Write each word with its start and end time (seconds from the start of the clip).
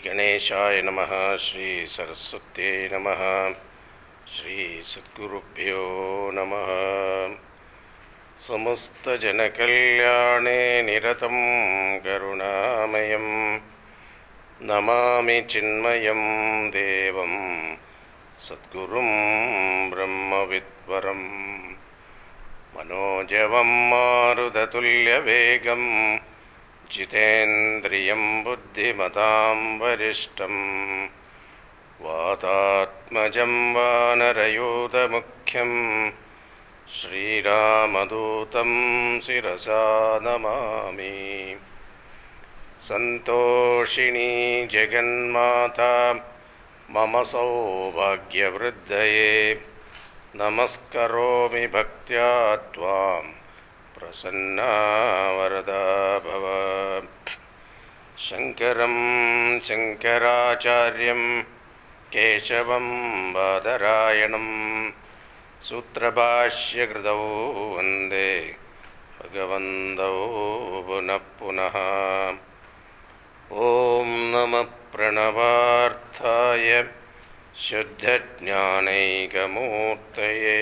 श्रीगणेशाय 0.00 0.80
नमः 0.82 1.10
श्रीसरस्वत्यै 1.44 2.68
नमः 2.92 3.22
श्रीसद्गुरुभ्यो 4.34 5.82
नमः 6.34 6.68
समस्तजनकल्याणे 8.46 9.82
निरतं 10.86 11.36
करुणामयं 12.04 13.26
नमामि 14.68 15.36
चिन्मयं 15.50 16.22
देवं 16.76 17.34
सद्गुरुं 18.46 19.10
ब्रह्मविद्वरम् 19.90 21.26
मनोजवं 22.76 23.74
मारुदतुल्यवेगं 23.90 25.84
जितेन्द्रियं 26.92 28.22
बुद्धिमतां 28.44 29.58
वरिष्ठं 29.80 30.54
वातात्मजं 32.04 33.54
वानरयूतमुख्यं 33.74 35.72
श्रीरामदूतं 36.96 38.70
शिरसा 39.26 39.82
नमामि 40.24 41.14
सन्तोषिणी 42.88 44.30
जगन्माता 44.72 45.92
मम 46.94 47.14
सौभाग्यवृद्धये 47.32 48.84
नमस्करोमि 50.40 51.64
भक्त्या 51.74 52.30
त्वां 52.74 53.24
प्रसन्ना 54.01 54.69
वरदा 55.37 55.81
भव। 56.25 56.45
शङ्करं 58.27 58.95
शङ्कराचार्यं 59.67 61.21
केशवं 62.13 62.87
बादरायणं 63.33 64.47
सूत्रभाष्यकृतौ 65.67 67.19
वन्दे 67.75 68.31
भगवन्तौ 69.19 70.17
पुनः 70.87 71.21
पुनः। 71.39 71.75
ॐ 73.67 74.09
नमः 74.33 74.65
प्रणवार्थाय 74.93 76.67
शुद्धज्ञानैकमूर्तये 77.65 80.59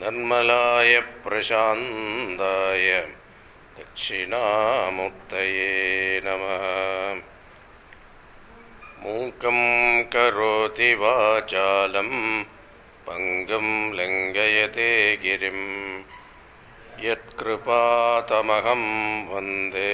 निर्मलाय 0.00 0.92
प्रशान्ताय 1.24 2.88
दक्षिणामूर्तये 3.78 5.64
नमः 6.24 6.64
मूकं 9.02 9.58
करोति 10.12 10.90
वाचालं 11.00 12.10
पङ्गं 13.06 13.68
लङ्घयते 13.98 14.88
गिरिं 15.22 15.60
यत्कृपातमहं 17.04 18.82
वन्दे 19.30 19.92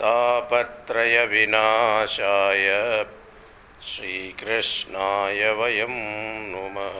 तापत्रयविनाशाय 0.00 2.66
श्रीकृष्णाय 3.88 5.40
वयं 5.58 5.94
नुमः। 6.52 6.98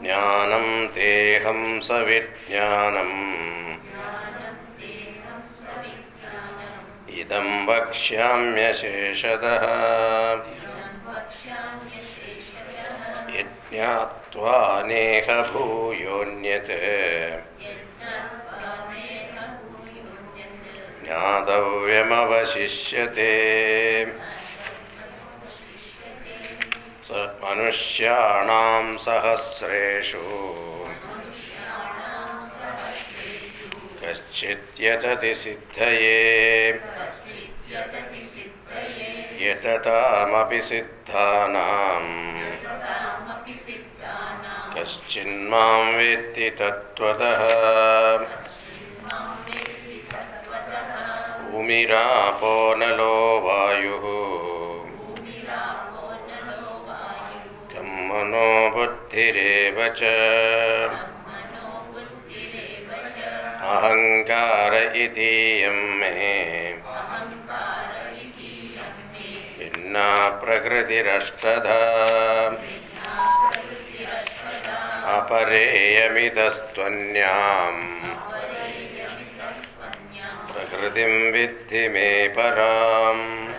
ज्ञानं 0.01 0.87
तेऽहं 0.87 1.79
सविज्ञानम् 1.79 3.34
इदं 7.24 7.48
वक्ष्याम्यशेषतः 7.66 9.64
यज्ञात्वा 13.36 14.56
नेह 14.86 15.26
भूयोऽन्यत् 15.52 16.72
ज्ञातव्यमवशिष्यते 22.00 23.32
स 27.06 27.10
मनुष्याणां 27.42 28.84
सहस्रेषु 29.04 30.24
कश्चिद्यतति 34.05 35.33
सिद्धये 35.35 36.69
यततामपि 39.41 40.61
सिद्धानाम् 40.61 42.11
कश्चिन्मां 44.75 45.79
वेत्ति 45.97 46.49
तत्त्वतः। 46.49 47.41
भूमिरापो 51.49 52.75
नलो 52.75 53.17
वायुः। 53.45 54.05
कं 57.71 57.89
मनो 58.07 58.47
बुद्धिरेव 58.69 59.77
च 59.97 61.14
अहङ्कार 63.65 64.95
इतीयं 64.95 65.71
मे 65.71 66.73
भिन्ना 69.59 70.29
प्रकृतिरष्टधा। 70.29 71.79
अपरेयमिदस्त्वन्याम्। 75.17 78.01
प्रकृतिं 80.53 81.31
विद्धि 81.31 81.89
मे 81.89 82.27
पराम्। 82.27 83.53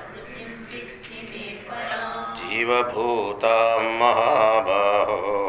जीवभूतां 2.36 3.82
महाबाहो। 3.82 5.46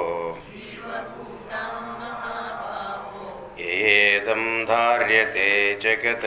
धार्यते 4.65 5.75
जगत्। 5.81 6.25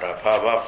प्रभवः 0.00 0.58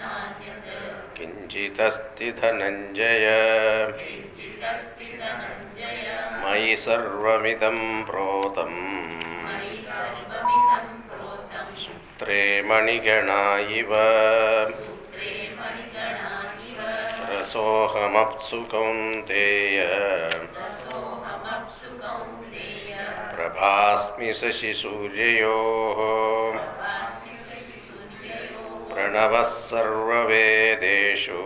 नान्यते 0.00 0.78
किञ्चिदस्ति 1.16 2.28
मयि 6.44 6.76
सर्वमिदं 6.76 7.78
प्रोतम् 8.04 8.80
सूत्रे 11.82 12.42
मणिगणा 12.62 13.40
इव 13.58 13.92
रसोऽहमप्सु 17.30 18.60
कौन्तेय। 18.72 19.78
प्रभास्मि 23.34 24.30
शशिसूर्ययोः 24.32 25.98
प्रणवः 29.08 29.42
सर्ववेदेषु 29.42 31.38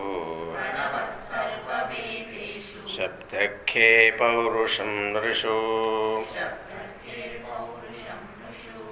शब्दखे 2.97 4.11
पौरुषं 4.11 5.13
नृषु। 5.13 5.55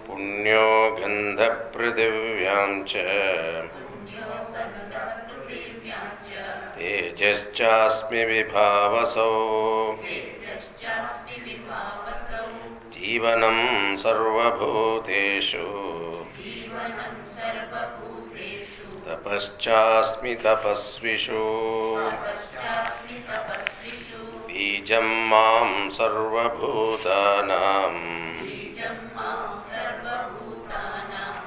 पुण्यो 0.07 0.97
गन्धपृथिव्यां 1.01 2.83
च। 2.83 2.93
तेजश्चास्मि 6.77 8.25
विभावसौ। 8.25 9.37
जीवनं 12.93 13.95
सर्वभूतेषु। 13.97 15.91
तपश्चास्मि 19.25 20.35
तपस्विषु 20.35 21.33
बीजं 24.47 25.29
माँ 25.29 25.89
सर्वभूतानां। 25.89 27.91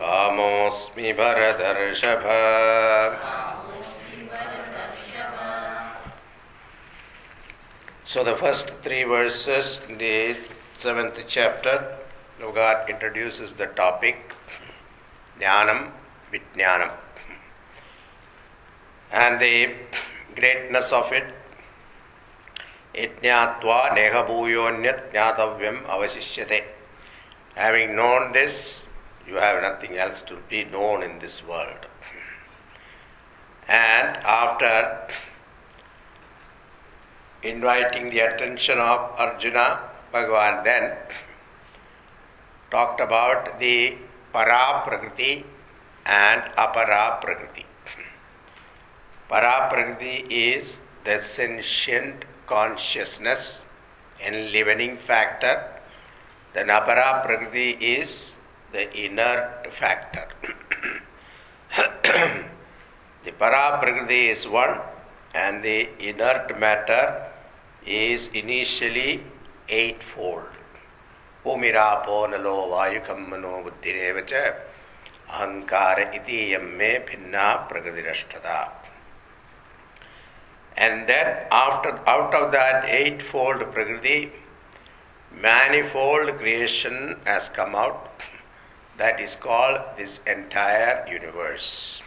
कामोऽस्मि 0.00 1.12
भरदर्षभ 1.12 2.24
So 8.08 8.22
the 8.22 8.34
first 8.34 8.68
three 8.84 9.04
verses 9.04 9.66
the 10.00 10.34
seventh 10.82 11.18
chapter, 11.28 12.05
God 12.40 12.90
introduces 12.90 13.52
the 13.52 13.66
topic 13.66 14.32
Jnanam 15.40 15.90
Vijnanam 16.32 16.92
and 19.10 19.40
the 19.40 19.74
greatness 20.34 20.92
of 20.92 21.12
it. 21.12 21.24
Ijñātvā 22.94 23.92
nehabhūyonyat 23.96 25.12
jnātavyam 25.12 25.82
avasishyate. 25.84 26.64
Having 27.54 27.96
known 27.96 28.32
this, 28.32 28.86
you 29.26 29.34
have 29.34 29.62
nothing 29.62 29.96
else 29.98 30.22
to 30.22 30.36
be 30.48 30.64
known 30.64 31.02
in 31.02 31.18
this 31.18 31.42
world. 31.44 31.86
And 33.68 34.16
after 34.24 35.08
inviting 37.42 38.10
the 38.10 38.20
attention 38.20 38.78
of 38.78 39.12
Arjuna, 39.18 39.80
Bhagavan 40.12 40.64
then 40.64 40.96
talked 42.70 43.00
about 43.00 43.58
the 43.60 43.96
para 44.32 44.82
prakriti 44.84 45.44
and 46.04 46.42
apara 46.56 47.20
prakriti. 47.20 47.64
Para 49.28 49.68
prakriti 49.70 50.24
is 50.30 50.76
the 51.04 51.20
sentient 51.20 52.24
consciousness, 52.46 53.62
enlivening 54.20 54.96
factor. 54.98 55.64
The 56.54 56.60
apara 56.60 57.22
prakriti 57.24 57.70
is 57.80 58.36
the 58.72 58.84
inert 58.96 59.72
factor. 59.72 60.26
the 63.24 63.32
para 63.38 63.78
prakriti 63.80 64.28
is 64.28 64.46
one 64.46 64.80
and 65.34 65.62
the 65.62 65.88
inert 65.98 66.58
matter 66.58 67.26
is 67.84 68.28
initially 68.32 69.22
eightfold. 69.68 70.55
भूमिरापो 71.45 72.25
नलो 72.33 72.55
वायुकं 72.71 73.25
मनो 73.29 73.57
बुद्धिरेव 73.63 74.19
च 74.29 74.33
अहङ्कार 75.39 75.99
इति 76.01 76.41
मे 76.77 76.91
भिन्ना 77.09 77.47
प्रकृतिरष्टता 77.71 78.59
and 80.77 81.07
then 81.07 81.27
after 81.51 81.99
out 82.07 82.33
of 82.33 82.51
that 82.51 82.85
eightfold 82.85 83.63
prakriti 83.73 84.31
manifold 85.45 86.37
creation 86.37 87.17
has 87.25 87.49
come 87.49 87.75
out 87.75 88.23
that 88.97 89.19
is 89.19 89.35
called 89.35 89.79
this 89.97 90.19
entire 90.25 91.05
universe 91.11 92.01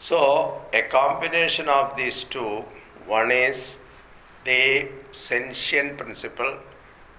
so 0.00 0.62
a 0.72 0.82
combination 0.82 1.68
of 1.68 1.94
these 1.96 2.24
two 2.24 2.64
one 3.06 3.30
is 3.30 3.78
the 4.44 4.88
sentient 5.10 5.96
principle 5.98 6.58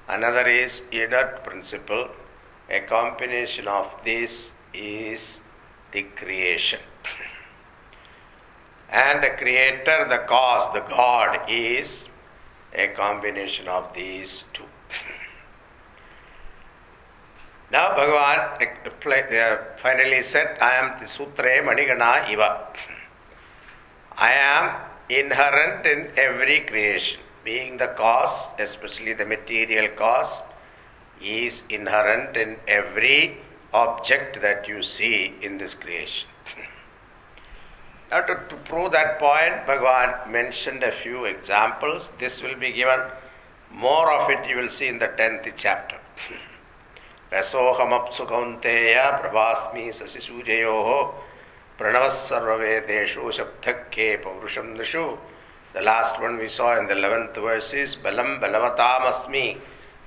another 0.09 0.47
is 0.49 0.83
inert 0.93 1.45
principle 1.45 2.09
a 2.71 2.81
combination 2.81 3.69
of 3.69 3.91
this 4.05 4.51
is 4.73 5.41
the 5.93 6.03
creation 6.03 6.81
and 8.95 9.25
the 9.25 9.31
creator, 9.31 10.07
the 10.09 10.19
cause, 10.19 10.73
the 10.73 10.81
God 10.81 11.41
is 11.49 12.07
a 12.73 12.87
combination 12.89 13.67
of 13.67 13.93
these 13.93 14.45
two. 14.53 14.63
Now 17.73 17.91
Bhagavan 17.97 18.63
uh, 18.63 19.37
uh, 19.37 19.65
finally 19.83 20.23
said, 20.23 20.59
I 20.61 20.77
am 20.77 21.01
the 21.01 21.07
Sutre 21.07 21.61
Manigana 21.65 22.31
Iva. 22.31 22.69
I 24.17 24.33
am 24.33 24.81
inherent 25.09 25.87
in 25.87 26.11
every 26.17 26.61
creation. 26.61 27.21
Being 27.45 27.77
the 27.77 27.89
cause, 27.89 28.53
especially 28.59 29.13
the 29.13 29.27
material 29.27 29.89
cause, 29.95 30.43
is 31.23 31.63
inherent 31.69 32.37
in 32.37 32.57
every 32.67 33.39
object 33.73 34.41
that 34.41 34.67
you 34.69 34.83
see 34.83 35.35
in 35.43 35.59
this 35.59 35.75
creation. 35.75 36.29
Now, 38.11 38.21
to, 38.21 38.35
to, 38.49 38.57
prove 38.69 38.93
that 38.93 39.19
point, 39.19 39.67
Bhagavan 39.67 40.31
mentioned 40.31 40.83
a 40.85 40.93
few 40.93 41.25
examples. 41.25 42.11
This 42.21 42.43
will 42.43 42.55
be 42.55 42.71
given, 42.71 43.01
more 43.73 44.13
of 44.13 44.31
it 44.31 44.49
you 44.49 44.57
will 44.57 44.69
see 44.69 44.87
in 44.87 44.99
the 44.99 45.09
10th 45.09 45.53
chapter. 45.57 45.97
Kaunteya 47.33 49.21
prabhasmi 49.21 49.89
sasisuryayoho 49.91 51.15
pranavas 51.77 52.31
sarvavedeshu 52.31 53.25
shabdhakke 53.33 54.23
paurusham 54.23 54.77
nishu. 54.77 55.19
The 55.75 55.81
last 55.81 56.21
one 56.21 56.39
we 56.39 56.49
saw 56.49 56.79
in 56.79 56.87
the 56.87 56.95
11th 56.95 57.35
verse 57.35 57.75
is 57.75 57.97
balam 57.97 58.41
balavatamasmi 58.41 59.59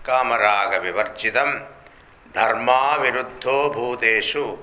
kamaraga 0.02 0.80
vivarchidam 0.80 1.66
dharma 2.32 3.00
viruddho 3.02 3.76
bhuteshu 3.76 4.58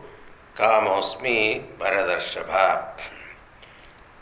kamosmi 0.56 1.62
bharadarshava. 1.78 2.99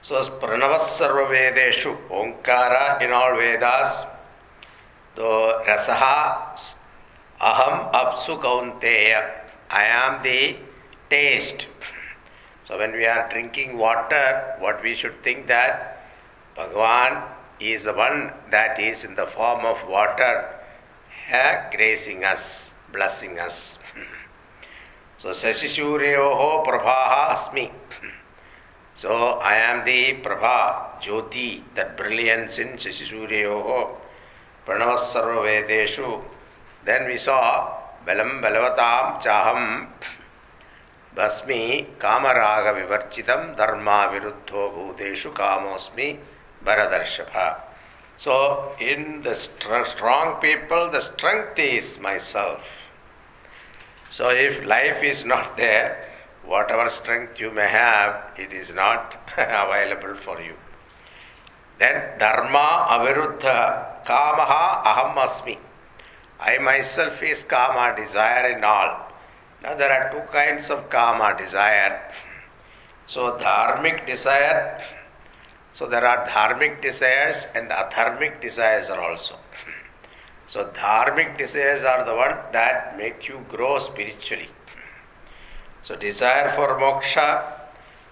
So, 0.02 0.16
Pranava 0.40 0.80
Sarva 0.80 1.30
Vedeshu, 1.30 1.96
Omkara 2.08 3.00
in 3.00 3.12
all 3.12 3.36
Vedas, 3.36 4.04
the 5.14 5.22
Rasaha, 5.22 6.74
Aham 7.40 7.92
Apsu 7.92 8.42
Kaunteya, 8.42 9.30
I 9.70 9.84
am 9.84 10.24
the 10.24 10.56
taste. 11.08 11.68
So, 12.64 12.76
when 12.76 12.90
we 12.90 13.06
are 13.06 13.28
drinking 13.30 13.78
water, 13.78 14.56
what 14.58 14.82
we 14.82 14.96
should 14.96 15.22
think 15.22 15.46
that 15.46 16.01
Bhagavan 16.56 17.22
is 17.60 17.84
the 17.84 17.92
one 17.94 18.32
that 18.50 18.78
is 18.78 19.04
in 19.04 19.14
the 19.14 19.26
form 19.26 19.64
of 19.64 19.88
water, 19.88 20.48
gracing 21.70 22.24
us, 22.24 22.74
blessing 22.92 23.38
us. 23.38 23.78
So, 25.18 25.30
Sasishuryoho 25.30 26.66
Prabhaha 26.66 27.30
Asmi. 27.30 27.70
So 28.94 29.38
I 29.38 29.54
am 29.54 29.84
the 29.84 30.14
Prabha, 30.14 31.00
Jyoti, 31.00 31.62
that 31.76 31.96
brilliance 31.96 32.58
in 32.58 32.70
Shashisuryoho, 32.70 33.94
Pranavasarva 34.66 35.46
Vedeshu. 35.46 36.22
Then 36.84 37.06
we 37.06 37.16
saw 37.16 37.72
Balam 38.04 38.42
Balavatam 38.42 39.22
Chaham 39.22 39.86
Basmi 41.16 41.86
Kamaraga 41.98 42.74
Vivarchitam 42.74 43.56
Dharma 43.56 44.10
Viruddho 44.10 44.74
Bhuteshu 44.74 45.32
Kamosmi 45.32 46.18
Bharadarshapha. 46.64 47.60
So 48.18 48.76
in 48.78 49.22
the 49.22 49.34
strong 49.34 50.40
people, 50.40 50.90
the 50.90 51.00
strength 51.00 51.58
is 51.58 51.98
myself. 51.98 52.60
So 54.10 54.28
if 54.28 54.64
life 54.64 55.02
is 55.02 55.24
not 55.24 55.56
there, 55.56 56.08
whatever 56.44 56.88
strength 56.88 57.40
you 57.40 57.50
may 57.50 57.68
have, 57.68 58.30
it 58.36 58.52
is 58.52 58.72
not 58.72 59.16
available 59.36 60.16
for 60.16 60.40
you. 60.40 60.54
Then 61.78 62.18
dharma 62.18 62.86
aviruddha 62.90 64.04
kamaha 64.04 64.84
aham 64.84 65.16
asmi. 65.16 65.58
I 66.38 66.58
myself 66.58 67.22
is 67.22 67.42
kama, 67.44 67.94
desire 67.96 68.56
in 68.56 68.64
all. 68.64 69.08
Now 69.62 69.74
there 69.74 69.92
are 69.92 70.12
two 70.12 70.30
kinds 70.32 70.70
of 70.70 70.90
kama, 70.90 71.36
desire. 71.38 72.12
So 73.06 73.38
dharmic 73.38 74.06
desire, 74.06 74.82
so 75.72 75.86
there 75.86 76.06
are 76.06 76.26
dharmic 76.28 76.82
desires 76.82 77.46
and 77.54 77.70
adharmic 77.70 78.40
desires 78.40 78.90
are 78.90 79.00
also. 79.00 79.36
So 80.46 80.66
dharmic 80.66 81.38
desires 81.38 81.84
are 81.84 82.04
the 82.04 82.14
one 82.14 82.36
that 82.52 82.96
make 82.98 83.28
you 83.28 83.44
grow 83.48 83.78
spiritually. 83.78 84.50
So, 85.84 85.96
desire 85.96 86.52
for 86.54 86.78
moksha 86.78 87.42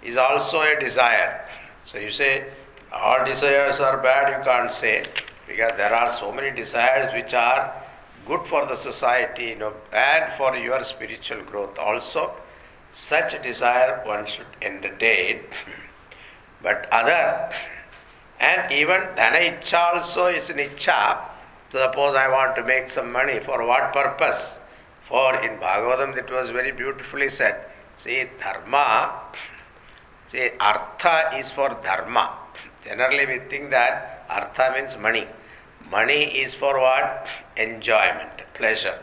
is 0.03 0.17
also 0.17 0.61
a 0.61 0.81
desire. 0.81 1.47
So, 1.85 1.99
you 1.99 2.11
say 2.11 2.47
all 2.93 3.25
desires 3.25 3.79
are 3.79 3.99
bad, 3.99 4.37
you 4.37 4.45
can't 4.45 4.73
say, 4.73 5.05
because 5.47 5.77
there 5.77 5.95
are 5.95 6.11
so 6.11 6.33
many 6.33 6.51
desires 6.51 7.13
which 7.15 7.33
are 7.33 7.73
good 8.27 8.45
for 8.47 8.67
the 8.67 8.75
society 8.75 9.45
you 9.45 9.57
know, 9.57 9.73
and 9.93 10.33
for 10.37 10.57
your 10.57 10.83
spiritual 10.85 11.43
growth 11.43 11.79
also. 11.79 12.33
Such 12.91 13.41
desire 13.41 14.03
one 14.05 14.27
should 14.27 14.47
entertain, 14.61 15.43
but 16.63 16.89
other 16.93 17.51
and 18.41 18.73
even 18.73 19.01
dhana 19.17 19.41
icha 19.51 19.95
also 19.95 20.27
is 20.27 20.49
an 20.51 20.57
icha. 20.57 21.19
Suppose 21.71 22.17
I 22.17 22.29
want 22.29 22.57
to 22.57 22.65
make 22.65 22.91
some 22.91 23.13
money, 23.13 23.39
for 23.39 23.65
what 23.65 23.93
purpose? 23.93 24.57
For 25.09 25.37
in 25.41 25.59
Bhagavatam 25.59 26.17
it 26.17 26.31
was 26.31 26.51
very 26.51 26.73
beautifully 26.73 27.29
said. 27.29 27.65
See, 27.97 28.25
dharma, 28.41 29.13
see, 30.29 30.51
artha 30.59 31.37
is 31.37 31.51
for 31.51 31.69
dharma. 31.83 32.39
Generally 32.83 33.27
we 33.27 33.39
think 33.51 33.71
that 33.71 34.25
artha 34.29 34.73
means 34.75 34.97
money. 34.97 35.27
Money 35.91 36.25
is 36.43 36.55
for 36.55 36.81
what? 36.81 37.27
Enjoyment, 37.57 38.43
pleasure. 38.55 38.99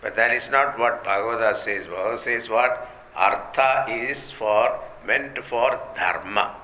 But 0.00 0.16
that 0.16 0.32
is 0.32 0.50
not 0.50 0.78
what 0.78 1.04
Bhagavata 1.04 1.54
says. 1.54 1.86
Bhagavata 1.86 2.18
says 2.18 2.48
what? 2.48 2.88
Artha 3.14 3.86
is 3.88 4.30
for 4.30 4.80
meant 5.06 5.44
for 5.44 5.78
dharma. 5.96 6.56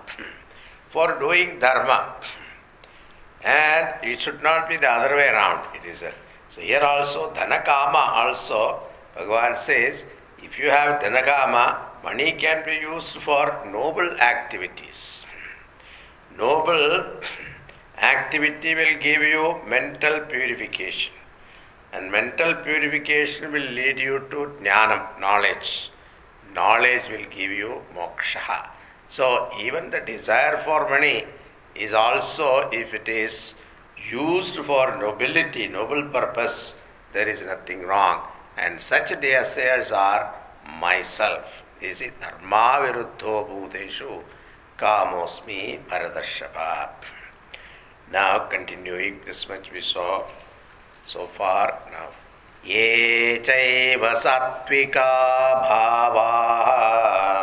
for 0.91 1.19
doing 1.19 1.59
dharma. 1.61 2.15
And 3.43 4.05
it 4.05 4.21
should 4.21 4.43
not 4.43 4.69
be 4.69 4.77
the 4.77 4.91
other 4.91 5.15
way 5.15 5.29
around. 5.29 5.67
It 5.77 5.89
is 5.89 6.03
a, 6.03 6.13
so 6.49 6.61
here 6.61 6.81
also 6.81 7.33
dhanakama 7.35 8.03
also 8.23 8.81
Bhagavan 9.17 9.57
says 9.57 10.05
if 10.43 10.59
you 10.59 10.71
have 10.71 11.03
dhanakama, 11.03 11.79
money 12.05 12.33
can 12.33 12.65
be 12.65 12.77
used 12.77 13.17
for 13.19 13.45
noble 13.71 14.11
activities. 14.21 15.25
Noble 16.37 17.21
activity 18.01 18.75
will 18.75 18.97
give 19.01 19.23
you 19.23 19.57
mental 19.67 20.21
purification. 20.21 21.13
And 21.93 22.13
mental 22.13 22.55
purification 22.55 23.51
will 23.51 23.71
lead 23.79 23.99
you 23.99 24.21
to 24.31 24.53
jnanam, 24.63 25.19
knowledge. 25.19 25.91
Knowledge 26.59 27.09
will 27.13 27.27
give 27.39 27.53
you 27.63 27.83
moksha. 27.97 28.59
So, 29.09 29.51
even 29.61 29.91
the 29.91 30.01
desire 30.01 30.57
for 30.65 30.89
money 30.89 31.25
is 31.75 31.93
also, 31.95 32.69
if 32.73 32.95
it 32.95 33.09
is 33.09 33.55
used 34.11 34.57
for 34.57 34.97
nobility, 34.99 35.67
noble 35.69 36.03
purpose, 36.09 36.75
there 37.13 37.29
is 37.29 37.43
nothing 37.43 37.83
wrong. 37.83 38.23
And 38.57 38.81
such 38.81 39.09
desires 39.21 39.93
are 39.93 40.35
myself. 40.81 41.63
This 41.81 42.01
is 42.01 42.13
dharma 42.21 42.65
viruddho 42.83 43.35
bhuteshu 43.49 44.23
kamosmi 44.79 45.81
bharadarshapa. 45.89 46.91
Now, 48.11 48.47
continuing 48.55 49.21
this 49.25 49.49
much 49.49 49.71
we 49.73 49.81
saw 49.81 50.25
so 51.05 51.27
far. 51.27 51.79
Now, 51.93 52.09
ये 52.65 53.43
चैव 53.47 54.15
सात्विका 54.15 55.55
भावाः। 55.55 57.43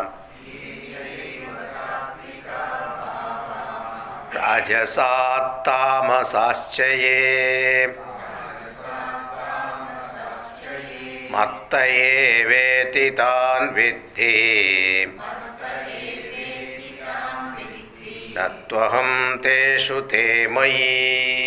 राजसात्तामसाश्च 4.40 6.80
ये 6.80 7.98
मत्त 11.32 11.74
एवेति 11.74 13.10
तान् 13.10 13.74
विद्धि। 13.74 15.18
न 18.38 19.38
तेषु 19.38 20.00
ते 20.00 20.46
मयि। 20.46 21.45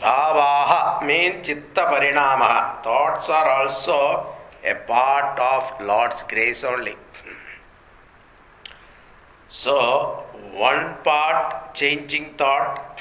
Bhavaha 0.00 1.04
means 1.04 1.46
chitta 1.46 1.82
parinama. 1.92 2.82
Thoughts 2.82 3.28
are 3.28 3.48
also 3.48 4.26
a 4.64 4.74
part 4.74 5.38
of 5.38 5.86
Lord's 5.86 6.22
grace 6.22 6.64
only. 6.64 6.96
So, 9.48 10.24
one 10.52 10.94
part 11.04 11.74
changing 11.74 12.34
thought, 12.38 12.98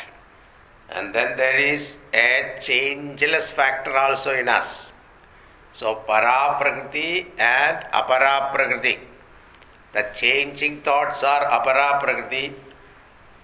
and 0.90 1.14
then 1.14 1.38
there 1.38 1.58
is 1.58 1.98
a 2.14 2.58
changeless 2.60 3.50
factor 3.50 3.96
also 3.96 4.34
in 4.34 4.50
us. 4.50 4.92
So, 5.72 5.96
para 5.96 6.58
prakriti 6.60 7.28
and 7.38 7.86
apara 7.94 8.52
prakriti. 8.52 9.00
The 9.94 10.10
changing 10.14 10.82
thoughts 10.82 11.24
are 11.24 11.46
apara 11.46 12.02
prakriti 12.02 12.56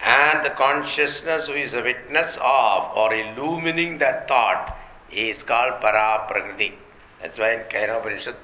and 0.01 0.45
the 0.45 0.49
consciousness 0.51 1.47
who 1.47 1.53
is 1.53 1.73
a 1.73 1.81
witness 1.81 2.37
of 2.41 2.97
or 2.97 3.13
illumining 3.13 3.99
that 3.99 4.27
thought 4.27 4.75
is 5.11 5.43
called 5.43 5.79
para 5.81 6.25
prakriti. 6.27 6.73
That's 7.21 7.37
why 7.37 7.53
in 7.53 7.61
Kenopanishad, 7.61 8.35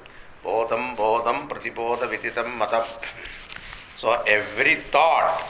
bodham 0.44 0.96
bodham 0.96 1.48
pratibodha 1.48 2.08
viditam 2.08 2.56
matam. 2.56 2.84
So 3.96 4.12
every 4.22 4.82
thought 4.90 5.42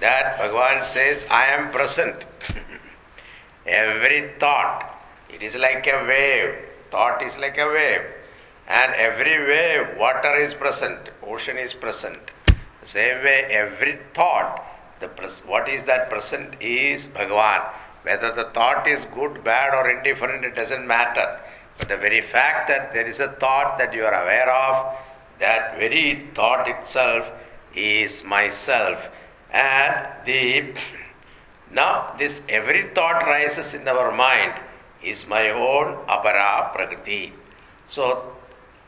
that 0.00 0.38
Bhagavan 0.38 0.84
says, 0.84 1.24
I 1.30 1.46
am 1.46 1.70
present. 1.70 2.24
every 3.66 4.32
thought, 4.40 5.00
it 5.32 5.42
is 5.42 5.54
like 5.54 5.86
a 5.86 6.04
wave. 6.06 6.54
Thought 6.90 7.22
is 7.22 7.36
like 7.36 7.58
a 7.58 7.66
wave. 7.66 8.02
And 8.66 8.94
every 8.94 9.38
wave, 9.38 9.96
water 9.98 10.36
is 10.40 10.54
present, 10.54 11.10
ocean 11.22 11.58
is 11.58 11.72
present. 11.72 12.18
Same 12.84 13.22
way, 13.22 13.44
every 13.50 13.98
thought 14.14 14.64
the 15.02 15.08
pres- 15.08 15.42
what 15.44 15.68
is 15.68 15.84
that 15.84 16.08
present 16.08 16.54
is 16.60 17.06
Bhagavan. 17.06 17.62
Whether 18.02 18.32
the 18.32 18.44
thought 18.54 18.86
is 18.88 19.04
good, 19.14 19.44
bad, 19.44 19.74
or 19.74 19.90
indifferent, 19.90 20.44
it 20.44 20.54
doesn't 20.54 20.86
matter. 20.86 21.38
But 21.78 21.88
the 21.88 21.96
very 21.96 22.20
fact 22.20 22.68
that 22.68 22.92
there 22.94 23.06
is 23.06 23.20
a 23.20 23.28
thought 23.28 23.78
that 23.78 23.92
you 23.92 24.04
are 24.04 24.22
aware 24.22 24.50
of, 24.50 24.96
that 25.38 25.78
very 25.78 26.28
thought 26.34 26.68
itself 26.68 27.30
is 27.74 28.24
myself. 28.24 29.04
And 29.50 30.06
the 30.24 30.74
now 31.70 32.14
this 32.18 32.40
every 32.48 32.88
thought 32.94 33.24
rises 33.26 33.74
in 33.74 33.86
our 33.88 34.10
mind 34.12 34.54
is 35.02 35.26
my 35.26 35.50
own 35.50 35.96
apara 36.06 36.72
prakriti. 36.74 37.32
So 37.88 38.31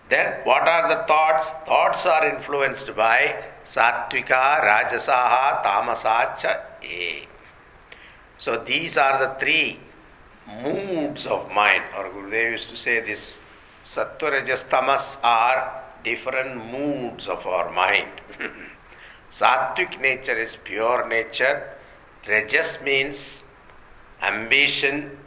Then, 0.09 0.41
what 0.45 0.69
are 0.69 0.89
the 0.89 1.05
thoughts? 1.05 1.51
Thoughts 1.67 2.05
are 2.07 2.29
influenced 2.29 2.95
by 2.95 3.45
sattvika, 3.65 4.61
rajasaha, 4.61 5.65
tamasacha, 5.65 6.61
a. 6.83 7.27
So, 8.37 8.59
these 8.59 8.97
are 8.99 9.19
the 9.19 9.41
three 9.41 9.79
moods 10.47 11.27
of 11.27 11.51
mind. 11.51 11.85
Or 11.97 12.11
Gurudev 12.11 12.53
used 12.53 12.69
to 12.69 12.77
say 12.77 13.01
this 13.01 13.39
sattva, 13.83 14.33
rajas, 14.33 14.65
tamas 14.65 15.19
are 15.23 15.83
different 16.05 16.71
moods 16.71 17.29
of 17.29 17.47
our 17.47 17.73
mind. 17.73 18.21
Sattvic 19.31 20.01
nature 20.01 20.39
is 20.39 20.55
pure 20.55 21.09
nature. 21.09 21.71
Rajas 22.29 22.81
means 22.83 23.43
ambition, 24.23 25.19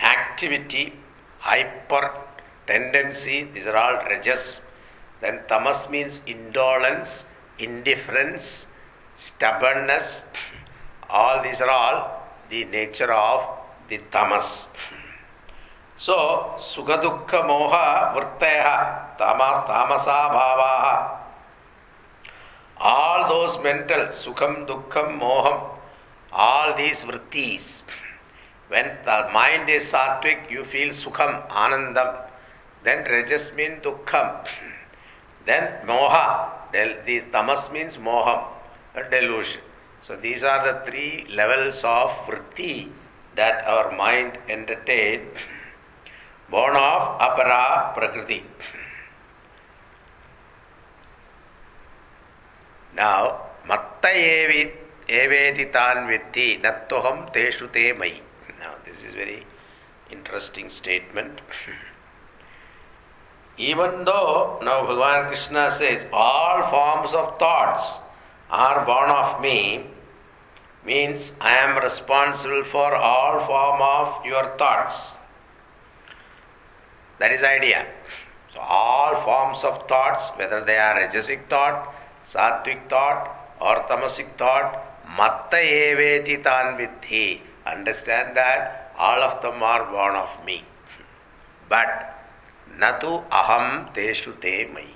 activity, 0.00 0.94
hyper 1.38 2.21
tendency, 2.66 3.48
these 3.52 3.66
are 3.66 3.76
all 3.76 4.04
rajas. 4.04 4.60
Then 5.20 5.40
tamas 5.48 5.88
means 5.88 6.20
indolence, 6.26 7.24
indifference, 7.58 8.66
stubbornness. 9.16 10.24
All 11.08 11.42
these 11.42 11.60
are 11.60 11.70
all 11.70 12.22
the 12.50 12.64
nature 12.64 13.12
of 13.12 13.46
the 13.88 13.98
tamas. 14.10 14.66
So, 15.96 16.54
sukha 16.58 16.98
moha 17.46 18.12
vrittaya 18.14 19.16
tamas 19.16 19.68
tamasa 19.68 20.30
bhavaha. 20.34 21.18
All 22.78 23.28
those 23.28 23.62
mental 23.62 24.06
sukham, 24.08 24.66
dukkham, 24.66 25.20
moham, 25.20 25.78
all 26.32 26.76
these 26.76 27.04
vrittis. 27.04 27.82
When 28.68 28.96
the 29.04 29.28
mind 29.32 29.70
is 29.70 29.92
sattvic, 29.92 30.50
you 30.50 30.64
feel 30.64 30.88
sukham, 30.88 31.46
anandam. 31.48 32.31
Then 32.84 33.04
rajas 33.04 33.52
means 33.54 33.82
dukkham. 33.82 34.46
Then 35.46 35.86
moha, 35.86 36.50
these 37.06 37.24
tamas 37.30 37.70
means 37.70 37.96
moham, 37.96 38.44
delusion. 39.10 39.60
So 40.02 40.16
these 40.16 40.42
are 40.42 40.64
the 40.66 40.90
three 40.90 41.26
levels 41.30 41.82
of 41.84 42.10
vritti 42.26 42.90
that 43.36 43.64
our 43.66 43.96
mind 43.96 44.38
entertain, 44.48 45.28
born 46.50 46.76
of 46.76 47.20
apara 47.20 47.94
prakriti. 47.94 48.42
Now, 52.94 53.40
matta 53.66 54.08
evi 54.08 54.70
eveti 55.08 55.72
tan 55.72 56.08
vitti 56.08 56.60
nattoham 56.60 57.32
teshu 57.32 57.72
te 57.72 57.92
mai. 57.92 58.20
Now, 58.60 58.74
this 58.84 59.02
is 59.02 59.14
very 59.14 59.46
interesting 60.10 60.68
statement. 60.70 61.40
Even 63.58 64.04
though 64.04 64.58
now 64.62 64.86
Bhagavan 64.86 65.28
Krishna 65.28 65.70
says 65.70 66.06
all 66.12 66.62
forms 66.70 67.14
of 67.14 67.38
thoughts 67.38 67.98
are 68.50 68.84
born 68.84 69.10
of 69.10 69.40
me, 69.40 69.86
means 70.84 71.32
I 71.40 71.56
am 71.58 71.82
responsible 71.82 72.64
for 72.64 72.94
all 72.94 73.44
form 73.46 73.80
of 73.82 74.24
your 74.24 74.56
thoughts. 74.56 75.14
That 77.18 77.32
is 77.32 77.42
idea. 77.42 77.86
So 78.54 78.60
all 78.60 79.14
forms 79.22 79.64
of 79.64 79.86
thoughts, 79.86 80.32
whether 80.36 80.64
they 80.64 80.76
are 80.76 80.94
rajasic 80.94 81.48
thought, 81.48 81.94
sattvic 82.24 82.88
thought, 82.88 83.54
or 83.60 83.84
tamasic 83.88 84.36
thought, 84.36 85.06
matta 85.16 85.56
eveti 85.56 86.42
tan 86.42 86.76
vidhi. 86.78 87.40
Understand 87.64 88.36
that 88.36 88.92
all 88.98 89.22
of 89.22 89.40
them 89.40 89.62
are 89.62 89.84
born 89.90 90.16
of 90.16 90.44
me. 90.44 90.64
But 91.68 92.11
Natu 92.78 93.24
aham 93.30 93.92
teshu 93.94 94.40
te 94.40 94.66
mai. 94.66 94.86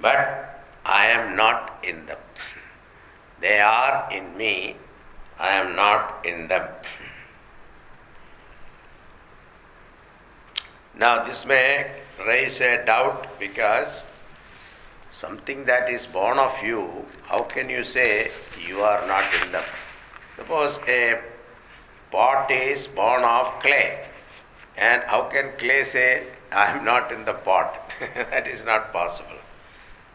But 0.00 0.64
I 0.84 1.06
am 1.06 1.36
not 1.36 1.78
in 1.82 2.06
them. 2.06 2.18
They 3.40 3.60
are 3.60 4.08
in 4.10 4.36
me, 4.36 4.76
I 5.38 5.50
am 5.56 5.76
not 5.76 6.24
in 6.24 6.48
them. 6.48 6.66
Now, 10.96 11.24
this 11.24 11.44
may 11.46 11.92
raise 12.26 12.60
a 12.60 12.84
doubt 12.84 13.38
because 13.38 14.04
something 15.12 15.64
that 15.66 15.88
is 15.88 16.06
born 16.06 16.38
of 16.38 16.60
you, 16.62 17.06
how 17.22 17.42
can 17.42 17.70
you 17.70 17.84
say 17.84 18.30
you 18.66 18.80
are 18.80 19.06
not 19.06 19.24
in 19.42 19.52
them? 19.52 19.62
Suppose 20.34 20.80
a 20.88 21.20
pot 22.10 22.50
is 22.50 22.88
born 22.88 23.22
of 23.22 23.60
clay. 23.60 24.07
And 24.78 25.02
how 25.02 25.22
can 25.22 25.50
clay 25.58 25.84
say, 25.84 26.22
I 26.52 26.66
am 26.66 26.84
not 26.84 27.10
in 27.10 27.24
the 27.24 27.34
pot? 27.34 27.90
that 28.14 28.46
is 28.46 28.64
not 28.64 28.92
possible. 28.92 29.40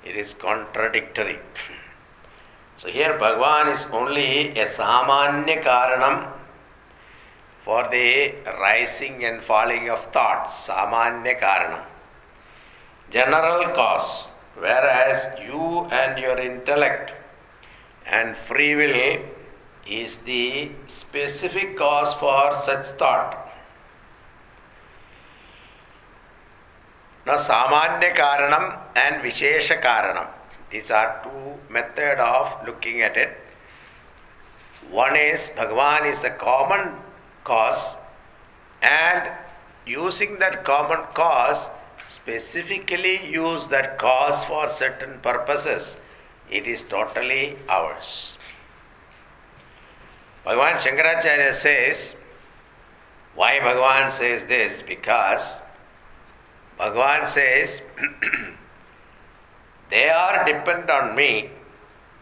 It 0.06 0.16
is 0.16 0.34
contradictory. 0.34 1.40
So 2.78 2.88
here 2.88 3.18
Bhagavan 3.20 3.74
is 3.76 3.86
only 3.92 4.58
a 4.60 4.66
samanya 4.66 5.62
karanam 5.64 6.32
for 7.66 7.88
the 7.90 8.36
rising 8.60 9.26
and 9.26 9.44
falling 9.44 9.90
of 9.90 10.06
thoughts, 10.14 10.68
samanya 10.68 11.40
karanam. 11.40 11.84
General 13.12 13.76
cause, 13.76 14.28
whereas 14.58 15.40
you 15.40 15.88
and 15.92 16.18
your 16.18 16.40
intellect 16.40 17.12
and 18.06 18.36
free 18.36 18.76
will 18.76 19.22
is 19.88 20.18
the 20.20 20.72
specific 20.88 21.78
cause 21.78 22.14
for 22.14 22.54
such 22.64 22.88
thought. 22.98 23.43
Now, 27.26 27.36
Samanya 27.36 28.14
Karanam 28.14 28.80
and 28.96 29.24
Vishesha 29.24 29.82
Karanam. 29.82 30.28
These 30.70 30.92
are 30.92 31.22
two 31.24 31.72
method 31.72 32.20
of 32.20 32.66
looking 32.66 33.02
at 33.02 33.16
it. 33.16 33.38
One 34.92 35.16
is 35.16 35.50
Bhagavan 35.56 36.12
is 36.12 36.22
the 36.22 36.32
common 36.32 36.98
cause, 37.44 37.96
and 38.82 39.32
using 39.86 40.40
that 40.40 40.66
common 40.66 41.00
cause, 41.14 41.70
specifically 42.08 43.26
use 43.26 43.68
that 43.68 43.98
cause 43.98 44.44
for 44.44 44.68
certain 44.68 45.20
purposes, 45.22 45.96
it 46.52 46.68
is 46.68 46.84
totally 46.84 47.56
ours. 47.70 48.38
Bhagavan 50.46 50.76
Shankaracharya 50.78 51.54
says, 51.54 52.16
why 53.36 53.60
Bhagavan 53.60 54.12
says 54.12 54.46
this? 54.46 54.82
Because 54.82 55.56
Bhagavan 56.80 57.28
says, 57.28 57.82
they 59.90 60.10
are 60.10 60.44
dependent 60.46 60.90
on 60.90 61.16
me, 61.16 61.50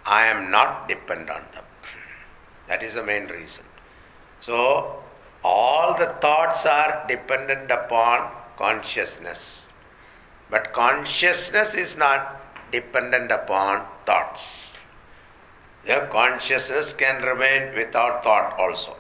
I 0.06 0.26
am 0.26 0.52
not 0.52 0.88
dependent 0.88 1.30
on 1.30 1.44
them. 1.54 1.64
That 2.68 2.84
is 2.84 2.96
the 2.96 3.04
main 3.04 3.28
reason. 3.28 3.64
So, 4.42 5.04
all 5.44 5.96
the 5.98 6.16
thoughts 6.22 6.66
are 6.66 7.06
dependent 7.08 7.72
upon 7.72 8.32
consciousness. 8.58 9.68
But 10.50 10.74
consciousness 10.74 11.76
is 11.76 11.96
not 11.96 12.42
dependent 12.72 13.32
upon 13.32 13.86
thoughts. 14.06 14.74
The 15.86 16.08
consciousness 16.12 16.94
can 16.94 17.24
remain 17.24 17.76
without 17.76 18.24
thought 18.24 18.60
also. 18.60 18.98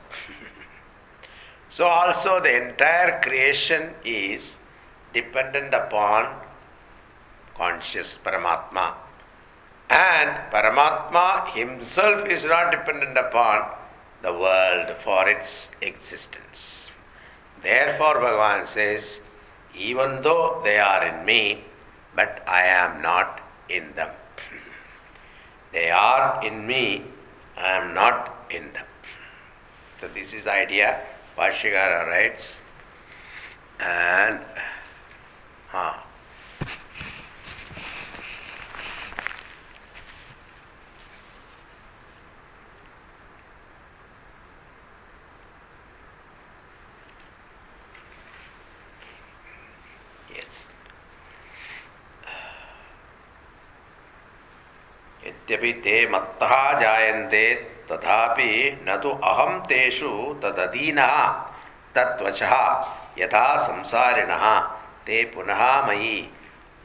so, 1.69 1.85
also, 1.85 2.39
the 2.39 2.69
entire 2.69 3.21
creation 3.21 3.93
is 4.03 4.55
dependent 5.13 5.73
upon 5.73 6.35
conscious 7.55 8.17
Paramatma. 8.23 8.93
And 9.89 10.51
Paramatma 10.51 11.53
himself 11.53 12.27
is 12.27 12.45
not 12.45 12.71
dependent 12.71 13.17
upon 13.17 13.69
the 14.21 14.31
world 14.31 14.95
for 15.03 15.27
its 15.27 15.69
existence. 15.81 16.89
Therefore, 17.61 18.15
Bhagavan 18.15 18.65
says, 18.65 19.19
even 19.75 20.21
though 20.21 20.61
they 20.63 20.79
are 20.79 21.05
in 21.05 21.25
me, 21.25 21.63
but 22.15 22.43
I 22.47 22.63
am 22.63 23.01
not 23.01 23.41
in 23.69 23.93
them. 23.95 24.09
they 25.71 25.91
are 25.91 26.43
in 26.43 26.65
me, 26.65 27.03
I 27.57 27.71
am 27.73 27.93
not 27.93 28.45
in 28.49 28.71
them. 28.73 28.85
So, 29.99 30.07
this 30.07 30.33
is 30.33 30.45
the 30.45 30.53
idea. 30.53 30.99
Bhashyakara 31.37 32.07
writes, 32.07 32.57
and 33.79 34.39
हाँ। 35.73 36.07
यद्यपि 55.25 55.71
ते 55.83 55.95
मत्तः 56.09 56.51
जायन्ते 56.79 57.43
तथापि 57.91 58.51
न 58.87 58.97
तु 59.03 59.09
अहं 59.09 59.59
तेषु 59.59 60.11
तदधीनः 60.43 61.15
तत्त्वचः 61.95 62.53
यथा 63.17 63.45
संसारिणः। 63.57 64.45
ते 65.06 65.24
पुनः 65.34 65.86
मयि 65.88 66.28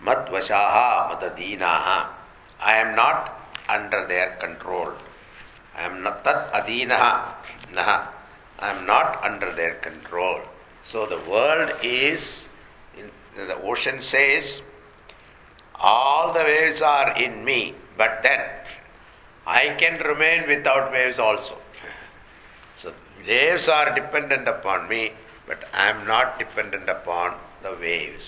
Madvashaha 0.03 1.09
Madadinaha. 1.11 2.07
I 2.59 2.77
am 2.77 2.95
not 2.95 3.39
under 3.69 4.07
their 4.07 4.35
control. 4.37 4.93
I 5.75 5.83
am 5.83 6.01
not 6.01 6.23
Tat 6.23 6.51
Adinaha. 6.53 7.33
Naha. 7.71 8.07
I 8.59 8.71
am 8.71 8.85
not 8.85 9.23
under 9.23 9.53
their 9.53 9.75
control. 9.75 10.41
So 10.83 11.05
the 11.05 11.19
world 11.29 11.71
is, 11.83 12.47
in, 12.97 13.11
the 13.35 13.55
ocean 13.61 14.01
says, 14.01 14.61
all 15.75 16.33
the 16.33 16.39
waves 16.39 16.81
are 16.81 17.17
in 17.17 17.45
me, 17.45 17.75
but 17.97 18.21
then 18.23 18.41
I 19.45 19.75
can 19.79 19.99
remain 19.99 20.47
without 20.47 20.91
waves 20.91 21.19
also. 21.19 21.57
So 22.75 22.93
waves 23.27 23.67
are 23.67 23.93
dependent 23.93 24.47
upon 24.47 24.87
me, 24.87 25.13
but 25.47 25.63
I 25.73 25.89
am 25.89 26.05
not 26.07 26.39
dependent 26.39 26.89
upon 26.89 27.35
the 27.62 27.76
waves. 27.80 28.24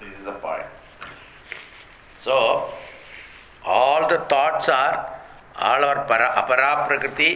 This 0.00 0.08
is 0.18 0.24
the 0.24 0.32
point. 0.32 0.66
So, 2.22 2.70
all 3.64 4.08
the 4.08 4.18
thoughts 4.28 4.68
are, 4.68 5.20
all 5.56 5.84
our 5.84 6.04
para, 6.04 7.28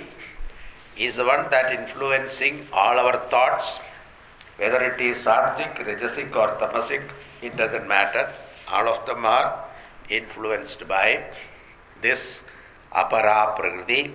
is 0.97 1.17
the 1.17 1.25
one 1.25 1.51
that 1.51 1.73
influencing 1.73 2.67
all 2.73 2.99
our 2.99 3.29
thoughts, 3.31 3.79
whether 4.57 4.81
it 4.83 5.01
is 5.01 5.19
sattvic, 5.19 5.77
rajasic 5.87 6.35
or 6.37 6.49
tamasic, 6.61 7.03
it 7.41 7.57
doesn't 7.57 7.89
matter. 7.89 8.33
All 8.69 8.89
of 8.89 9.05
them 9.07 9.25
are 9.27 9.65
influenced 10.09 10.87
by 10.87 11.25
this 12.01 12.43
apara 12.95 13.57
prakriti. 13.57 14.13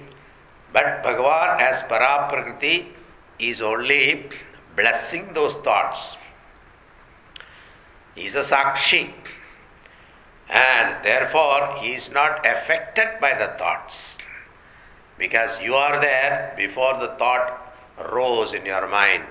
But 0.71 1.03
Bhagavan 1.03 1.59
as 1.59 1.83
para 1.83 2.27
prakriti 2.29 2.93
is 3.39 3.61
only 3.61 4.29
blessing 4.77 5.33
those 5.33 5.55
thoughts. 5.55 6.15
He 8.15 8.25
is 8.25 8.35
a 8.35 8.39
sakshi. 8.39 9.11
And 10.49 11.03
therefore, 11.03 11.77
he 11.81 11.93
is 11.93 12.09
not 12.09 12.47
affected 12.47 13.19
by 13.19 13.37
the 13.37 13.57
thoughts. 13.57 14.17
Because 15.17 15.59
you 15.61 15.75
are 15.75 15.99
there 15.99 16.53
before 16.55 16.99
the 16.99 17.15
thought 17.19 17.75
rose 18.11 18.53
in 18.53 18.65
your 18.65 18.87
mind. 18.87 19.25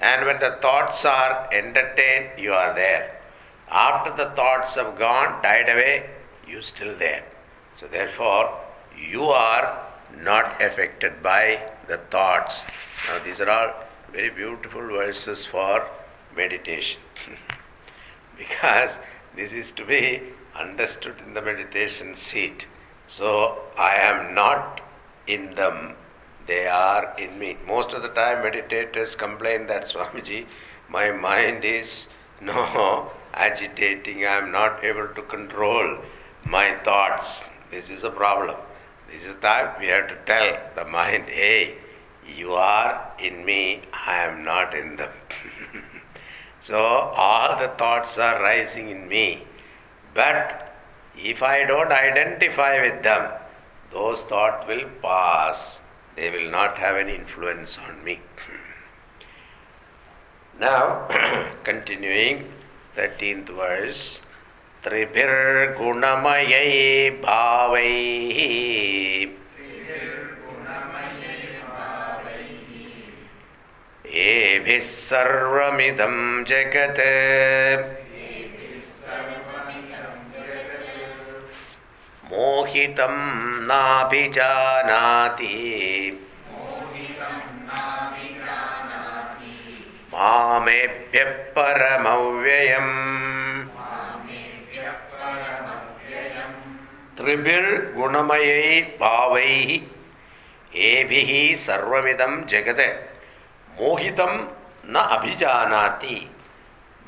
And 0.00 0.26
when 0.26 0.40
the 0.40 0.58
thoughts 0.60 1.04
are 1.04 1.48
entertained, 1.52 2.38
you 2.38 2.52
are 2.52 2.74
there. 2.74 3.20
After 3.70 4.10
the 4.14 4.34
thoughts 4.34 4.74
have 4.74 4.98
gone, 4.98 5.42
died 5.42 5.68
away, 5.68 6.10
you 6.46 6.60
still 6.60 6.94
there. 6.98 7.24
So 7.78 7.86
therefore, 7.86 8.60
you 9.10 9.24
are 9.26 9.80
not 10.20 10.60
affected 10.60 11.22
by 11.22 11.70
the 11.88 11.98
thoughts. 11.98 12.64
Now 13.08 13.24
these 13.24 13.40
are 13.40 13.48
all 13.48 13.72
very 14.12 14.30
beautiful 14.30 14.82
verses 14.82 15.46
for 15.46 15.88
meditation. 16.36 17.00
because 18.38 18.98
this 19.34 19.52
is 19.52 19.72
to 19.72 19.84
be 19.84 20.20
understood 20.54 21.14
in 21.26 21.34
the 21.34 21.40
meditation 21.40 22.14
seat. 22.14 22.66
So 23.06 23.62
I 23.76 23.94
am 23.96 24.34
not 24.34 24.80
in 25.26 25.54
them, 25.54 25.94
they 26.46 26.66
are 26.66 27.14
in 27.18 27.38
me. 27.38 27.56
Most 27.66 27.92
of 27.92 28.02
the 28.02 28.08
time, 28.08 28.44
meditators 28.44 29.16
complain 29.16 29.66
that 29.68 29.84
Swamiji, 29.92 30.46
my 30.88 31.10
mind 31.10 31.64
is 31.64 32.08
no 32.40 33.12
agitating, 33.32 34.26
I 34.26 34.36
am 34.38 34.52
not 34.52 34.84
able 34.84 35.08
to 35.08 35.22
control 35.22 35.98
my 36.44 36.76
thoughts. 36.84 37.44
This 37.70 37.88
is 37.88 38.04
a 38.04 38.10
problem. 38.10 38.56
This 39.10 39.22
is 39.22 39.28
the 39.28 39.40
time 39.40 39.80
we 39.80 39.86
have 39.86 40.08
to 40.08 40.16
tell 40.26 40.58
the 40.74 40.84
mind, 40.84 41.28
hey, 41.28 41.76
you 42.27 42.53
are 42.53 43.11
in 43.19 43.45
me, 43.45 43.81
I 43.93 44.23
am 44.23 44.43
not 44.43 44.73
in 44.73 44.95
them. 44.97 45.09
so 46.61 46.77
all 46.77 47.57
the 47.59 47.69
thoughts 47.69 48.17
are 48.17 48.41
rising 48.41 48.89
in 48.89 49.07
me. 49.07 49.43
But 50.13 50.75
if 51.15 51.41
I 51.41 51.63
don't 51.63 51.91
identify 51.91 52.81
with 52.81 53.03
them, 53.03 53.31
those 53.91 54.21
thoughts 54.21 54.67
will 54.67 54.89
pass. 55.01 55.81
They 56.15 56.29
will 56.29 56.51
not 56.51 56.77
have 56.77 56.95
any 56.95 57.15
influence 57.15 57.77
on 57.77 58.03
me. 58.03 58.19
now, 60.59 61.07
continuing, 61.63 62.51
13th 62.95 63.49
verse. 63.49 64.21
त्रिभिर्गुणमयै 64.83 66.59
भावैः 67.23 68.39
एभिः 74.25 74.79
सर्वमिदं 74.79 76.15
जगत् 76.49 76.99
मोहितं 82.31 83.15
नाभिजानाति 83.67 85.53
मामेभ्यः 90.13 91.31
परमव्ययम् 91.55 92.95
त्रिभिर्गुणमयै 97.17 98.81
भावैः 98.99 99.69
एभिः 100.89 101.31
सर्वमिदं 101.65 102.33
जगत् 102.51 102.81
மோகிதம் 103.78 104.38
ந 104.94 104.98
அபிஜானாதி 105.16 106.18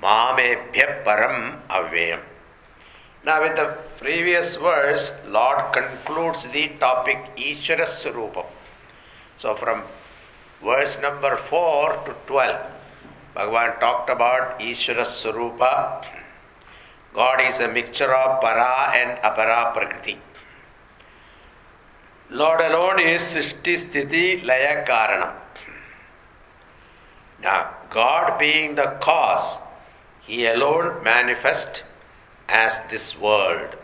மாமேபிய 0.04 0.86
பரம் 1.08 1.42
Now, 3.26 3.42
in 3.42 3.54
the 3.54 3.68
previous 3.98 4.56
verse, 4.56 5.04
Lord 5.26 5.72
concludes 5.72 6.46
the 6.48 6.68
topic 6.78 7.18
Ishvara 7.38 7.86
Surupam. 7.86 8.44
So, 9.38 9.54
from 9.56 9.78
verse 10.62 11.00
number 11.00 11.36
4 11.38 12.04
to 12.04 12.12
12, 12.26 12.60
Bhagavan 13.34 13.80
talked 13.80 14.10
about 14.10 14.60
Ishvara 14.60 15.06
Surupa. 15.06 16.04
God 17.14 17.40
is 17.40 17.60
a 17.60 17.68
mixture 17.68 18.14
of 18.14 18.42
para 18.42 18.92
and 19.00 19.18
apara. 19.22 20.18
Lord 22.30 22.60
alone 22.60 23.00
is 23.00 23.22
Sishti 23.22 23.74
Sthiti 23.76 24.44
Laya 24.44 24.84
now, 27.44 27.74
God 27.90 28.38
being 28.38 28.74
the 28.74 28.96
cause, 29.02 29.58
He 30.22 30.46
alone 30.46 31.04
manifests 31.04 31.82
as 32.48 32.80
this 32.90 33.18
world. 33.18 33.76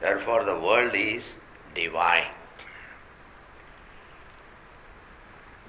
Therefore, 0.00 0.44
the 0.44 0.58
world 0.58 0.94
is 0.94 1.34
divine. 1.74 2.30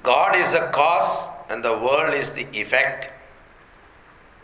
God 0.04 0.36
is 0.36 0.52
the 0.52 0.70
cause 0.72 1.30
and 1.50 1.64
the 1.64 1.74
world 1.74 2.14
is 2.14 2.32
the 2.32 2.46
effect. 2.54 3.10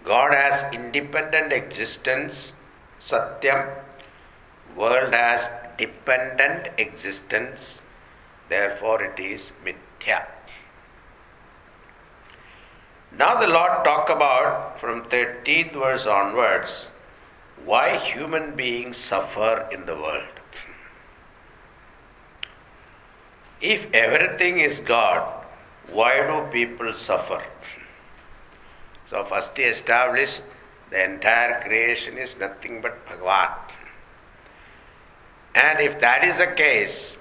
God 0.04 0.34
has 0.34 0.74
independent 0.74 1.54
existence, 1.54 2.54
Satyam. 3.00 3.76
World 4.76 5.14
has 5.14 5.50
dependent 5.78 6.70
existence, 6.78 7.82
therefore 8.48 9.04
it 9.04 9.20
is 9.20 9.52
Mithya. 9.64 10.26
Now 13.18 13.40
the 13.40 13.48
Lord 13.48 13.84
talk 13.84 14.10
about 14.10 14.80
from 14.80 15.04
13th 15.06 15.74
verse 15.74 16.06
onwards 16.06 16.88
why 17.66 17.98
human 17.98 18.56
beings 18.56 18.98
suffer 18.98 19.68
in 19.72 19.86
the 19.86 19.96
world. 19.96 20.24
If 23.62 23.88
everything 23.94 24.60
is 24.60 24.80
God, 24.80 25.46
why 25.92 26.26
do 26.26 26.50
people 26.52 26.94
suffer? 26.94 27.44
So, 29.06 29.26
first 29.26 29.58
he 29.58 29.64
established 29.64 30.44
the 30.92 31.04
entire 31.04 31.62
creation 31.62 32.18
is 32.18 32.40
nothing 32.40 32.82
but 32.82 33.06
Bhagavan. 33.08 33.54
And 35.56 35.80
if 35.80 36.00
that 36.00 36.24
is 36.24 36.38
the 36.38 36.48
case, 36.48 37.18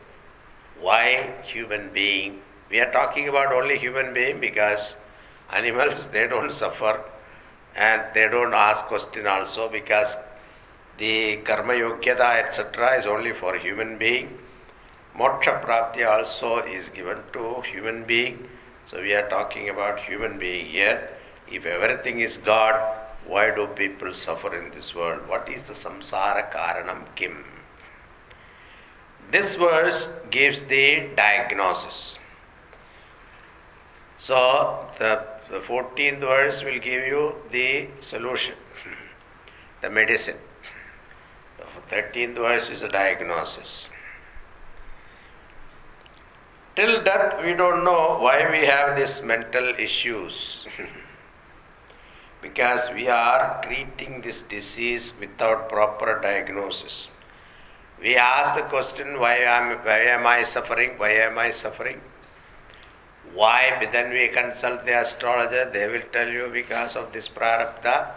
why 0.80 1.34
human 1.42 1.90
being? 1.92 2.42
We 2.70 2.78
are 2.80 2.92
talking 2.92 3.28
about 3.28 3.52
only 3.52 3.78
human 3.78 4.12
being 4.12 4.38
because 4.38 4.94
animals 5.52 6.06
they 6.08 6.26
don't 6.26 6.52
suffer 6.52 7.04
and 7.74 8.02
they 8.14 8.28
don't 8.28 8.54
ask 8.54 8.84
question 8.86 9.26
also 9.26 9.68
because 9.68 10.16
the 10.98 11.36
karma 11.38 11.74
yogyata 11.74 12.44
etc. 12.44 12.98
is 12.98 13.06
only 13.06 13.32
for 13.32 13.56
human 13.56 13.98
being. 13.98 14.38
Moksha 15.16 15.64
prapti 15.64 16.06
also 16.06 16.58
is 16.58 16.88
given 16.88 17.18
to 17.32 17.60
human 17.62 18.04
being. 18.04 18.48
So 18.90 19.00
we 19.00 19.14
are 19.14 19.28
talking 19.28 19.68
about 19.68 20.00
human 20.00 20.38
being 20.38 20.66
here. 20.66 21.08
If 21.50 21.66
everything 21.66 22.20
is 22.20 22.36
God, 22.36 22.74
why 23.26 23.54
do 23.54 23.66
people 23.68 24.12
suffer 24.12 24.54
in 24.56 24.70
this 24.70 24.94
world? 24.94 25.28
What 25.28 25.48
is 25.48 25.64
the 25.64 25.74
samsara 25.74 26.50
karanam 26.50 27.04
kim? 27.14 27.44
This 29.30 29.54
verse 29.54 30.08
gives 30.30 30.62
the 30.62 31.08
diagnosis. 31.16 32.18
So 34.18 34.88
the 34.98 35.37
the 35.50 35.60
14th 35.60 36.20
verse 36.20 36.62
will 36.62 36.78
give 36.78 37.06
you 37.06 37.34
the 37.50 37.88
solution, 38.00 38.54
the 39.80 39.90
medicine. 39.90 40.36
The 41.58 41.96
13th 41.96 42.34
verse 42.34 42.70
is 42.70 42.82
a 42.82 42.88
diagnosis. 42.88 43.88
Till 46.76 47.02
death, 47.02 47.42
we 47.42 47.54
don't 47.54 47.84
know 47.84 48.18
why 48.20 48.48
we 48.50 48.66
have 48.66 48.96
these 48.96 49.22
mental 49.22 49.74
issues. 49.78 50.66
because 52.40 52.92
we 52.94 53.08
are 53.08 53.60
treating 53.64 54.20
this 54.22 54.42
disease 54.42 55.12
without 55.18 55.68
proper 55.68 56.20
diagnosis. 56.20 57.08
We 58.00 58.16
ask 58.16 58.54
the 58.54 58.62
question, 58.62 59.18
why 59.18 59.38
am, 59.38 59.78
why 59.84 60.00
am 60.02 60.26
I 60.26 60.44
suffering? 60.44 60.92
Why 60.98 61.10
am 61.10 61.36
I 61.38 61.50
suffering? 61.50 62.00
Why? 63.34 63.88
Then 63.92 64.10
we 64.10 64.28
consult 64.28 64.84
the 64.84 65.00
astrologer, 65.00 65.70
they 65.72 65.86
will 65.86 66.02
tell 66.12 66.28
you 66.28 66.48
because 66.52 66.96
of 66.96 67.12
this 67.12 67.28
prarabdha, 67.28 68.08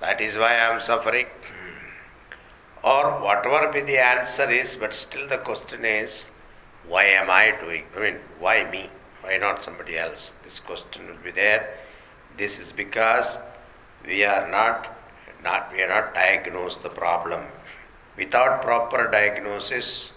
that 0.00 0.20
is 0.20 0.36
why 0.36 0.54
I 0.54 0.74
am 0.74 0.80
suffering. 0.80 1.26
Hmm. 1.26 2.86
Or 2.86 3.22
whatever 3.22 3.72
be 3.72 3.80
the 3.80 3.98
answer 3.98 4.50
is, 4.50 4.76
but 4.76 4.94
still 4.94 5.26
the 5.28 5.38
question 5.38 5.84
is, 5.84 6.26
why 6.86 7.04
am 7.04 7.30
I 7.30 7.54
doing? 7.60 7.84
I 7.96 8.00
mean, 8.00 8.16
why 8.38 8.70
me? 8.70 8.90
Why 9.22 9.38
not 9.38 9.62
somebody 9.62 9.98
else? 9.98 10.32
This 10.44 10.60
question 10.60 11.08
will 11.08 11.22
be 11.24 11.32
there. 11.32 11.78
This 12.36 12.58
is 12.58 12.70
because 12.70 13.38
we 14.06 14.22
are 14.24 14.48
not, 14.48 14.96
not 15.42 15.72
we 15.72 15.82
are 15.82 15.88
not 15.88 16.14
diagnosed 16.14 16.82
the 16.82 16.90
problem. 16.90 17.46
Without 18.16 18.62
proper 18.62 19.10
diagnosis, 19.10 20.10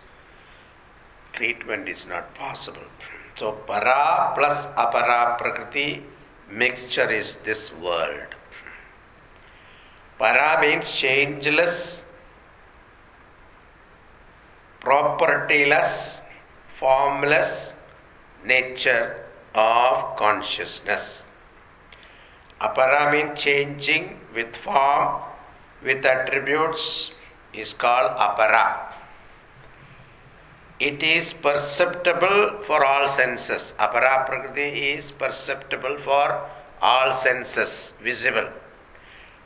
treatment 1.34 1.90
is 1.90 2.06
not 2.06 2.36
possible. 2.36 2.88
So 3.40 3.56
para 3.66 4.36
plus 4.36 4.68
apara 4.76 5.40
prakriti 5.40 6.04
mixture 6.52 7.10
is 7.10 7.38
this 7.48 7.72
world. 7.72 8.36
Para 10.20 10.60
means 10.60 10.92
changeless, 10.92 12.04
propertyless, 14.82 16.20
formless 16.76 17.76
nature 18.44 19.24
of 19.56 20.18
consciousness. 20.18 21.24
Apara 22.60 23.10
means 23.10 23.40
changing 23.40 24.20
with 24.36 24.54
form, 24.54 25.24
with 25.82 26.04
attributes, 26.04 27.12
is 27.54 27.72
called 27.72 28.12
apara. 28.20 28.89
It 30.80 31.04
is 31.04 31.34
perceptible 31.34 32.62
for 32.64 32.86
all 32.86 33.06
senses. 33.06 33.74
Apara 33.78 34.26
prakriti 34.26 34.92
is 34.92 35.12
perceptible 35.12 35.98
for 36.00 36.50
all 36.82 37.14
senses, 37.14 37.92
visible. 38.02 38.48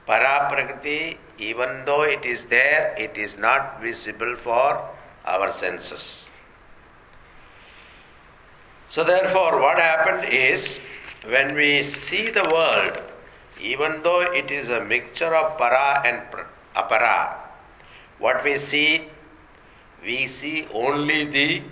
Para 0.06 0.48
prakriti, 0.52 1.18
even 1.40 1.86
though 1.86 2.04
it 2.04 2.24
is 2.24 2.46
there, 2.46 2.94
it 3.00 3.18
is 3.18 3.38
not 3.38 3.82
visible 3.82 4.36
for 4.36 4.90
our 5.26 5.52
senses. 5.52 6.28
So, 8.88 9.04
therefore, 9.04 9.60
what 9.60 9.80
happened 9.80 10.32
is 10.32 10.78
when 11.26 11.56
we 11.56 11.82
see 11.82 12.30
the 12.30 12.44
world, 12.44 13.02
even 13.60 14.04
though 14.04 14.22
it 14.22 14.52
is 14.52 14.70
a 14.70 14.84
mixture 14.84 15.34
of 15.34 15.58
para 15.58 16.04
and 16.06 16.22
apara, 16.76 17.34
what 18.20 18.44
we 18.44 18.60
see, 18.60 19.08
we 20.04 20.28
see 20.28 20.68
only 20.74 21.26
the 21.26 21.64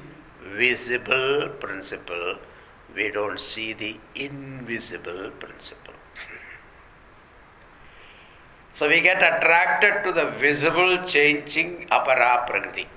visible 0.58 1.50
principle, 1.60 2.38
we 2.96 3.10
don't 3.12 3.40
see 3.40 3.74
the 3.74 3.98
invisible 4.16 5.32
principle. 5.40 5.94
So 8.74 8.88
we 8.88 9.02
get 9.02 9.18
attracted 9.18 10.04
to 10.06 10.12
the 10.12 10.32
visible 10.40 11.06
changing 11.06 11.88
apara 11.92 12.48
prakriti. 12.48 12.88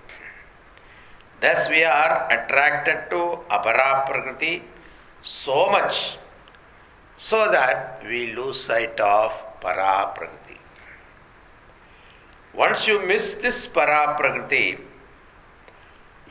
Thus, 1.41 1.69
we 1.69 1.85
are 1.85 2.29
attracted 2.31 3.11
to 3.11 3.41
apara 3.51 4.07
prakriti 4.07 4.63
so 5.23 5.69
much 5.71 6.17
so 7.17 7.51
that 7.51 8.03
we 8.07 8.33
lose 8.33 8.63
sight 8.63 8.99
of 9.01 9.33
para 9.61 10.15
prakriti. 10.15 10.59
Once 12.55 12.87
you 12.87 13.05
miss 13.05 13.35
this 13.35 13.67
para 13.67 14.17
prakriti, 14.17 14.79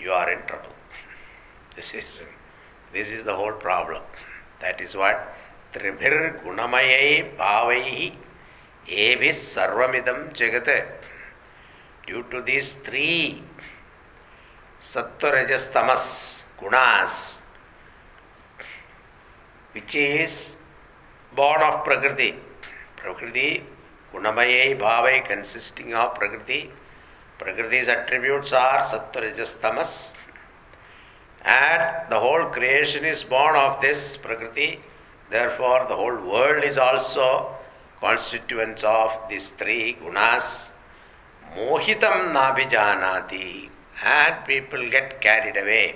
you 0.04 0.12
are 0.12 0.32
in 0.32 0.46
trouble. 0.48 0.76
This 1.76 1.94
is 1.94 2.24
this 2.94 3.10
is 3.10 3.24
the 3.26 3.36
whole 3.36 3.54
problem. 3.54 4.04
That 4.62 4.82
is 4.82 4.96
what 4.96 5.36
Tribhir 5.74 6.44
Gunamayai 6.44 7.36
Bhavaihi 7.38 8.14
Evis 8.88 9.40
Sarvamidam 9.54 10.36
Jagat. 10.36 10.86
Due 12.06 12.24
to 12.30 12.42
these 12.42 12.74
three 12.74 13.42
Sattva 14.82 15.48
Gunas, 16.60 17.40
which 19.72 19.96
is 19.96 20.56
born 21.36 21.62
of 21.62 21.84
Prakriti. 21.84 22.36
Prakriti, 22.98 23.64
Gunamaye 24.14 24.78
Bhavai 24.78 25.26
consisting 25.26 25.94
of 25.94 26.14
Prakriti. 26.16 26.72
Prakriti's 27.44 27.88
attributes 27.90 28.54
are 28.54 28.82
Sattva. 28.84 30.12
And 31.44 32.10
the 32.10 32.20
whole 32.20 32.46
creation 32.46 33.04
is 33.04 33.24
born 33.24 33.56
of 33.56 33.82
this 33.82 34.16
Prakriti. 34.16 34.80
Therefore, 35.30 35.86
the 35.90 35.96
whole 35.96 36.16
world 36.16 36.64
is 36.64 36.78
also 36.78 37.54
constituents 38.00 38.84
of 38.84 39.12
these 39.30 39.50
three 39.50 39.98
gunas. 40.02 40.70
Mohitam 41.56 42.32
nabhijanati. 42.34 43.70
And 44.06 44.46
people 44.46 44.90
get 44.90 45.20
carried 45.20 45.58
away 45.58 45.96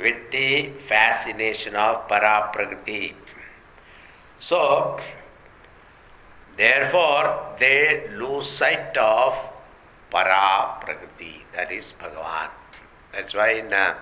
with 0.00 0.30
the 0.32 0.70
fascination 0.88 1.76
of 1.76 2.08
para 2.08 2.50
prakriti. 2.52 3.14
So, 4.40 5.00
therefore, 6.56 7.56
they 7.58 8.08
lose 8.14 8.48
sight 8.48 8.96
of 8.96 9.34
para 10.10 10.78
prakriti, 10.80 11.44
that 11.54 11.70
is 11.70 11.92
Bhagavan. 11.98 12.48
That's 13.12 13.34
why 13.34 13.52
in, 13.52 13.72
uh, 13.72 13.94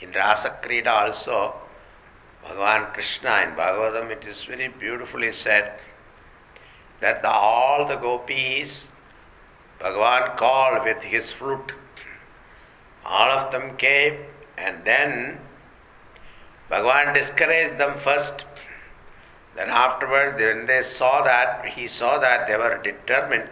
in 0.00 0.12
Rasa 0.12 0.58
also, 0.86 1.54
Bhagavan 2.44 2.92
Krishna 2.92 3.42
in 3.42 3.50
Bhagavatam, 3.50 4.10
it 4.10 4.24
is 4.26 4.44
very 4.44 4.68
beautifully 4.68 5.32
said 5.32 5.80
that 7.00 7.22
the, 7.22 7.30
all 7.30 7.86
the 7.86 7.96
gopis, 7.96 8.88
Bhagavan 9.80 10.36
called 10.36 10.84
with 10.84 11.02
his 11.02 11.32
flute. 11.32 11.72
All 13.04 13.28
of 13.28 13.52
them 13.52 13.76
came 13.76 14.16
and 14.56 14.84
then 14.84 15.38
Bhagavan 16.70 17.14
discouraged 17.14 17.78
them 17.78 17.98
first. 17.98 18.44
Then 19.54 19.70
afterwards, 19.70 20.36
when 20.38 20.66
they 20.66 20.82
saw 20.82 21.22
that, 21.22 21.64
he 21.64 21.88
saw 21.88 22.18
that 22.18 22.46
they 22.46 22.56
were 22.56 22.80
determined, 22.82 23.48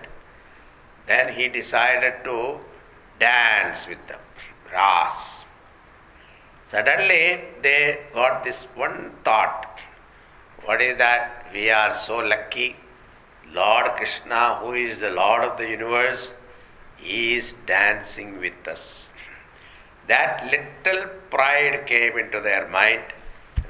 then 1.07 1.35
he 1.35 1.49
decided 1.49 2.25
to 2.25 2.59
dance 3.19 3.87
with 3.87 4.07
them. 4.09 4.21
Ras. 4.73 5.45
Suddenly, 6.71 7.41
they 7.63 8.01
got 8.13 8.45
this 8.45 8.65
one 8.75 9.13
thought. 9.25 9.79
What 10.65 10.81
is 10.81 10.99
that? 10.99 11.47
We 11.53 11.71
are 11.71 11.95
so 11.95 12.19
lucky. 12.19 12.77
Lord 13.53 13.93
Krishna, 13.97 14.57
who 14.57 14.73
is 14.73 14.99
the 14.99 15.11
Lord 15.11 15.45
of 15.45 15.59
the 15.59 15.69
universe, 15.69 16.35
is 17.05 17.55
dancing 17.67 18.41
with 18.41 18.67
us. 18.67 19.09
That 20.09 20.45
little 20.51 21.09
pride 21.31 21.87
came 21.87 22.19
into 22.19 22.41
their 22.41 22.69
mind. 22.69 23.05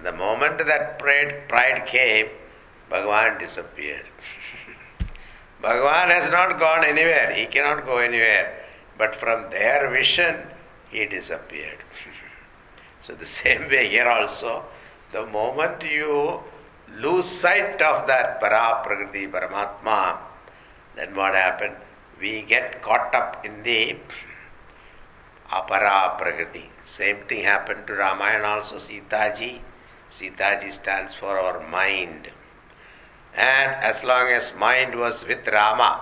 The 0.02 0.12
moment 0.12 0.58
that 0.58 0.98
pride, 0.98 1.48
pride 1.48 1.86
came, 1.86 2.28
Bhagavan 2.90 3.38
disappeared. 3.38 4.06
Bhagavan 5.64 6.10
has 6.10 6.30
not 6.30 6.58
gone 6.58 6.84
anywhere, 6.84 7.32
he 7.34 7.46
cannot 7.46 7.86
go 7.86 7.96
anywhere. 7.96 8.60
But 8.98 9.16
from 9.16 9.50
their 9.50 9.90
vision, 9.90 10.36
he 10.90 11.06
disappeared. 11.06 11.78
so, 13.02 13.14
the 13.14 13.24
same 13.24 13.70
way 13.70 13.88
here 13.88 14.06
also, 14.06 14.64
the 15.12 15.24
moment 15.24 15.82
you 15.82 16.40
lose 16.98 17.24
sight 17.24 17.80
of 17.80 18.06
that 18.06 18.40
para 18.40 18.82
prakriti, 18.84 19.26
paramatma, 19.26 20.18
then 20.96 21.16
what 21.16 21.34
happened? 21.34 21.76
We 22.20 22.42
get 22.42 22.82
caught 22.82 23.14
up 23.14 23.44
in 23.46 23.62
the 23.62 23.96
apara 25.50 26.18
prakriti. 26.18 26.70
Same 26.84 27.24
thing 27.26 27.44
happened 27.44 27.86
to 27.86 27.94
Ramayana 27.94 28.48
also, 28.60 28.76
Sitaji. 28.76 29.60
Sitaji 30.12 30.70
stands 30.70 31.14
for 31.14 31.40
our 31.40 31.66
mind. 31.68 32.28
And 33.34 33.72
as 33.82 34.04
long 34.04 34.28
as 34.28 34.54
mind 34.54 34.94
was 34.94 35.26
with 35.26 35.46
Rama, 35.48 36.00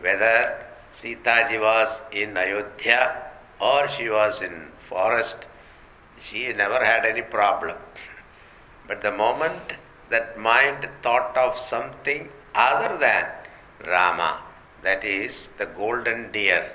whether 0.00 0.64
Sitaji 0.94 1.60
was 1.60 2.00
in 2.12 2.36
Ayodhya 2.36 3.22
or 3.60 3.88
she 3.88 4.08
was 4.08 4.40
in 4.40 4.68
forest, 4.88 5.46
she 6.18 6.52
never 6.52 6.84
had 6.84 7.04
any 7.04 7.22
problem. 7.22 7.76
But 8.86 9.02
the 9.02 9.12
moment 9.12 9.74
that 10.10 10.38
mind 10.38 10.88
thought 11.02 11.36
of 11.36 11.58
something 11.58 12.28
other 12.54 12.96
than 12.98 13.26
Rama, 13.86 14.40
that 14.82 15.04
is 15.04 15.50
the 15.58 15.66
golden 15.66 16.32
deer. 16.32 16.72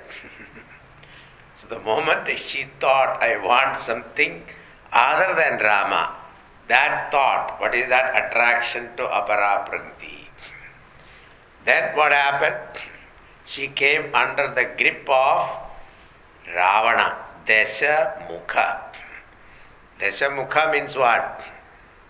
so 1.54 1.66
the 1.66 1.80
moment 1.80 2.38
she 2.38 2.66
thought, 2.78 3.22
I 3.22 3.42
want 3.42 3.80
something 3.80 4.44
other 4.92 5.34
than 5.34 5.58
Rama, 5.58 6.14
that 6.68 7.10
thought, 7.10 7.60
what 7.60 7.74
is 7.74 7.88
that 7.88 8.14
attraction 8.14 8.88
to 8.96 9.02
Apara 9.02 9.66
Prakriti? 9.66 10.28
Then 11.64 11.96
what 11.96 12.12
happened? 12.12 12.80
She 13.44 13.68
came 13.68 14.14
under 14.14 14.54
the 14.54 14.64
grip 14.76 15.08
of 15.08 15.50
Ravana, 16.46 17.16
Desha 17.46 18.26
Mukha. 18.28 18.80
Desha 19.98 20.28
Mukha 20.30 20.72
means 20.72 20.96
what? 20.96 21.42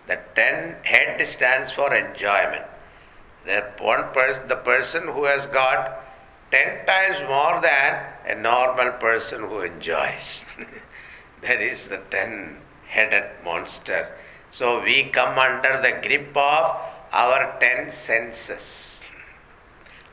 The 0.07 0.19
ten 0.35 0.75
head 0.83 1.25
stands 1.27 1.71
for 1.71 1.93
enjoyment. 1.93 2.65
The 3.45 3.65
one 3.79 4.11
person, 4.13 4.47
the 4.47 4.55
person 4.55 5.07
who 5.07 5.25
has 5.25 5.45
got 5.47 6.01
ten 6.51 6.85
times 6.85 7.17
more 7.27 7.59
than 7.61 8.05
a 8.25 8.35
normal 8.35 8.91
person 8.93 9.41
who 9.41 9.61
enjoys. 9.61 10.45
that 11.41 11.61
is 11.61 11.87
the 11.87 11.99
ten 12.09 12.57
headed 12.87 13.25
monster. 13.43 14.15
So 14.51 14.81
we 14.81 15.05
come 15.05 15.37
under 15.37 15.81
the 15.81 16.07
grip 16.07 16.35
of 16.35 16.77
our 17.11 17.57
ten 17.59 17.91
senses. 17.91 19.01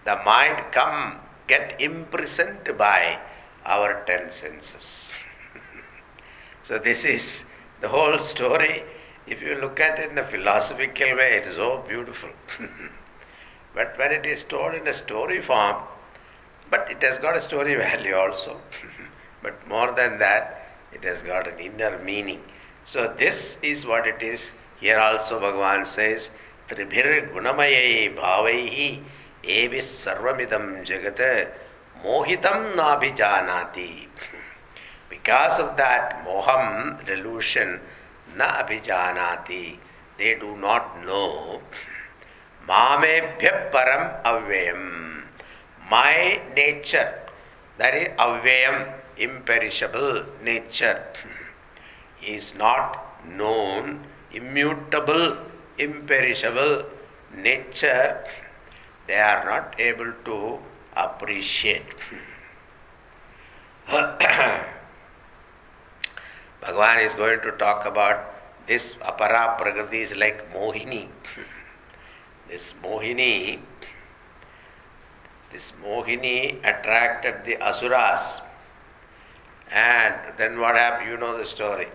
The 0.05 0.17
mind 0.25 0.73
come 0.73 1.21
get 1.47 1.81
imprisoned 1.81 2.77
by 2.77 3.19
our 3.65 4.05
ten 4.05 4.31
senses. 4.31 5.11
so 6.65 6.79
this 6.79 7.05
is 7.05 7.45
the 7.81 7.89
whole 7.89 8.19
story. 8.19 8.85
If 9.27 9.41
you 9.41 9.55
look 9.55 9.79
at 9.79 9.99
it 9.99 10.11
in 10.11 10.19
a 10.19 10.27
philosophical 10.27 11.17
way, 11.17 11.37
it 11.37 11.47
is 11.47 11.55
so 11.55 11.85
beautiful. 11.87 12.31
but 13.75 13.97
when 13.97 14.11
it 14.13 14.27
is 14.27 14.43
told 14.45 14.75
in 14.75 14.87
a 14.89 14.95
story 14.95 15.41
form, 15.41 15.77
but 16.71 16.91
it 16.91 17.03
has 17.03 17.19
got 17.19 17.37
a 17.37 17.41
story 17.41 17.75
value 17.75 18.15
also. 18.15 18.61
but 19.43 19.69
more 19.69 19.93
than 19.95 20.19
that, 20.19 20.67
it 20.93 21.05
has 21.05 21.21
got 21.21 21.47
an 21.47 21.59
inner 21.59 21.99
meaning. 21.99 22.41
So 22.85 23.15
this 23.17 23.59
is 23.63 23.87
what 23.87 24.07
it 24.07 24.23
is. 24.23 24.51
Here 24.81 24.99
also 24.99 25.41
Bhagavan 25.41 25.87
says, 25.87 26.31
Tribhir 26.69 27.33
gunamayai 27.33 28.17
bhavaihi 28.17 29.03
evis 29.45 29.87
sarvamidam 30.03 30.85
jagat 30.85 31.49
mohitam 32.03 32.75
nabhijanati. 32.75 34.07
Because 35.09 35.61
of 35.61 35.77
that 35.77 36.25
moham, 36.27 37.05
delusion, 37.07 37.81
na 38.37 38.65
abhijanati, 38.65 39.77
they 40.19 40.35
do 40.35 40.57
not 40.57 41.05
know. 41.05 41.61
Mamebhya 42.67 43.71
param 43.71 44.23
avyayam. 44.25 45.23
My 45.91 46.41
nature, 46.57 47.21
that 47.79 47.95
is 47.95 48.09
avyayam, 48.19 48.95
imperishable 49.17 50.25
nature, 50.43 51.05
is 52.27 52.55
not 52.55 53.27
known, 53.27 54.07
immutable, 54.33 55.37
imperishable 55.79 56.85
nature, 57.35 58.25
they 59.07 59.19
are 59.19 59.45
not 59.45 59.75
able 59.81 60.13
to 60.25 60.59
appreciate. 60.97 61.87
Bhagavan 66.63 67.05
is 67.05 67.13
going 67.15 67.41
to 67.41 67.53
talk 67.53 67.87
about 67.87 68.33
this 68.67 68.95
apara 68.95 69.59
prakriti 69.59 70.03
is 70.03 70.15
like 70.15 70.53
Mohini. 70.53 71.09
this 72.49 72.75
Mohini, 72.83 73.59
this 75.53 75.73
Mohini 75.85 76.59
attracted 76.63 77.45
the 77.45 77.57
Asuras. 77.57 78.41
And 79.71 80.15
then 80.37 80.61
what 80.61 80.77
happened? 80.77 81.11
You 81.11 81.17
know 81.17 81.37
the 81.37 81.47
story. 81.47 81.89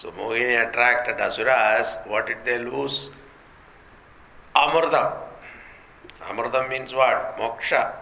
So 0.00 0.12
Mohini 0.12 0.68
attracted 0.68 1.20
Asuras. 1.20 1.96
What 2.06 2.26
did 2.26 2.44
they 2.44 2.58
lose? 2.58 3.08
Amurdam. 4.54 5.12
Amurdam 6.22 6.68
means 6.68 6.94
what? 6.94 7.36
Moksha. 7.36 7.94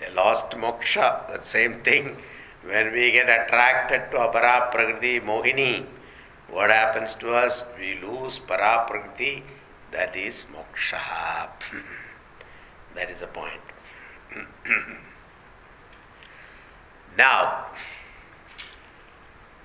They 0.00 0.12
lost 0.12 0.50
moksha. 0.50 1.32
The 1.32 1.44
same 1.44 1.80
thing 1.82 2.16
when 2.64 2.92
we 2.92 3.12
get 3.12 3.28
attracted 3.28 4.10
to 4.10 4.16
apara 4.16 4.72
prakriti 4.72 5.20
mohini, 5.20 5.86
what 6.50 6.70
happens 6.70 7.14
to 7.14 7.32
us? 7.32 7.64
We 7.78 8.00
lose 8.02 8.38
para 8.40 8.86
prakriti, 8.88 9.44
that 9.92 10.16
is 10.16 10.46
moksha. 10.46 11.48
that 12.96 13.10
is 13.10 13.20
the 13.20 13.26
point. 13.28 13.60
now, 17.16 17.66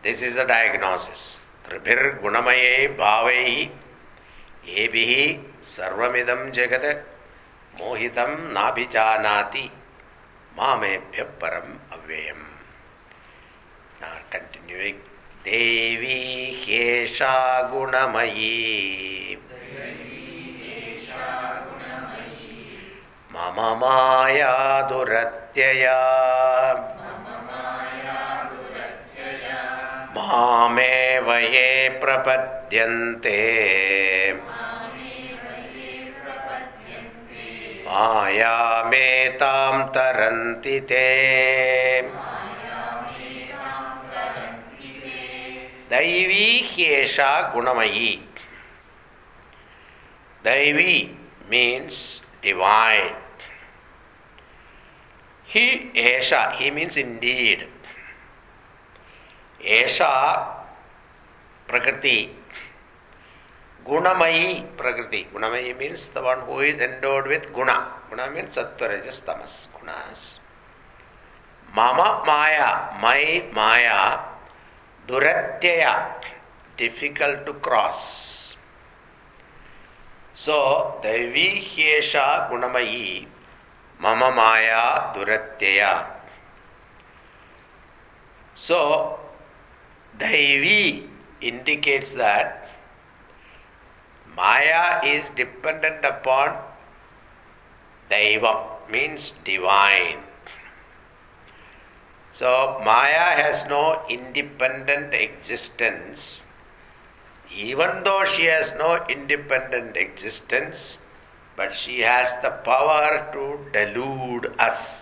this 0.04 0.22
is 0.22 0.38
a 0.38 0.46
diagnosis. 0.46 1.40
Tribhir 1.66 2.20
gunamaye 2.22 2.98
bhavaihi 2.98 3.70
ebihi 4.66 5.40
sarvamidam 5.62 6.52
jagat 6.52 7.04
mohitam 7.78 8.54
nabhijanati 8.54 9.72
mamebhya 10.58 11.26
param 11.40 11.80
avyayam. 11.92 12.42
Now 14.02 14.18
continuing. 14.30 15.00
Devi 15.44 16.56
Hesha 16.66 17.72
Gunamayi 17.72 19.38
Mama 23.32 23.76
Maya 23.80 24.86
Duratyaya 24.90 26.99
मामेव 30.30 31.32
ये 31.34 31.90
प्रपद्यन्ते। 31.90 33.40
मायामेतां 37.88 39.88
तरन्ति 39.88 40.80
ते। 40.80 41.08
दैवी 45.90 46.70
ह्येषा 46.72 47.50
गुणमयी। 47.54 48.16
दैवी 50.44 51.18
means 51.50 52.22
divine 52.44 53.14
हि 55.48 55.92
ऐसा 55.98 56.50
ही 56.56 56.72
means 56.72 56.98
indeed 56.98 57.68
Esha, 59.64 60.48
Prakriti. 61.68 62.30
Gunamayi, 63.86 64.76
Prakriti. 64.78 65.28
Gunamayi 65.34 65.78
means 65.78 66.08
the 66.10 66.22
one 66.22 66.42
who 66.42 66.60
is 66.60 66.80
endowed 66.80 67.28
with 67.28 67.52
Guna. 67.54 67.88
Guna 68.10 68.30
means 68.30 68.56
Sattva, 68.56 68.90
Rajas, 68.90 69.20
Tamas. 69.22 69.68
Gunas. 69.74 70.40
Mama 71.74 72.24
Maya, 72.26 72.98
my 73.02 73.46
Maya, 73.54 74.20
Duratyaya, 75.08 76.14
difficult 76.78 77.46
to 77.46 77.54
cross. 77.54 78.56
So, 80.34 81.00
Devi 81.04 81.62
Hyesha 81.62 82.50
Gunamayi 82.50 83.28
Mama 84.00 84.32
Maya 84.32 85.14
Duratyaya. 85.14 86.06
So, 88.56 89.20
Devi 90.20 91.10
indicates 91.42 92.14
that 92.14 92.70
Maya 94.36 95.04
is 95.04 95.30
dependent 95.36 96.06
upon 96.06 96.58
Deva, 98.10 98.68
means 98.92 99.34
divine. 99.44 100.20
So, 102.32 102.82
Maya 102.86 103.42
has 103.42 103.66
no 103.66 104.02
independent 104.08 105.14
existence 105.14 106.44
even 107.56 108.04
though 108.04 108.26
she 108.26 108.46
has 108.46 108.74
no 108.78 109.04
independent 109.08 109.98
existence, 109.98 111.00
but 111.56 111.76
she 111.76 112.02
has 112.02 112.32
the 112.42 112.50
power 112.50 113.28
to 113.34 113.60
delude 113.74 114.54
us. 114.60 115.02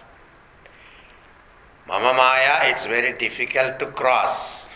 Mama 1.88 2.14
Maya, 2.14 2.70
it's 2.70 2.86
very 2.86 3.18
difficult 3.18 3.80
to 3.80 3.88
cross. 3.88 4.67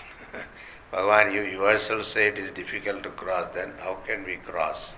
Bhagavan, 0.92 1.34
you 1.34 1.44
yourself 1.44 2.04
say 2.04 2.28
it 2.28 2.38
is 2.38 2.52
difficult 2.52 3.04
to 3.04 3.10
cross, 3.10 3.50
then 3.54 3.74
how 3.80 3.96
can 4.06 4.26
we 4.26 4.38
cross? 4.38 4.96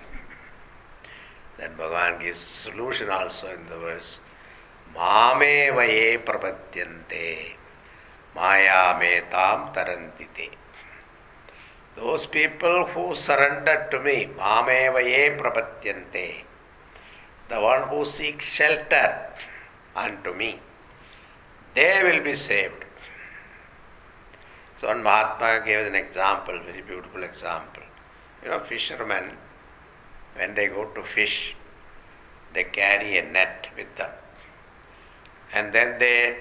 Then 1.56 1.74
Bhagavan 1.76 2.20
gives 2.20 2.42
a 2.42 2.46
solution 2.46 3.10
also 3.10 3.52
in 3.54 3.66
the 3.68 3.78
verse. 3.78 4.20
Mame 4.92 5.72
vaye 5.72 6.24
prapadyante 6.24 7.54
maya 8.34 8.98
metam 8.98 9.72
tarantite. 9.72 10.50
Those 11.96 12.26
people 12.26 12.86
who 12.86 13.14
surrender 13.14 13.86
to 13.92 14.00
me, 14.00 14.28
Mamevaye 14.36 15.38
Prapatyante, 15.38 16.42
the 17.48 17.60
one 17.60 17.88
who 17.88 18.04
seeks 18.04 18.44
shelter 18.44 19.32
unto 19.94 20.34
me, 20.34 20.58
they 21.74 22.02
will 22.02 22.22
be 22.24 22.34
saved. 22.34 22.84
So 24.76 24.88
one 24.88 25.02
Mahatma 25.02 25.64
gave 25.64 25.86
an 25.86 25.94
example, 25.94 26.58
very 26.64 26.82
beautiful 26.82 27.22
example. 27.22 27.82
You 28.42 28.50
know, 28.50 28.60
fishermen, 28.60 29.36
when 30.36 30.54
they 30.54 30.66
go 30.66 30.84
to 30.84 31.02
fish, 31.02 31.54
they 32.52 32.64
carry 32.64 33.18
a 33.18 33.22
net 33.22 33.68
with 33.76 33.94
them. 33.96 34.10
And 35.52 35.72
then 35.72 35.98
they 35.98 36.38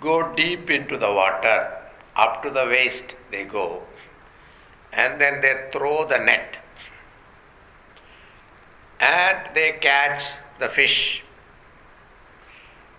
go 0.00 0.34
deep 0.34 0.70
into 0.70 0.98
the 0.98 1.12
water, 1.12 1.76
up 2.16 2.42
to 2.42 2.50
the 2.50 2.66
waist 2.66 3.14
they 3.30 3.44
go, 3.44 3.82
and 4.92 5.20
then 5.20 5.40
they 5.40 5.68
throw 5.72 6.06
the 6.08 6.18
net. 6.18 6.56
And 9.00 9.54
they 9.54 9.78
catch 9.80 10.24
the 10.58 10.68
fish. 10.68 11.22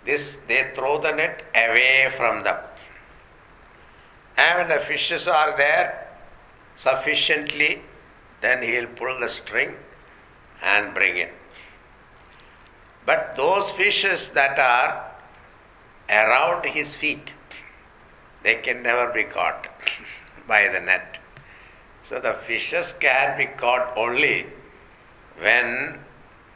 This 0.05 0.37
they 0.47 0.71
throw 0.73 1.01
the 1.01 1.11
net 1.11 1.43
away 1.53 2.11
from 2.15 2.43
them. 2.43 2.55
And 4.39 4.71
the 4.71 4.79
fishes 4.79 5.27
are 5.27 5.57
there 5.57 6.07
sufficiently, 6.77 7.81
then 8.41 8.63
he'll 8.63 8.87
pull 8.87 9.19
the 9.19 9.27
string 9.27 9.75
and 10.61 10.93
bring 10.93 11.17
it. 11.17 11.33
But 13.05 13.35
those 13.35 13.69
fishes 13.71 14.29
that 14.29 14.57
are 14.57 15.11
around 16.09 16.65
his 16.65 16.95
feet, 16.95 17.31
they 18.43 18.55
can 18.55 18.81
never 18.81 19.11
be 19.11 19.23
caught 19.23 19.67
by 20.47 20.69
the 20.69 20.79
net. 20.79 21.17
So 22.03 22.19
the 22.19 22.37
fishes 22.47 22.93
can 22.99 23.37
be 23.37 23.45
caught 23.45 23.97
only 23.97 24.45
when 25.37 25.99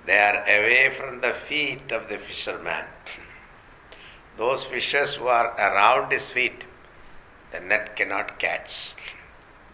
they 0.05 0.19
are 0.19 0.41
away 0.43 0.93
from 0.97 1.19
the 1.19 1.33
feet 1.33 1.91
of 1.91 2.07
the 2.07 2.17
fisherman. 2.17 2.85
Those 4.37 4.63
fishes 4.63 5.15
who 5.15 5.27
are 5.27 5.53
around 5.57 6.11
his 6.11 6.31
feet, 6.31 6.63
the 7.53 7.59
net 7.59 7.95
cannot 7.95 8.39
catch. 8.39 8.95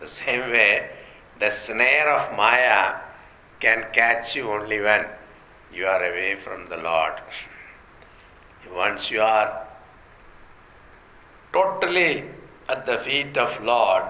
The 0.01 0.07
same 0.07 0.51
way, 0.51 0.89
the 1.39 1.49
snare 1.49 2.09
of 2.11 2.35
Maya 2.35 2.99
can 3.61 3.85
catch 3.93 4.35
you 4.35 4.51
only 4.51 4.81
when 4.81 5.05
you 5.73 5.85
are 5.85 6.03
away 6.03 6.35
from 6.35 6.67
the 6.67 6.75
Lord. 6.77 7.13
Once 8.73 9.09
you 9.09 9.21
are 9.21 9.65
totally 11.53 12.25
at 12.67 12.85
the 12.85 12.97
feet 12.97 13.37
of 13.37 13.63
Lord, 13.63 14.03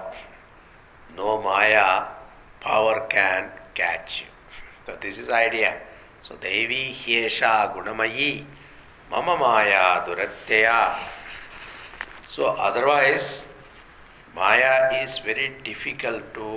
no 1.16 1.40
Maya 1.40 2.06
power 2.60 3.06
can 3.08 3.50
catch 3.74 4.22
you. 4.22 4.26
So 4.84 4.98
this 5.00 5.16
is 5.16 5.30
idea. 5.30 5.80
So 6.22 6.34
Devi 6.36 6.92
Hyesha 6.92 7.72
Gunamayi 7.74 8.44
Mama 9.10 9.36
Maya 9.36 10.04
Duratya. 10.04 10.96
So 12.28 12.46
otherwise 12.46 13.46
Maya 14.34 15.02
is 15.02 15.18
very 15.20 15.48
difficult 15.64 16.22
to 16.34 16.48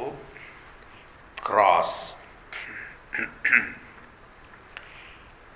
cross. 1.38 1.94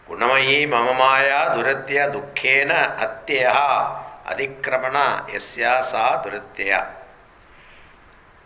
குணமயி 0.07 0.57
மம 0.71 0.89
மாயா 0.99 1.39
துரத்திய 1.53 2.01
துக்கேன 2.13 2.71
அத்தியா 3.05 3.55
அதிக்கிரமண 4.31 4.97
எஸ்யா 5.37 5.73
சா 5.89 6.03
துரத்தியா 6.25 6.79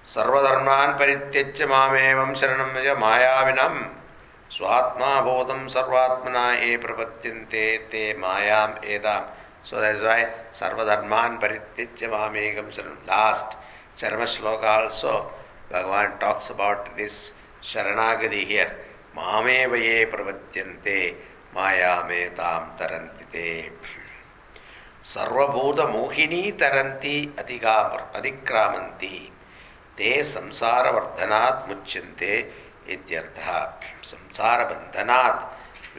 சர்வதர்மான் 0.08 0.94
பரித்தியச்ச 1.02 1.68
மாமேவம் 1.74 2.34
சரணம் 2.40 2.74
யஜ 2.78 2.96
மாயாவினம் 3.04 3.80
சுவாத்மா 4.52 5.12
போதம் 5.28 5.66
சர்வாத்மனா 5.76 6.46
ஏ 6.64 6.72
பிரபத்தியந்தே 6.86 7.68
தே 7.92 8.04
மாயாம் 8.24 8.76
ஏதாம் 8.96 9.28
so 9.70 9.76
that's 9.84 10.06
why 10.08 10.20
சர்வதர்மான் 10.60 11.38
பரித்தியச்ச 11.44 12.10
மாமேகம் 12.16 12.72
சரணம் 12.78 13.06
last 13.14 13.54
Charma 14.02 14.26
Shloka 14.26 14.64
also, 14.64 15.30
Bhagavan 15.72 16.20
talks 16.20 16.50
about 16.50 16.98
this 16.98 17.32
Sharanagadi 17.62 18.48
here. 18.48 18.76
Mamevaye 19.16 20.10
pravatyante 20.12 21.14
mayame 21.56 22.36
tam 22.36 22.64
tarantite. 22.80 23.72
சர்வபூத 25.14 25.80
மோகினி 25.94 26.42
தரந்தி 26.62 27.16
அதிகா 27.42 27.78
அதிக்ராமந்தி 28.18 29.16
தே 30.00 30.12
சம்சார 30.34 30.84
வர்தனாத் 30.96 31.64
முச்சந்தே 31.70 32.36
இத்தியர்த்தா 32.96 33.56
சம்சார 34.12 34.60
பந்தனாத் 34.72 35.42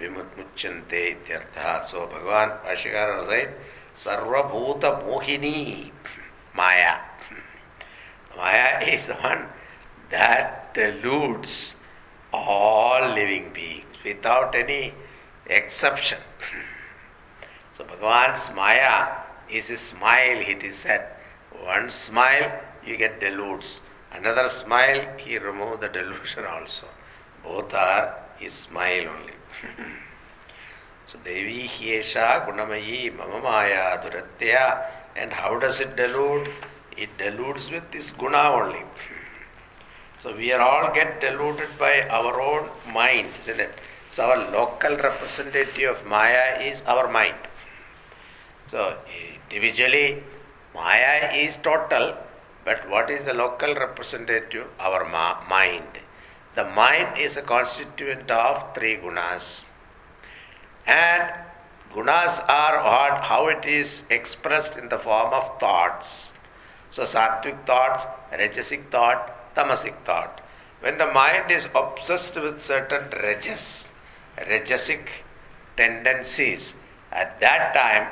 விமுச்சந்தே 0.03 1.03
இத்தியர்த்தா 1.15 1.73
ஸோ 1.91 2.03
பகவான் 2.13 2.55
பாஷிகாரர் 2.67 3.27
சைட் 3.31 3.57
சர்வபூத 4.05 4.93
மோகினி 5.03 5.59
மாயா 6.61 6.95
maya 8.37 8.85
is 8.87 9.07
the 9.07 9.15
one 9.15 9.47
that 10.11 10.75
deludes 10.75 11.75
all 12.33 13.09
living 13.09 13.51
beings 13.53 13.97
without 14.05 14.55
any 14.55 14.93
exception 15.47 16.19
So 17.77 17.85
Bhagavan's 17.85 18.55
Maya 18.55 19.17
is 19.51 19.71
a 19.71 19.79
smile, 19.79 20.39
it 20.47 20.63
is 20.63 20.77
said. 20.77 21.07
One 21.65 21.89
smile, 21.89 22.61
you 22.85 22.97
get 22.97 23.19
deludes. 23.19 23.81
Another 24.13 24.49
smile, 24.49 25.17
he 25.17 25.39
removes 25.39 25.81
the 25.81 25.89
delusion 25.89 26.45
also. 26.45 26.87
Both 27.43 27.73
are 27.73 28.19
his 28.39 28.53
smile 28.53 29.09
only. 29.09 29.33
so 31.07 31.19
Devi 31.25 31.67
Hyesha 31.67 32.47
Gunamayi 32.47 33.17
Mama 33.17 33.41
Maya 33.41 33.99
Duratya. 34.03 34.85
And 35.17 35.33
how 35.33 35.59
does 35.59 35.81
it 35.81 35.97
delude? 35.97 36.51
It 36.97 37.17
deludes 37.19 37.71
with 37.71 37.91
this 37.91 38.11
guna 38.11 38.43
only. 38.43 38.83
So 40.23 40.37
we 40.37 40.53
are 40.53 40.61
all 40.61 40.95
get 40.95 41.21
deluded 41.21 41.79
by 41.79 42.03
our 42.09 42.41
own 42.41 42.69
mind, 42.93 43.29
isn't 43.41 43.61
it? 43.61 43.79
So 44.13 44.25
our 44.25 44.51
local 44.51 44.97
representative 44.97 45.97
of 45.97 46.07
Maya 46.07 46.61
is 46.61 46.83
our 46.83 47.11
mind. 47.11 47.37
So 48.71 48.99
individually, 49.51 50.23
Maya 50.75 51.33
is 51.35 51.57
total, 51.57 52.17
but 52.65 52.89
what 52.89 53.11
is 53.11 53.25
the 53.25 53.35
local 53.35 53.75
representative? 53.75 54.67
Our 54.79 55.05
ma- 55.09 55.43
mind. 55.49 55.99
The 56.55 56.65
mind 56.65 57.19
is 57.19 57.37
a 57.37 57.43
constituent 57.43 58.31
of 58.31 58.75
three 58.75 58.97
gunas. 58.97 59.65
And 60.87 61.33
gunas 61.95 62.45
are 62.49 62.83
what, 62.85 63.25
how 63.25 63.49
it 63.49 63.65
is 63.65 64.03
expressed 64.11 64.77
in 64.77 64.89
the 64.89 64.99
form 64.99 65.33
of 65.33 65.59
thoughts. 65.59 66.32
So 66.93 67.05
sattvic 67.05 67.67
thoughts, 67.67 68.05
rajasic 68.31 68.91
thought, 68.91 69.55
tamasic 69.57 69.95
thought. 70.05 70.43
When 70.81 70.99
the 70.99 71.07
mind 71.07 71.51
is 71.51 71.67
obsessed 71.75 72.37
with 72.37 72.63
certain 72.63 73.09
rajas, 73.11 73.87
rajasic 74.37 75.09
tendencies, 75.77 76.75
at 77.11 77.41
that 77.41 77.75
time 77.75 78.09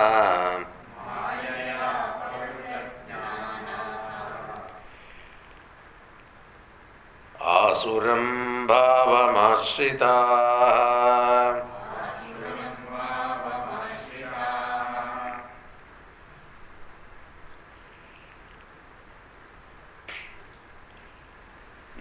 आसुरं 7.41 8.67
भावमाश्रिताः 8.67 11.36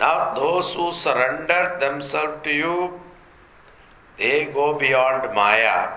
Now, 0.06 0.34
those 0.34 0.74
who 0.74 0.92
surrender 0.92 1.78
themselves 1.80 2.44
to 2.44 2.52
you, 2.52 3.00
they 4.18 4.46
go 4.46 4.78
beyond 4.78 5.34
Maya. 5.34 5.90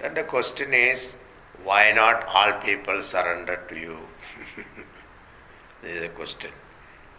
Then 0.00 0.14
the 0.14 0.24
question 0.24 0.74
is, 0.74 1.12
why 1.64 1.92
not 1.92 2.24
all 2.26 2.52
people 2.60 3.02
surrender 3.02 3.60
to 3.68 3.76
you? 3.76 3.98
this 5.82 5.96
is 5.96 6.02
a 6.02 6.08
question. 6.08 6.50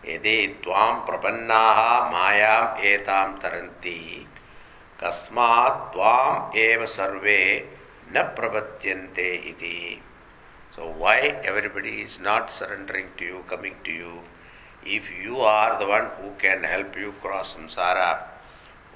यदि 0.05 0.35
त्वां 0.63 0.93
प्रपन्नाः 1.05 1.79
मायाम् 2.11 2.77
एतां 2.89 3.27
तरन्ति 3.41 3.99
कस्मात् 5.01 5.81
त्वाम् 5.93 6.55
एव 6.57 6.85
सर्वे 6.97 7.41
न 8.15 8.21
प्रपद्यन्ते 8.37 9.33
इति 9.49 10.01
So 10.75 10.87
why 10.87 11.17
everybody 11.43 12.01
is 12.01 12.19
not 12.19 12.51
surrendering 12.51 13.07
to 13.17 13.25
you, 13.25 13.43
coming 13.49 13.75
to 13.83 13.91
you? 13.91 14.19
if 14.86 15.04
you 15.22 15.40
are 15.40 15.78
the 15.78 15.86
one 15.86 16.08
who 16.20 16.32
can 16.38 16.62
help 16.62 16.96
you 16.96 17.14
cross 17.22 17.56
samsara, 17.56 18.18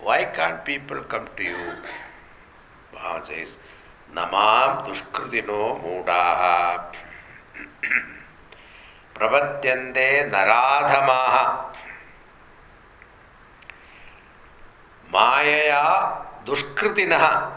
why 0.03 0.27
can't 0.27 0.65
people 0.65 1.01
come 1.03 1.29
to 1.37 1.43
you? 1.43 1.73
Bhava 2.95 3.27
says, 3.27 3.57
Namam 4.15 4.87
dushkritino 4.87 5.81
moodaha 5.83 6.85
prapadyante 9.15 10.31
naradhamaha 10.31 11.75
mayaya 15.13 16.45
dushkritinaha. 16.45 17.53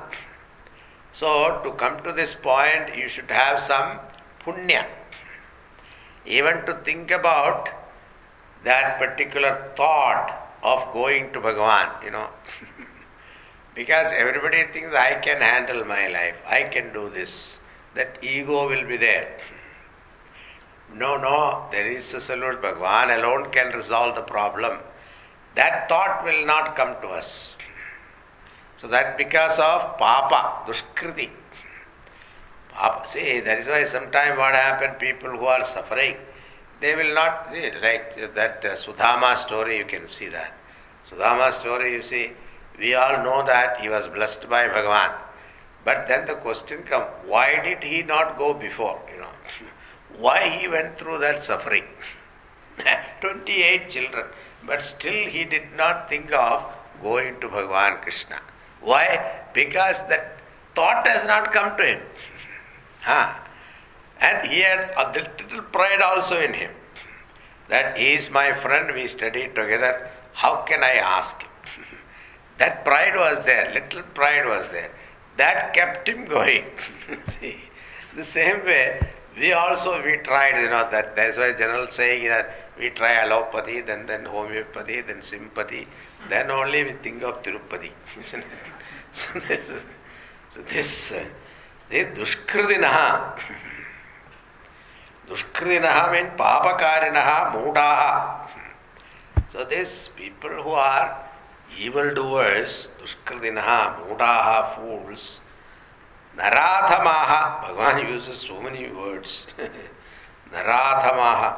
So, 1.11 1.59
to 1.65 1.71
come 1.73 2.01
to 2.03 2.13
this 2.13 2.33
point, 2.33 2.95
you 2.95 3.09
should 3.09 3.29
have 3.29 3.59
some 3.59 3.99
punya. 4.45 4.85
Even 6.25 6.65
to 6.65 6.75
think 6.85 7.11
about 7.11 7.67
that 8.63 8.99
particular 8.99 9.71
thought 9.75 10.37
of 10.63 10.93
going 10.93 11.33
to 11.33 11.41
Bhagavan, 11.41 12.03
you 12.03 12.11
know. 12.11 12.29
because 13.75 14.11
everybody 14.11 14.65
thinks 14.71 14.95
I 14.95 15.15
can 15.15 15.41
handle 15.41 15.85
my 15.85 16.07
life, 16.07 16.35
I 16.47 16.63
can 16.63 16.93
do 16.93 17.09
this. 17.09 17.57
That 17.95 18.19
ego 18.21 18.69
will 18.69 18.87
be 18.87 18.97
there. 18.97 19.37
No, 20.93 21.17
no, 21.17 21.65
there 21.71 21.89
is 21.89 22.13
a 22.13 22.21
solution. 22.21 22.61
Bhagavan 22.61 23.17
alone 23.17 23.51
can 23.51 23.73
resolve 23.73 24.15
the 24.15 24.21
problem. 24.21 24.79
That 25.55 25.89
thought 25.89 26.23
will 26.23 26.45
not 26.45 26.75
come 26.75 26.95
to 27.01 27.09
us. 27.09 27.57
So 28.77 28.87
that 28.87 29.17
because 29.17 29.59
of 29.59 29.97
papa, 29.97 30.63
dushkriti. 30.65 31.29
Papa, 32.69 33.07
see, 33.07 33.39
that 33.41 33.59
is 33.59 33.67
why 33.67 33.83
sometimes 33.83 34.37
what 34.37 34.55
happened, 34.55 34.97
people 34.99 35.29
who 35.29 35.45
are 35.45 35.63
suffering, 35.63 36.15
they 36.81 36.95
will 36.95 37.13
not 37.13 37.49
like 37.81 38.15
that 38.35 38.65
uh, 38.65 38.75
Sudama 38.75 39.37
story. 39.37 39.77
You 39.77 39.85
can 39.85 40.07
see 40.07 40.27
that 40.29 40.53
Sudama 41.07 41.53
story. 41.53 41.93
You 41.93 42.01
see, 42.01 42.31
we 42.77 42.95
all 42.95 43.23
know 43.23 43.45
that 43.45 43.79
he 43.79 43.87
was 43.87 44.07
blessed 44.07 44.49
by 44.49 44.67
Bhagavan, 44.67 45.13
but 45.85 46.07
then 46.07 46.25
the 46.25 46.35
question 46.35 46.83
comes: 46.83 47.07
Why 47.25 47.61
did 47.63 47.83
he 47.83 48.01
not 48.01 48.37
go 48.37 48.53
before? 48.53 48.99
You 49.13 49.21
know, 49.21 49.35
why 50.17 50.49
he 50.49 50.67
went 50.67 50.97
through 50.97 51.19
that 51.19 51.43
suffering? 51.43 51.85
Twenty-eight 53.21 53.89
children, 53.89 54.25
but 54.65 54.81
still 54.81 55.29
he 55.29 55.45
did 55.45 55.73
not 55.77 56.09
think 56.09 56.33
of 56.33 56.65
going 57.01 57.39
to 57.41 57.47
Bhagavan 57.47 58.01
Krishna. 58.01 58.39
Why? 58.81 59.43
Because 59.53 59.99
that 60.07 60.37
thought 60.73 61.07
has 61.07 61.25
not 61.25 61.53
come 61.53 61.77
to 61.77 61.85
him. 61.85 62.01
Huh? 63.01 63.33
And 64.21 64.47
he 64.47 64.61
had 64.61 64.91
a 64.95 65.11
little 65.11 65.63
pride 65.63 66.01
also 66.01 66.39
in 66.39 66.53
him 66.53 66.71
that 67.71 67.97
he 67.97 68.13
is 68.13 68.29
my 68.29 68.53
friend, 68.53 68.93
we 68.93 69.07
studied 69.07 69.55
together. 69.55 70.09
How 70.33 70.57
can 70.57 70.83
I 70.83 70.95
ask 71.17 71.41
him? 71.41 71.49
that 72.57 72.83
pride 72.85 73.15
was 73.15 73.39
there, 73.45 73.73
little 73.73 74.03
pride 74.13 74.45
was 74.45 74.65
there. 74.71 74.91
That 75.37 75.73
kept 75.73 76.07
him 76.07 76.25
going. 76.25 76.65
See, 77.39 77.57
the 78.15 78.25
same 78.25 78.65
way, 78.65 78.99
we 79.37 79.53
also 79.53 80.03
we 80.03 80.17
tried, 80.17 80.61
you 80.61 80.69
know, 80.69 80.87
that 80.91 81.15
that's 81.15 81.37
why 81.37 81.53
general 81.53 81.87
saying 81.87 82.25
that 82.25 82.71
we 82.77 82.89
try 82.89 83.13
allopathy, 83.23 83.79
then 83.81 84.05
then 84.05 84.25
homeopathy, 84.25 85.01
then 85.01 85.21
sympathy, 85.21 85.87
then 86.29 86.51
only 86.51 86.83
we 86.83 86.93
think 86.93 87.23
of 87.23 87.41
Tirupati. 87.41 87.91
Isn't 88.19 88.41
it? 88.41 88.45
So 89.13 89.39
this, 89.39 89.61
so 90.49 90.61
this, 90.69 91.11
uh, 91.11 91.23
this 91.89 92.17
dushkridinaha. 92.17 93.39
Dushkridinaha 95.31 96.11
means 96.11 96.35
papakarinaha 96.35 97.55
moodaha. 97.55 98.49
So 99.47 99.63
these 99.63 100.09
people 100.09 100.49
who 100.49 100.71
are 100.71 101.23
evildoers, 101.79 102.89
dushkridinaha, 102.99 103.95
moodaha, 104.01 104.75
fools, 104.75 105.39
narathamaha, 106.35 107.63
Bhagavan 107.63 108.11
uses 108.11 108.39
so 108.39 108.61
many 108.61 108.91
words. 108.91 109.47
narathamaha, 110.53 111.55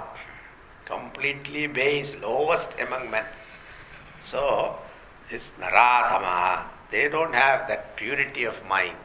completely 0.86 1.66
base, 1.66 2.16
lowest 2.22 2.70
among 2.80 3.10
men. 3.10 3.26
So, 4.24 4.76
this 5.32 5.52
narathamaha, 5.60 6.66
they 6.92 7.10
don't 7.10 7.34
have 7.34 7.68
that 7.70 7.96
purity 7.96 8.44
of 8.44 8.64
mind. 8.68 8.98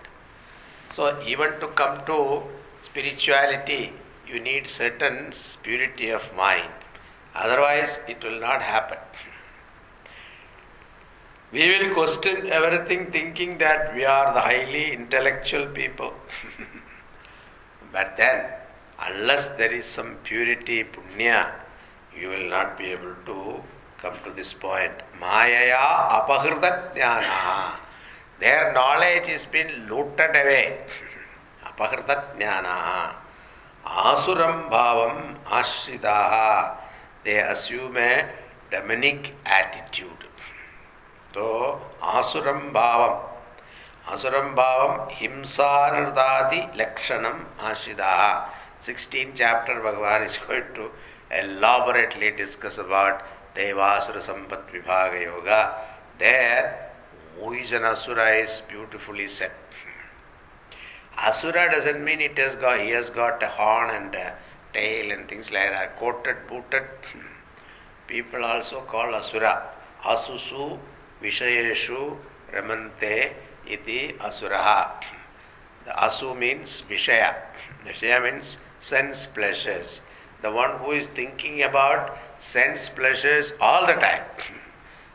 So, 0.93 1.23
even 1.23 1.59
to 1.61 1.69
come 1.69 2.05
to 2.05 2.43
spirituality, 2.83 3.93
you 4.31 4.41
need 4.41 4.69
certain 4.69 5.33
purity 5.63 6.11
of 6.11 6.23
mind. 6.37 6.73
Otherwise, 7.35 8.01
it 8.09 8.23
will 8.23 8.41
not 8.41 8.63
happen. 8.63 8.99
We 11.51 11.67
will 11.71 11.95
question 11.95 12.47
everything 12.49 13.11
thinking 13.11 13.57
that 13.59 13.95
we 13.95 14.05
are 14.05 14.35
the 14.35 14.41
highly 14.41 14.93
intellectual 14.93 15.67
people. 15.67 16.13
but 17.93 18.17
then, 18.19 18.45
unless 19.01 19.49
there 19.57 19.73
is 19.73 19.87
some 19.87 20.17
purity, 20.25 20.85
punya, 20.85 21.51
you 22.15 22.29
will 22.29 22.51
not 22.51 22.77
be 22.77 22.87
able 22.87 23.15
to 23.25 23.63
come 23.99 24.15
to 24.25 24.31
this 24.33 24.53
point. 24.53 24.93
Mayaya 25.21 26.21
apahrita 26.21 26.95
jnana. 26.95 27.77
Their 28.41 28.73
knowledge 28.73 29.29
has 29.29 29.47
been 29.47 29.89
looted 29.89 30.31
away. 30.31 30.81
Apahrita 31.65 32.37
jnana. 33.89 34.15
Asuram 34.15 34.71
bhavam 34.71 35.37
ashritaha. 35.47 36.77
They 37.25 37.39
assume 37.41 37.97
a 37.97 38.29
demonic 38.71 39.35
attitude. 39.45 40.11
So, 41.35 41.81
asuram 42.03 42.73
bhavam. 42.73 43.21
Asuram 44.07 44.55
bhavam 44.55 45.11
himsanardadi 45.11 46.77
lakshanam 46.77 47.45
ashritaha. 47.61 48.45
16th 48.83 49.33
chapter 49.35 49.75
Bhagavan 49.75 50.25
is 50.25 50.39
going 50.47 50.63
to 50.75 50.91
elaborately 51.31 52.31
discuss 52.31 52.79
about 52.79 53.23
Devasura 53.55 54.23
Sampat 54.23 54.71
Vibhaga 54.73 55.21
Yoga. 55.21 55.75
There, 56.19 56.91
who 57.41 57.53
is 57.55 57.73
an 57.73 57.85
Asura 57.85 58.37
is 58.37 58.63
beautifully 58.69 59.27
said. 59.27 59.51
Asura 61.27 61.71
doesn't 61.71 62.05
mean 62.05 62.21
it 62.21 62.39
has 62.39 62.55
got 62.55 62.81
he 62.81 62.91
has 62.91 63.11
got 63.11 63.43
a 63.43 63.49
horn 63.49 63.91
and 63.91 64.15
a 64.15 64.35
tail 64.73 65.11
and 65.11 65.29
things 65.29 65.51
like 65.51 65.71
that. 65.71 65.99
Coated, 65.99 66.37
booted. 66.49 66.85
People 68.07 68.45
also 68.45 68.81
call 68.83 69.15
Asura. 69.15 69.69
Asusu 70.05 70.79
Vishayeshu 71.23 72.17
Ramante 72.53 73.33
iti 73.67 74.15
Asuraha. 74.21 75.03
The 75.85 75.91
Asu 75.91 76.39
means 76.39 76.83
Vishaya. 76.89 77.35
Vishaya 77.85 78.23
means 78.23 78.59
sense 78.81 79.27
pleasures. 79.27 80.01
the 80.43 80.51
one 80.51 80.79
who 80.79 80.93
is 80.93 81.07
thinking 81.09 81.63
about 81.63 82.17
sense 82.39 82.89
pleasures 82.89 83.55
all 83.61 83.87
the 83.87 83.95
time. 83.95 84.25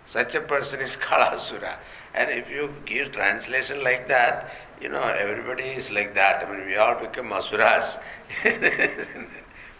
Such 0.06 0.36
a 0.36 0.42
person 0.42 0.82
is 0.82 0.96
called 0.96 1.24
asura. 1.34 1.78
And 2.14 2.30
if 2.30 2.50
you 2.50 2.74
give 2.86 3.14
translation 3.14 3.84
like 3.84 4.08
that, 4.10 4.52
you 4.82 4.90
know, 4.90 5.02
everybody 5.02 5.64
is 5.64 5.92
like 5.92 6.14
that. 6.16 6.46
I 6.46 6.52
mean, 6.52 6.66
we 6.66 6.76
all 6.76 7.00
become 7.00 7.32
asuras. 7.34 7.98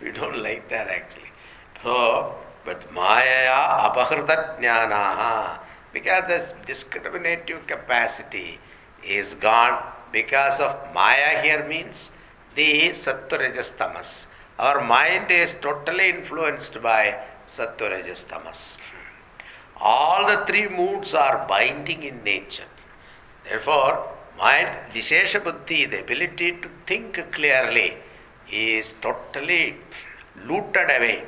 we 0.02 0.12
don't 0.12 0.42
like 0.42 0.70
that 0.70 0.88
actually. 0.88 1.32
So, 1.84 2.36
but 2.66 2.92
maya 2.94 3.90
apahrita 3.90 4.60
jnanaha, 4.60 5.60
because 5.92 6.28
the 6.28 6.54
discriminative 6.66 7.68
capacity 7.68 8.60
is 9.06 9.34
gone 9.34 9.84
because 10.12 10.60
of 10.60 10.94
maya 10.94 11.42
here 11.42 11.68
means 11.68 12.12
the 12.56 12.90
sattva 12.92 13.78
tamas. 13.78 14.28
Our 14.58 14.84
mind 14.86 15.32
is 15.32 15.56
totally 15.62 16.10
influenced 16.10 16.82
by 16.82 17.18
sattva 17.48 18.28
tamas. 18.30 18.78
All 19.78 20.26
the 20.28 20.46
three 20.46 20.70
moods 20.70 21.14
are 21.14 21.46
binding 21.48 22.04
in 22.04 22.24
nature. 22.24 22.70
Therefore, 23.44 24.13
mind, 24.44 24.70
Vishesha 24.94 25.40
Buddhi, 25.44 25.86
the 25.86 26.00
ability 26.06 26.50
to 26.64 26.70
think 26.86 27.20
clearly, 27.32 27.90
is 28.52 28.94
totally 29.02 29.76
looted 30.48 30.90
away. 30.98 31.24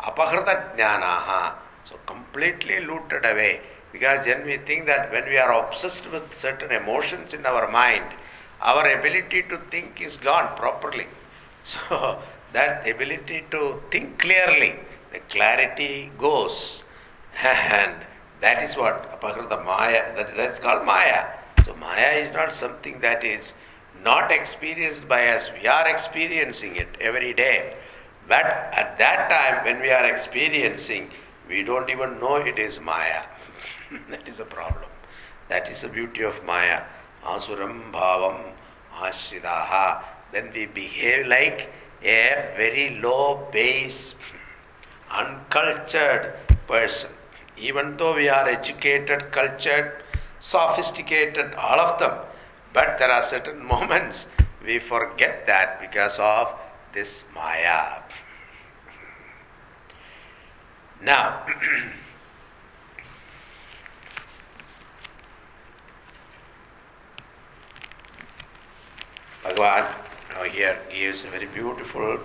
Apahrita 0.00 0.54
jnanaha. 0.76 1.54
So, 1.88 1.96
completely 2.06 2.80
looted 2.80 3.24
away. 3.24 3.60
Because 3.92 4.24
then 4.26 4.44
we 4.44 4.58
think 4.58 4.86
that 4.86 5.10
when 5.10 5.24
we 5.24 5.38
are 5.38 5.52
obsessed 5.60 6.10
with 6.12 6.34
certain 6.34 6.70
emotions 6.70 7.32
in 7.32 7.46
our 7.46 7.66
mind, 7.70 8.04
our 8.60 8.84
ability 8.98 9.42
to 9.50 9.58
think 9.70 10.00
is 10.00 10.16
gone 10.16 10.56
properly. 10.56 11.08
So, 11.64 12.22
that 12.54 12.88
ability 12.88 13.44
to 13.50 13.82
think 13.90 14.18
clearly, 14.18 14.76
the 15.12 15.20
clarity 15.34 16.10
goes. 16.26 16.82
And 17.42 17.94
that 18.40 18.62
is 18.62 18.76
what 18.76 18.96
apahrita 19.14 19.62
maya, 19.64 20.14
that, 20.16 20.34
that's 20.36 20.58
called 20.58 20.86
maya. 20.86 21.24
So 21.68 21.74
maya 21.74 22.12
is 22.12 22.32
not 22.32 22.54
something 22.54 23.00
that 23.00 23.22
is 23.22 23.52
not 24.02 24.32
experienced 24.32 25.06
by 25.06 25.28
us. 25.28 25.50
We 25.52 25.68
are 25.68 25.86
experiencing 25.86 26.76
it 26.76 26.88
every 26.98 27.34
day. 27.34 27.74
But 28.26 28.46
at 28.46 28.96
that 28.98 29.28
time 29.28 29.66
when 29.66 29.82
we 29.82 29.90
are 29.90 30.06
experiencing, 30.06 31.10
we 31.46 31.62
don't 31.62 31.90
even 31.90 32.18
know 32.20 32.36
it 32.36 32.58
is 32.58 32.80
maya. 32.80 33.24
that 34.08 34.26
is 34.26 34.40
a 34.40 34.46
problem. 34.46 34.88
That 35.50 35.68
is 35.68 35.82
the 35.82 35.88
beauty 35.88 36.22
of 36.22 36.42
maya. 36.42 36.84
Asuram 37.22 37.92
bhavam 37.92 38.52
ashridaha. 38.96 40.04
Then 40.32 40.50
we 40.54 40.64
behave 40.64 41.26
like 41.26 41.70
a 42.02 42.54
very 42.56 42.98
low 42.98 43.46
base, 43.52 44.14
uncultured 45.10 46.32
person 46.66 47.10
even 47.60 47.96
though 47.96 48.14
we 48.14 48.28
are 48.28 48.48
educated, 48.48 49.32
cultured, 49.32 50.02
sophisticated, 50.40 51.54
all 51.54 51.80
of 51.80 51.98
them, 51.98 52.12
but 52.72 52.98
there 52.98 53.10
are 53.10 53.22
certain 53.22 53.64
moments 53.64 54.26
we 54.64 54.78
forget 54.78 55.46
that 55.46 55.80
because 55.80 56.18
of 56.18 56.52
this 56.92 57.24
Maya. 57.34 58.02
Now, 61.00 61.46
Bhagavan 69.44 69.86
now 70.34 70.44
here 70.44 70.78
gives 70.90 71.24
a 71.24 71.28
very 71.28 71.46
beautiful 71.46 72.18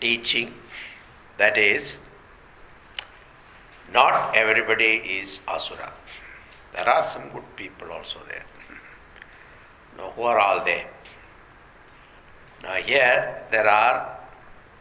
teaching 0.00 0.54
that 1.36 1.58
is, 1.58 1.98
not 3.92 4.36
everybody 4.36 5.18
is 5.20 5.40
asura. 5.48 5.92
There 6.72 6.88
are 6.88 7.04
some 7.04 7.30
good 7.30 7.56
people 7.56 7.90
also 7.92 8.20
there. 8.28 8.44
Now, 9.96 10.10
who 10.10 10.22
are 10.22 10.38
all 10.38 10.64
they? 10.64 10.86
Now, 12.62 12.74
here 12.74 13.42
there 13.50 13.68
are 13.68 14.18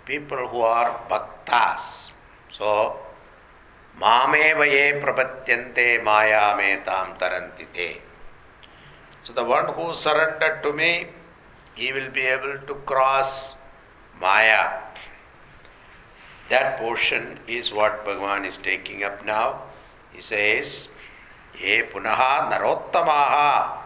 people 0.06 0.48
who 0.48 0.62
are 0.62 1.02
bhaktas. 1.10 2.12
So, 2.52 2.98
Mameva 4.00 4.66
ye 4.66 5.00
prapatyante 5.02 6.04
maya 6.04 6.56
me 6.56 6.78
tam 6.86 7.18
tarantite. 7.18 8.02
So, 9.24 9.34
the 9.34 9.44
one 9.44 9.74
who 9.74 9.94
surrendered 9.94 10.64
to 10.64 10.72
me, 10.72 11.08
he 11.76 11.92
will 11.92 12.10
be 12.12 12.22
able 12.22 12.60
to 12.68 12.76
cross 12.86 13.56
Maya 14.20 14.89
that 16.50 16.78
portion 16.80 17.38
is 17.48 17.72
what 17.72 18.06
Bhagavan 18.06 18.46
is 18.46 18.58
taking 18.58 19.04
up 19.04 19.26
now. 19.26 19.62
He 20.12 20.22
says, 20.22 20.88
Ye 21.60 21.84
punaha 21.84 22.50
narottamaha 22.52 23.78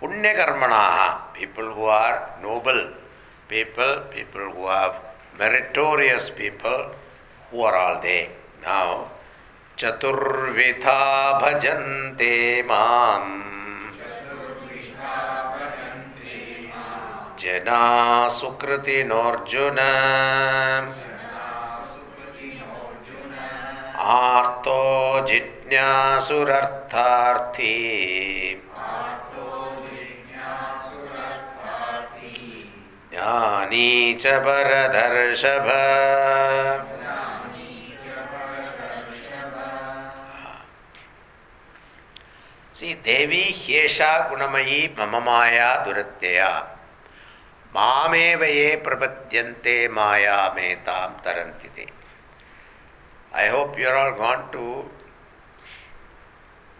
punyakarmanaha, 0.00 1.34
people 1.34 1.74
who 1.74 1.84
are 1.84 2.30
noble 2.42 2.92
people, 3.48 4.02
people 4.10 4.50
who 4.52 4.66
have 4.66 4.96
meritorious 5.38 6.30
people, 6.30 6.90
who 7.50 7.60
are 7.62 7.76
all 7.76 8.02
they? 8.02 8.30
Now, 8.62 9.10
Chaturvidha 9.76 11.40
bhajante 11.42 12.66
mam 12.66 13.44
जना 17.44 17.80
सुकृतिनोऽर्जुन 18.34 19.78
आर्तो 24.04 25.26
जिज्ञासुरर्थार्थी। 25.26 26.50
ज्ञानी 33.10 34.14
च 34.14 34.26
परदर्शभ 34.26 35.68
सी 42.74 42.94
देवी 42.94 43.44
ह्येषा 43.58 44.12
गुणमयी 44.28 44.80
मम 44.98 45.16
माया 45.24 45.74
दुरत्यया। 45.84 46.52
मामेव 47.76 48.44
ये 48.44 48.76
प्रपद्यन्ते 48.76 49.88
माया 49.88 50.38
मेतां 50.56 51.08
तरन्ति 51.24 51.68
ते। 51.68 51.93
I 53.34 53.48
hope 53.48 53.76
you 53.76 53.88
are 53.88 53.96
all 53.96 54.16
gone 54.16 54.52
to 54.52 54.84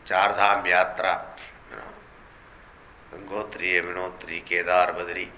Char 0.05 0.35
Dham 0.35 0.65
Yatra, 0.65 1.23
you 1.69 1.77
know, 1.77 1.91
Gangotri, 3.13 3.73
Yamunotri, 3.75 4.45
Kedar, 4.45 4.95
Badri. 4.97 5.29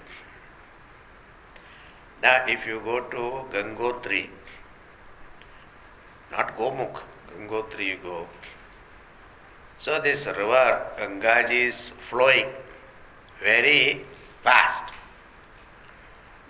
Now, 2.21 2.45
if 2.47 2.67
you 2.67 2.79
go 2.85 2.99
to 2.99 3.45
Gangotri, 3.51 4.29
not 6.31 6.55
Gomukh, 6.55 7.01
Gangotri 7.31 7.87
you 7.87 7.97
go. 8.03 8.27
So 9.79 9.99
this 9.99 10.27
river 10.27 10.85
Gangaji 10.99 11.65
is 11.65 11.93
flowing 12.11 12.49
very 13.43 14.05
fast. 14.43 14.93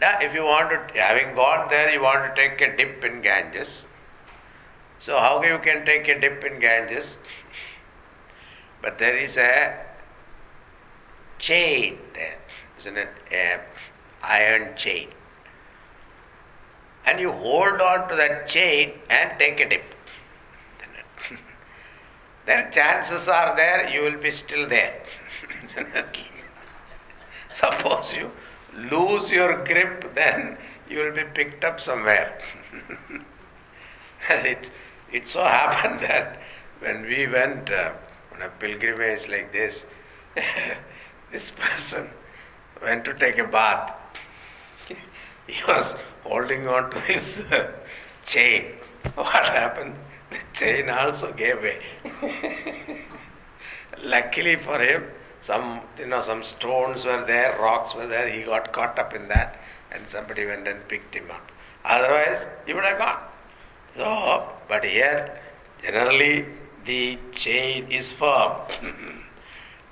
Now, 0.01 0.19
if 0.19 0.33
you 0.33 0.43
want 0.43 0.69
to, 0.69 1.01
having 1.01 1.35
gone 1.35 1.69
there, 1.69 1.89
you 1.89 2.01
want 2.01 2.35
to 2.35 2.41
take 2.41 2.59
a 2.61 2.75
dip 2.77 3.03
in 3.03 3.21
Ganges, 3.21 3.86
so, 4.99 5.19
how 5.19 5.43
you 5.43 5.59
can 5.59 5.85
take 5.85 6.07
a 6.07 6.19
dip 6.19 6.43
in 6.43 6.59
Ganges? 6.59 7.17
But 8.81 8.97
there 8.97 9.15
is 9.15 9.37
a 9.37 9.85
chain 11.39 11.97
there, 12.13 12.37
isn't 12.79 12.97
it? 12.97 13.09
A 13.31 13.59
iron 14.23 14.75
chain. 14.75 15.09
And 17.05 17.19
you 17.19 17.31
hold 17.31 17.79
on 17.79 18.09
to 18.09 18.15
that 18.15 18.47
chain 18.47 18.93
and 19.09 19.37
take 19.39 19.59
a 19.59 19.69
dip. 19.69 19.95
then 22.45 22.71
chances 22.71 23.27
are 23.27 23.55
there 23.55 23.89
you 23.89 24.01
will 24.01 24.19
be 24.19 24.31
still 24.31 24.67
there. 24.67 25.03
Suppose 27.53 28.13
you 28.13 28.31
lose 28.75 29.31
your 29.31 29.63
grip, 29.63 30.13
then 30.15 30.57
you 30.89 30.99
will 30.99 31.13
be 31.13 31.23
picked 31.23 31.63
up 31.63 31.79
somewhere. 31.79 32.39
it, 34.29 34.71
it 35.11 35.27
so 35.27 35.43
happened 35.47 36.01
that 36.01 36.39
when 36.79 37.03
we 37.03 37.27
went 37.27 37.69
uh, 37.71 37.91
on 38.33 38.41
a 38.41 38.49
pilgrimage 38.49 39.27
like 39.27 39.51
this, 39.51 39.85
this 41.31 41.49
person 41.51 42.09
went 42.81 43.05
to 43.05 43.13
take 43.13 43.37
a 43.37 43.47
bath. 43.47 43.93
he 45.47 45.55
was 45.67 45.95
holding 46.23 46.67
on 46.67 46.91
to 46.91 47.03
this 47.07 47.41
chain. 48.25 48.73
What 49.15 49.47
happened? 49.47 49.95
The 50.29 50.37
chain 50.53 50.89
also 50.89 51.31
gave 51.31 51.61
way. 51.61 51.81
Luckily 54.03 54.57
for 54.57 54.79
him, 54.79 55.05
some 55.41 55.81
you 55.97 56.07
know 56.07 56.19
some 56.19 56.43
stones 56.43 57.05
were 57.05 57.23
there, 57.25 57.57
rocks 57.59 57.95
were 57.95 58.07
there. 58.07 58.27
He 58.27 58.43
got 58.43 58.73
caught 58.73 58.99
up 58.99 59.13
in 59.13 59.29
that, 59.29 59.59
and 59.91 60.07
somebody 60.07 60.45
went 60.45 60.67
and 60.67 60.85
picked 60.87 61.15
him 61.15 61.31
up. 61.31 61.51
Otherwise, 61.85 62.45
he 62.65 62.73
would 62.73 62.83
have 62.83 62.97
gone. 62.97 63.21
So, 63.97 64.47
but 64.69 64.83
here 64.83 65.39
generally 65.81 66.45
the 66.85 67.17
chain 67.33 67.91
is 67.91 68.11
firm. 68.11 68.51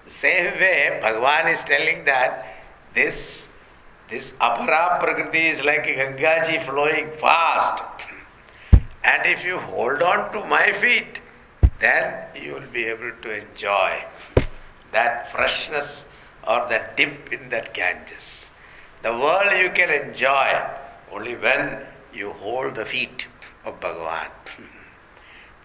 same 0.07 0.53
way, 0.59 1.01
Bhagavan 1.03 1.51
is 1.51 1.63
telling 1.63 2.05
that 2.05 2.45
this 2.93 3.47
this 4.07 4.33
apara 4.33 4.99
prakriti 4.99 5.47
is 5.47 5.63
like 5.63 5.87
a 5.87 5.95
Gangaji 5.95 6.63
flowing 6.65 7.09
fast. 7.17 7.83
And 9.03 9.25
if 9.25 9.43
you 9.43 9.57
hold 9.57 10.03
on 10.03 10.31
to 10.33 10.45
my 10.45 10.71
feet, 10.73 11.21
then 11.79 12.27
you 12.35 12.53
will 12.53 12.71
be 12.71 12.85
able 12.85 13.11
to 13.23 13.31
enjoy 13.31 14.03
that 14.91 15.31
freshness 15.31 16.05
or 16.47 16.67
that 16.69 16.95
dip 16.95 17.33
in 17.33 17.49
that 17.49 17.73
Ganges. 17.73 18.51
The 19.01 19.11
world 19.11 19.51
you 19.59 19.71
can 19.71 19.89
enjoy 19.89 20.63
only 21.11 21.35
when 21.35 21.79
you 22.13 22.31
hold 22.33 22.75
the 22.75 22.85
feet 22.85 23.25
of 23.65 23.79
Bhagavan. 23.79 24.29
Hmm. 24.55 24.63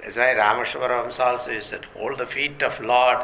That's 0.00 0.16
why 0.16 0.34
Rameshwara 0.34 1.20
also 1.20 1.60
said, 1.60 1.84
hold 1.96 2.18
the 2.18 2.26
feet 2.26 2.62
of 2.62 2.80
Lord 2.80 3.18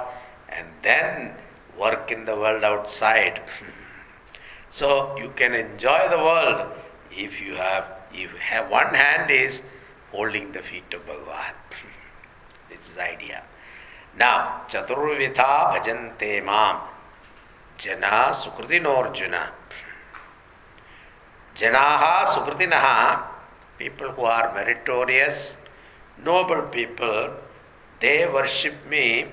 and 0.49 0.69
then 0.83 1.33
work 1.79 2.11
in 2.11 2.25
the 2.25 2.37
world 2.37 2.65
outside. 2.65 3.39
Hmm. 3.39 3.71
so 4.71 5.17
you 5.17 5.33
can 5.37 5.55
enjoy 5.55 6.09
the 6.11 6.19
world 6.19 6.69
if 7.11 7.41
you 7.41 7.55
have 7.55 7.85
if 8.13 8.33
have 8.33 8.71
one 8.71 8.95
hand 8.95 9.31
is 9.31 9.63
holding 10.13 10.53
the 10.53 10.63
feet 10.63 10.93
of 10.95 11.07
Bhagavan. 11.07 11.55
Hmm. 11.71 11.89
this 12.71 12.89
is 12.89 12.95
the 12.95 13.03
idea. 13.03 13.43
Now, 14.19 14.63
Chaturvitha 14.69 15.73
bhajante 15.73 16.45
mam 16.45 16.81
jana 17.79 18.33
sukritinarjuna. 18.33 19.51
Janaha 21.57 22.27
sukritinaha, 22.27 23.23
people 23.79 24.11
who 24.13 24.23
are 24.23 24.55
meritorious, 24.55 25.57
noble 26.25 26.63
people, 26.63 27.31
they 28.01 28.27
worship 28.27 28.75
me. 28.89 29.27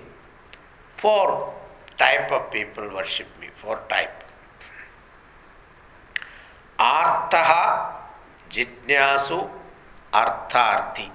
Four 0.98 1.54
type 1.98 2.32
of 2.32 2.52
people 2.52 2.90
worship 2.94 3.28
me. 3.40 3.48
Four 3.56 3.80
type. 3.90 4.24
Arthaha, 6.80 7.96
jitnyasu, 8.50 9.50
artharthi, 10.14 11.10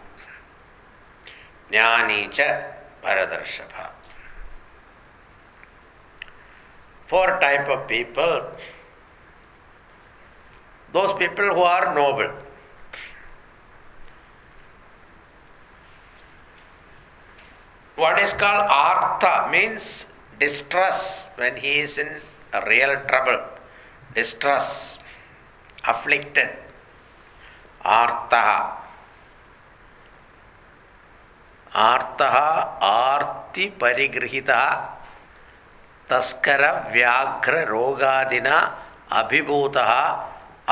jnani 1.71 2.31
cha 2.31 2.65
paradarshapha. 3.03 3.91
Four 7.07 7.39
type 7.41 7.69
of 7.69 7.89
people. 7.89 8.43
Those 10.93 11.19
people 11.19 11.55
who 11.55 11.63
are 11.63 11.95
noble. 11.95 12.31
What 17.99 18.21
is 18.23 18.33
called 18.33 18.67
artha 18.71 19.51
means 19.51 20.07
distress 20.39 21.31
when 21.35 21.57
he 21.57 21.81
is 21.81 21.99
in 21.99 22.09
real 22.67 22.95
trouble, 23.09 23.41
distress, 24.15 24.99
afflicted. 25.85 26.51
Artha. 27.85 28.79
आर्तः 31.79 32.37
Aarti 32.83 33.67
परिगृहितः 33.81 34.63
तस्कर 36.11 36.63
व्याघ्र 36.93 37.65
रोगादिना 37.69 38.57
अभिभूतः 39.21 39.93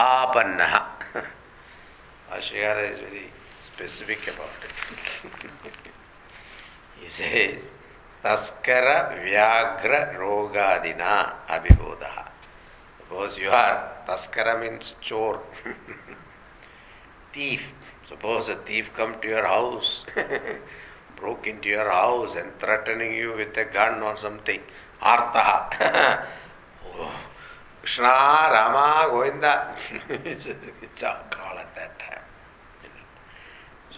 आपन्नः 0.04 0.74
Ashigara 2.32 2.92
is 2.92 2.98
very 2.98 3.30
specific 3.64 4.26
about 4.28 4.50
it. 4.64 5.55
तस्कर 8.24 8.86
व्याघ्र 9.22 9.92
रोगादिना 10.16 11.14
अभिभूत 11.56 12.02
suppose 12.98 13.40
you 13.40 13.50
are 13.50 13.74
तस्कर 14.08 14.56
means 14.58 14.94
चोर. 15.02 15.34
Thief 17.36 17.62
suppose 18.10 18.50
thief 18.68 18.90
come 18.96 19.14
to 19.22 19.28
your 19.28 19.46
house 19.46 19.88
broke 20.16 21.46
into 21.64 21.68
your 21.70 21.88
house 21.90 22.36
and 22.36 22.50
threatening 22.62 23.14
you 23.18 23.32
with 23.34 23.58
a 23.58 23.62
gun 23.76 24.02
और 24.08 24.16
something 24.18 24.62
आर्ता 25.12 25.46
Krishna 27.82 28.14
Rama 28.52 29.06
Govinda 29.06 29.54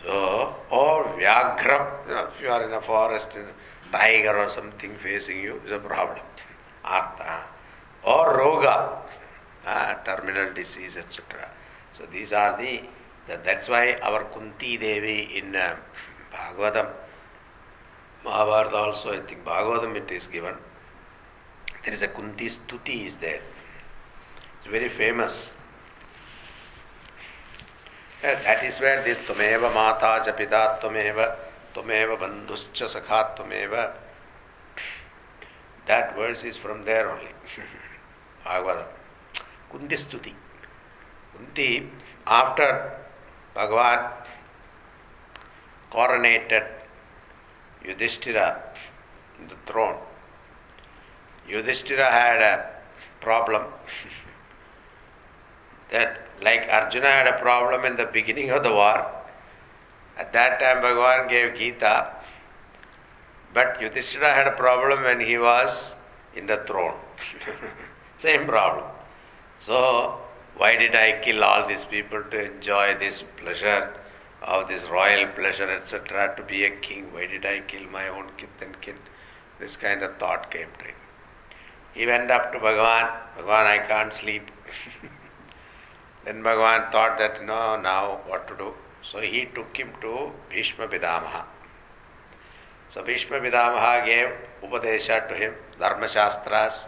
So, 0.05 0.55
or 0.70 1.05
Vyagram, 1.18 2.09
you 2.09 2.14
know, 2.14 2.28
if 2.34 2.40
you 2.40 2.49
are 2.49 2.64
in 2.64 2.72
a 2.72 2.80
forest, 2.80 3.28
and 3.34 3.49
a 3.49 3.53
tiger 3.92 4.38
or 4.38 4.49
something 4.49 4.96
facing 4.96 5.38
you 5.40 5.61
is 5.66 5.72
a 5.72 5.78
problem. 5.78 6.24
Artha. 6.84 7.42
Or 8.05 8.38
Roga, 8.38 8.99
uh, 9.66 9.94
terminal 10.05 10.55
disease, 10.55 10.96
etc. 10.96 11.49
So, 11.92 12.07
these 12.11 12.32
are 12.32 12.57
the, 12.57 12.82
the, 13.26 13.40
that's 13.44 13.68
why 13.68 13.94
our 14.03 14.24
Kunti 14.24 14.76
Devi 14.76 15.38
in 15.38 15.57
uh, 15.57 15.76
Bhagavatam, 16.32 16.90
Mahabharata 18.24 18.76
also, 18.76 19.12
I 19.12 19.20
think 19.20 19.44
Bhagavatam 19.44 19.96
it 19.96 20.11
is 20.11 20.26
given. 20.26 20.55
There 21.84 21.94
is 21.94 22.03
a 22.03 22.09
Kunti 22.09 22.49
Stuti 22.49 23.07
is 23.07 23.16
there. 23.16 23.40
It's 24.61 24.70
very 24.70 24.88
famous. 24.88 25.51
Uh, 28.21 28.35
that 28.43 28.64
is 28.64 28.81
where 28.81 29.03
this 29.05 29.19
Tumeva 29.19 29.73
Mata 29.73 30.25
Japita 30.29 30.81
Tumeva 30.81 31.37
Tumeva 31.75 32.19
Bandhuscha 32.19 32.87
Sakha 32.89 33.37
Tumeva 33.37 33.93
that 35.89 36.14
verse 36.14 36.45
is 36.45 36.57
from 36.59 36.85
there 36.85 37.11
only. 37.11 37.33
Bhagavatam. 38.45 38.85
Kunti 39.71 39.97
Stuti. 39.97 40.35
Kunti, 41.35 41.91
after 42.27 42.93
Bhagavan 43.57 44.12
coronated 45.91 46.66
Yudhishthira 47.85 48.62
in 49.41 49.49
the 49.49 49.57
throne, 49.66 49.97
Yudhishthira 51.49 52.05
had 52.05 52.43
a 52.43 52.71
problem 53.23 53.62
that 55.91 56.28
like 56.43 56.68
Arjuna 56.70 57.09
had 57.09 57.28
a 57.28 57.39
problem 57.39 57.84
in 57.84 57.97
the 57.97 58.07
beginning 58.07 58.51
of 58.51 58.62
the 58.62 58.72
war. 58.72 59.07
At 60.16 60.32
that 60.32 60.61
time 60.61 60.82
Bhagavan 60.82 61.28
gave 61.28 61.57
Gita, 61.57 62.12
but 63.55 63.80
Yudhishthira 63.80 64.32
had 64.32 64.47
a 64.47 64.53
problem 64.53 65.03
when 65.03 65.20
he 65.20 65.39
was 65.39 65.95
in 66.34 66.47
the 66.47 66.59
throne. 66.66 66.95
Same 68.18 68.47
problem. 68.47 68.84
So, 69.59 70.18
why 70.57 70.76
did 70.76 70.95
I 70.95 71.20
kill 71.22 71.43
all 71.45 71.66
these 71.66 71.84
people 71.84 72.22
to 72.30 72.53
enjoy 72.53 72.97
this 72.99 73.22
pleasure 73.36 73.95
of 74.43 74.68
this 74.68 74.84
royal 74.84 75.28
pleasure, 75.28 75.70
etc., 75.70 76.34
to 76.36 76.43
be 76.43 76.64
a 76.64 76.70
king? 76.70 77.12
Why 77.12 77.26
did 77.26 77.45
I 77.45 77.61
kill 77.61 77.89
my 77.89 78.09
own 78.09 78.30
kith 78.36 78.61
and 78.61 78.80
kin? 78.80 78.97
This 79.59 79.76
kind 79.76 80.03
of 80.03 80.16
thought 80.18 80.51
came 80.51 80.68
to 80.78 80.84
him. 80.84 80.95
He 81.93 82.07
went 82.07 82.30
up 82.30 82.53
to 82.53 82.59
Bhagavan, 82.59 83.11
Bhagavan, 83.36 83.66
I 83.66 83.78
can't 83.78 84.12
sleep. 84.12 84.51
then 86.29 86.43
Bhagavan 86.43 86.93
thought 86.93 87.16
that, 87.18 87.43
no, 87.43 87.81
now 87.81 88.20
what 88.26 88.47
to 88.49 88.55
do? 88.55 88.74
So 89.11 89.20
he 89.20 89.47
took 89.47 89.74
him 89.74 89.93
to 90.03 90.31
Bhishma 90.51 90.87
Pidamaha. 90.87 91.45
So 92.91 93.03
Bhishma 93.03 93.39
Pidamaha 93.39 94.05
gave 94.05 94.29
Upadesha 94.62 95.26
to 95.29 95.35
him, 95.35 95.55
Dharma 95.79 96.07
Shastras, 96.07 96.85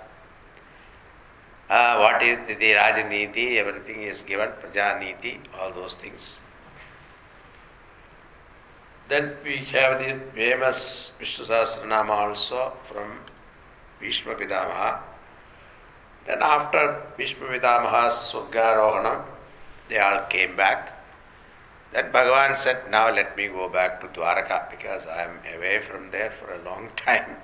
uh, 1.71 1.97
what 2.01 2.23
is 2.23 2.39
the, 2.49 2.55
the 2.55 2.73
Rajaniti, 2.73 3.57
everything 3.57 4.03
is 4.03 4.21
given, 4.21 4.51
Prajaniti, 4.61 5.39
all 5.59 5.73
those 5.73 5.95
things. 5.95 6.41
Then 9.09 9.37
we 9.43 9.57
have 9.73 10.01
the 10.01 10.21
famous 10.35 11.13
Vishnu 11.19 11.47
Sahasranama 11.47 12.11
also 12.11 12.75
from 12.93 13.21
Bhishma 14.01 14.35
Pidamaha. 14.35 15.01
Then 16.27 16.43
after 16.43 17.03
Bhishma 17.17 17.47
Pidamaha's 17.47 18.15
Swargarohanam, 18.15 19.25
they 19.89 19.99
all 19.99 20.27
came 20.29 20.57
back. 20.57 21.01
Then 21.93 22.13
Bhagavan 22.13 22.57
said, 22.57 22.91
Now 22.91 23.13
let 23.13 23.37
me 23.37 23.49
go 23.49 23.69
back 23.69 24.01
to 24.01 24.07
Dwaraka 24.09 24.71
because 24.71 25.07
I 25.07 25.23
am 25.25 25.39
away 25.57 25.81
from 25.81 26.11
there 26.11 26.31
for 26.31 26.55
a 26.55 26.63
long 26.63 26.91
time. 26.97 27.37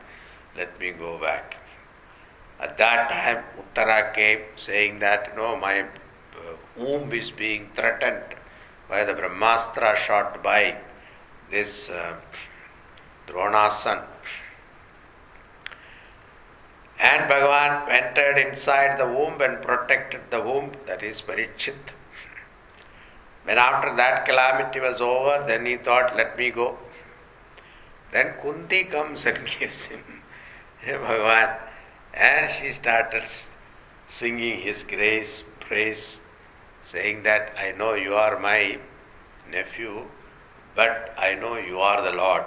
Let 0.56 0.78
me 0.78 0.92
go 0.92 1.18
back. 1.18 1.56
At 2.60 2.78
that 2.78 3.10
time, 3.10 3.44
Uttara 3.60 4.14
came 4.14 4.40
saying 4.56 5.00
that, 5.00 5.36
No, 5.36 5.56
my 5.56 5.80
uh, 5.82 5.86
womb 6.76 7.12
is 7.12 7.30
being 7.30 7.70
threatened 7.74 8.36
by 8.88 9.04
the 9.04 9.12
Brahmastra 9.12 9.96
shot 9.96 10.42
by 10.42 10.76
this 11.50 11.90
uh, 11.90 12.14
son. 13.70 14.02
And 16.98 17.30
Bhagavan 17.30 17.88
entered 17.90 18.38
inside 18.38 18.98
the 18.98 19.06
womb 19.06 19.40
and 19.40 19.62
protected 19.62 20.22
the 20.30 20.40
womb, 20.40 20.72
that 20.86 21.02
is 21.02 21.20
Parikshit. 21.20 21.92
When 23.44 23.58
after 23.58 23.94
that 23.96 24.24
calamity 24.24 24.80
was 24.80 25.00
over, 25.00 25.44
then 25.46 25.66
he 25.66 25.76
thought, 25.76 26.16
let 26.16 26.38
me 26.38 26.50
go. 26.50 26.78
Then 28.12 28.34
Kunti 28.40 28.84
comes 28.84 29.26
and 29.26 29.46
gives 29.58 29.84
him 29.84 30.02
Bhagavan. 30.84 31.58
And 32.14 32.50
she 32.50 32.72
started 32.72 33.24
singing 34.08 34.60
his 34.60 34.82
grace, 34.82 35.44
praise, 35.60 36.20
saying 36.82 37.24
that 37.24 37.52
I 37.58 37.72
know 37.72 37.94
you 37.94 38.14
are 38.14 38.38
my 38.38 38.78
nephew, 39.50 40.04
but 40.74 41.14
I 41.18 41.34
know 41.34 41.56
you 41.56 41.80
are 41.80 42.02
the 42.02 42.16
Lord. 42.16 42.44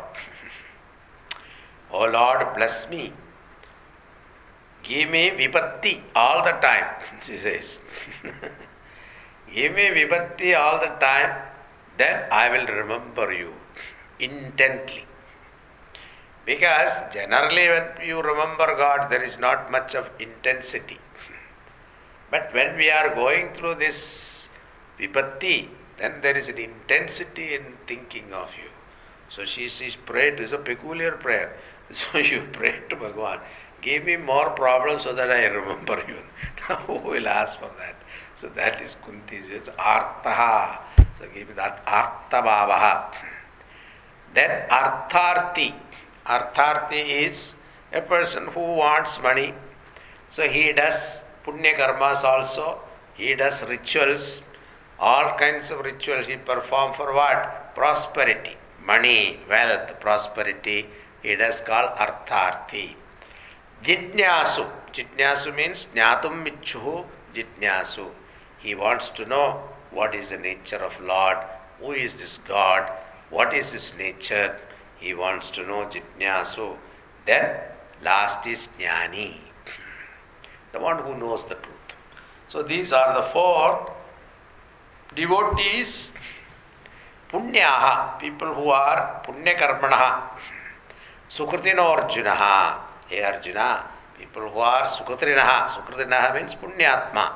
oh 1.91 2.05
Lord, 2.05 2.55
bless 2.55 2.89
me. 2.89 3.13
Give 4.83 5.09
me 5.09 5.29
vipatti 5.31 6.01
all 6.15 6.43
the 6.43 6.53
time, 6.53 6.85
she 7.21 7.37
says. 7.37 7.79
Give 9.53 9.73
me 9.73 9.87
vipatti 9.97 10.57
all 10.57 10.79
the 10.79 10.93
time, 10.99 11.35
then 11.97 12.25
I 12.31 12.49
will 12.49 12.67
remember 12.67 13.31
you 13.31 13.53
intently. 14.19 15.05
Because 16.45 16.91
generally, 17.13 17.67
when 17.69 18.07
you 18.07 18.21
remember 18.21 18.75
God, 18.75 19.09
there 19.11 19.23
is 19.23 19.37
not 19.37 19.69
much 19.71 19.95
of 19.95 20.09
intensity. 20.19 20.97
But 22.31 22.53
when 22.53 22.75
we 22.77 22.89
are 22.89 23.13
going 23.13 23.53
through 23.53 23.75
this 23.75 24.49
vipatti, 24.99 25.67
then 25.97 26.21
there 26.21 26.37
is 26.37 26.47
an 26.49 26.57
intensity 26.57 27.53
in 27.55 27.77
thinking 27.87 28.33
of 28.33 28.49
you. 28.57 28.69
So 29.29 29.45
she, 29.45 29.67
she 29.67 29.95
prayed, 30.05 30.39
it's 30.39 30.53
a 30.53 30.57
peculiar 30.57 31.11
prayer. 31.11 31.57
So 31.93 32.19
you 32.19 32.47
pray 32.51 32.81
to 32.89 32.95
Bhagavan, 32.95 33.39
give 33.81 34.05
me 34.05 34.17
more 34.17 34.49
problems 34.51 35.03
so 35.03 35.13
that 35.13 35.31
I 35.31 35.45
remember 35.45 36.03
you. 36.07 36.17
Now 36.67 36.77
who 36.77 36.93
will 36.93 37.27
ask 37.27 37.57
for 37.57 37.69
that? 37.77 37.95
So 38.35 38.47
that 38.55 38.81
is 38.81 38.95
Kunti's, 39.05 39.49
it's 39.49 39.69
artaha. 39.69 40.79
So 41.17 41.25
give 41.33 41.49
me 41.49 41.53
that 41.55 41.85
artabhavaha. 41.85 43.13
Then 44.33 44.69
artharti. 44.69 45.73
Artharti 46.25 47.25
is 47.25 47.55
a 47.91 48.01
person 48.01 48.47
who 48.47 48.61
wants 48.61 49.21
money. 49.21 49.53
So 50.29 50.47
he 50.47 50.71
does 50.71 51.21
punya 51.43 51.75
karmas 51.75 52.23
also. 52.23 52.79
He 53.15 53.35
does 53.35 53.67
rituals. 53.67 54.41
All 54.99 55.37
kinds 55.37 55.71
of 55.71 55.79
rituals 55.79 56.27
he 56.27 56.37
perform 56.37 56.93
for 56.93 57.13
what? 57.13 57.73
Prosperity. 57.75 58.55
Money, 58.85 59.39
wealth, 59.49 59.99
prosperity. 59.99 60.87
He 61.21 61.35
does 61.35 61.59
call 61.61 61.89
artharti. 61.97 62.95
Jitnyasu. 63.83 64.69
Jitnyasu 64.93 65.55
means 65.55 65.87
jnatum 65.93 66.43
michuhu 66.43 67.05
jitnyasu. 67.33 68.09
He 68.59 68.75
wants 68.75 69.09
to 69.09 69.25
know 69.25 69.61
what 69.91 70.13
is 70.13 70.29
the 70.29 70.37
nature 70.37 70.77
of 70.77 70.99
Lord, 71.01 71.37
who 71.79 71.91
is 71.93 72.15
this 72.15 72.37
God, 72.47 72.91
what 73.29 73.53
is 73.53 73.71
his 73.71 73.93
nature, 73.97 74.57
he 74.99 75.13
wants 75.13 75.49
to 75.51 75.65
know 75.65 75.89
Jitnyasu. 75.89 76.75
Then 77.25 77.55
last 78.03 78.45
is 78.47 78.69
Jnani, 78.79 79.35
the 80.73 80.79
one 80.79 80.99
who 80.99 81.15
knows 81.17 81.43
the 81.43 81.55
truth. 81.55 81.75
So 82.49 82.63
these 82.63 82.91
are 82.91 83.21
the 83.21 83.29
four 83.29 83.93
devotees, 85.15 86.11
Punyaha, 87.29 88.19
people 88.19 88.53
who 88.53 88.69
are 88.69 89.21
Punyakarmanaha, 89.25 90.23
Sukritino 91.29 91.95
Arjunaha. 91.95 92.88
Sukritinaha 94.87 96.35
means 96.35 96.53
Punyatma. 96.55 97.33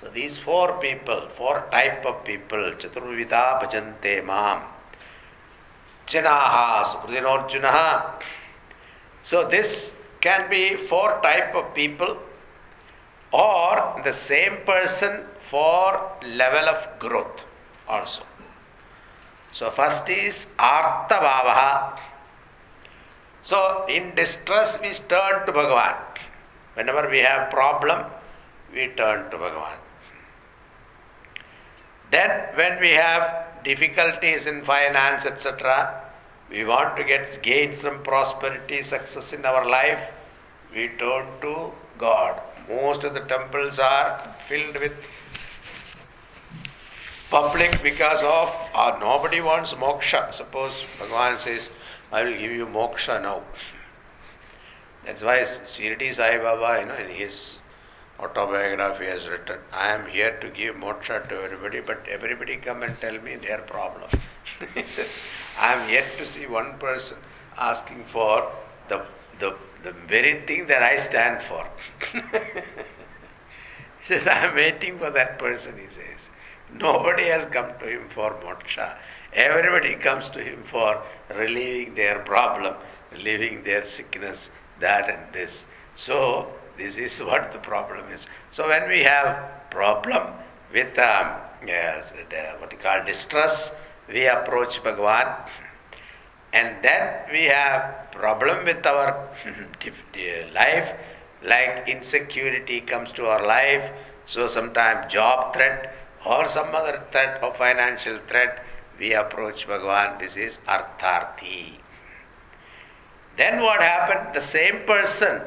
So 0.00 0.08
these 0.08 0.38
four 0.38 0.80
people, 0.80 1.28
four 1.36 1.64
type 1.70 2.06
of 2.06 2.24
people, 2.24 2.72
Chaturvida 2.78 3.60
Bhajante 3.60 4.24
Mam. 4.24 4.62
Janaha, 6.06 6.84
Sukritinorjunaha. 6.84 8.22
So 9.22 9.48
this 9.48 9.92
can 10.20 10.48
be 10.48 10.76
four 10.76 11.20
type 11.22 11.54
of 11.54 11.74
people 11.74 12.16
or 13.32 14.00
the 14.04 14.12
same 14.12 14.58
person 14.64 15.26
for 15.50 16.12
level 16.24 16.68
of 16.68 16.98
growth 16.98 17.42
also. 17.88 18.22
So 19.52 19.70
first 19.70 20.08
is 20.08 20.46
Artha 20.58 21.16
So 23.42 23.86
in 23.88 24.14
distress 24.14 24.80
we 24.80 24.92
turn 24.92 25.46
to 25.46 25.52
Bhagavan. 25.52 25.96
Whenever 26.74 27.08
we 27.10 27.18
have 27.18 27.50
problem, 27.50 28.04
we 28.72 28.88
turn 28.88 29.30
to 29.30 29.36
Bhagavan. 29.36 29.78
Then 32.10 32.30
when 32.54 32.80
we 32.80 32.90
have 32.90 33.62
difficulties 33.64 34.46
in 34.46 34.62
finance, 34.62 35.26
etc., 35.26 36.04
we 36.50 36.64
want 36.64 36.96
to 36.96 37.04
get 37.04 37.42
gain 37.42 37.76
some 37.76 38.02
prosperity, 38.02 38.82
success 38.82 39.32
in 39.32 39.44
our 39.44 39.68
life, 39.68 40.00
we 40.74 40.88
turn 40.98 41.26
to 41.42 41.72
God. 41.98 42.40
Most 42.68 43.04
of 43.04 43.14
the 43.14 43.20
temples 43.20 43.78
are 43.78 44.34
filled 44.48 44.78
with 44.78 44.92
public 47.30 47.80
because 47.82 48.22
of 48.22 48.52
uh, 48.74 48.96
nobody 49.00 49.40
wants 49.40 49.72
moksha. 49.74 50.32
Suppose 50.34 50.84
Bhagavan 50.98 51.38
says, 51.38 51.68
I 52.12 52.24
will 52.24 52.32
give 52.32 52.50
you 52.50 52.66
moksha 52.66 53.22
now. 53.22 53.42
That's 55.04 55.22
why 55.22 55.40
Shirdi 55.40 56.14
Sai 56.14 56.38
Baba, 56.38 56.80
you 56.80 56.86
know, 56.86 56.96
in 56.96 57.08
his 57.08 57.58
autobiography 58.18 59.06
has 59.06 59.26
written, 59.26 59.58
I 59.72 59.88
am 59.92 60.06
here 60.08 60.38
to 60.40 60.50
give 60.50 60.74
moksha 60.74 61.28
to 61.28 61.42
everybody, 61.42 61.80
but 61.80 62.06
everybody 62.08 62.56
come 62.56 62.82
and 62.82 63.00
tell 63.00 63.18
me 63.20 63.36
their 63.36 63.58
problem. 63.58 64.10
he 64.74 64.82
said, 64.86 65.06
I 65.58 65.74
am 65.74 65.88
yet 65.88 66.18
to 66.18 66.26
see 66.26 66.46
one 66.46 66.78
person 66.78 67.18
asking 67.56 68.04
for 68.12 68.50
the, 68.88 69.06
the, 69.38 69.56
the 69.82 69.92
very 69.92 70.42
thing 70.46 70.66
that 70.66 70.82
I 70.82 70.98
stand 70.98 71.42
for. 71.42 71.66
he 72.12 74.06
says, 74.06 74.26
I 74.26 74.46
am 74.46 74.54
waiting 74.56 74.98
for 74.98 75.10
that 75.10 75.38
person, 75.38 75.76
he 75.78 75.94
says. 75.94 76.28
Nobody 76.72 77.24
has 77.24 77.46
come 77.46 77.72
to 77.80 77.86
him 77.86 78.08
for 78.14 78.32
moksha. 78.44 78.96
Everybody 79.32 79.94
comes 79.94 80.28
to 80.30 80.42
him 80.42 80.64
for 80.70 81.02
relieving 81.34 81.94
their 81.94 82.18
problem, 82.20 82.74
relieving 83.12 83.62
their 83.64 83.86
sickness, 83.86 84.50
that 84.80 85.08
and 85.08 85.32
this. 85.32 85.66
So 85.94 86.52
this 86.76 86.96
is 86.96 87.20
what 87.30 87.52
the 87.52 87.58
problem 87.58 88.12
is. 88.12 88.26
So 88.50 88.68
when 88.68 88.88
we 88.88 89.04
have 89.04 89.70
problem 89.70 90.34
with 90.72 90.98
um, 90.98 91.36
yes, 91.66 92.12
what 92.58 92.72
you 92.72 92.78
call 92.78 93.04
distress, 93.04 93.74
we 94.08 94.26
approach 94.26 94.82
Bhagavan. 94.82 95.48
And 96.52 96.82
then 96.82 97.30
we 97.30 97.44
have 97.44 98.10
problem 98.10 98.64
with 98.64 98.84
our 98.84 99.28
life, 100.54 100.96
like 101.42 101.88
insecurity 101.88 102.80
comes 102.80 103.12
to 103.12 103.26
our 103.26 103.46
life. 103.46 103.90
So 104.26 104.46
sometimes 104.48 105.12
job 105.12 105.54
threat 105.54 105.94
or 106.26 106.48
some 106.48 106.74
other 106.74 107.02
threat 107.12 107.42
or 107.42 107.54
financial 107.54 108.18
threat, 108.28 108.64
we 109.00 109.14
approach 109.14 109.66
Bhagavan. 109.66 110.20
This 110.20 110.36
is 110.36 110.58
artharthi. 110.68 111.78
Then 113.36 113.62
what 113.62 113.82
happened? 113.82 114.34
The 114.34 114.42
same 114.42 114.80
person 114.86 115.40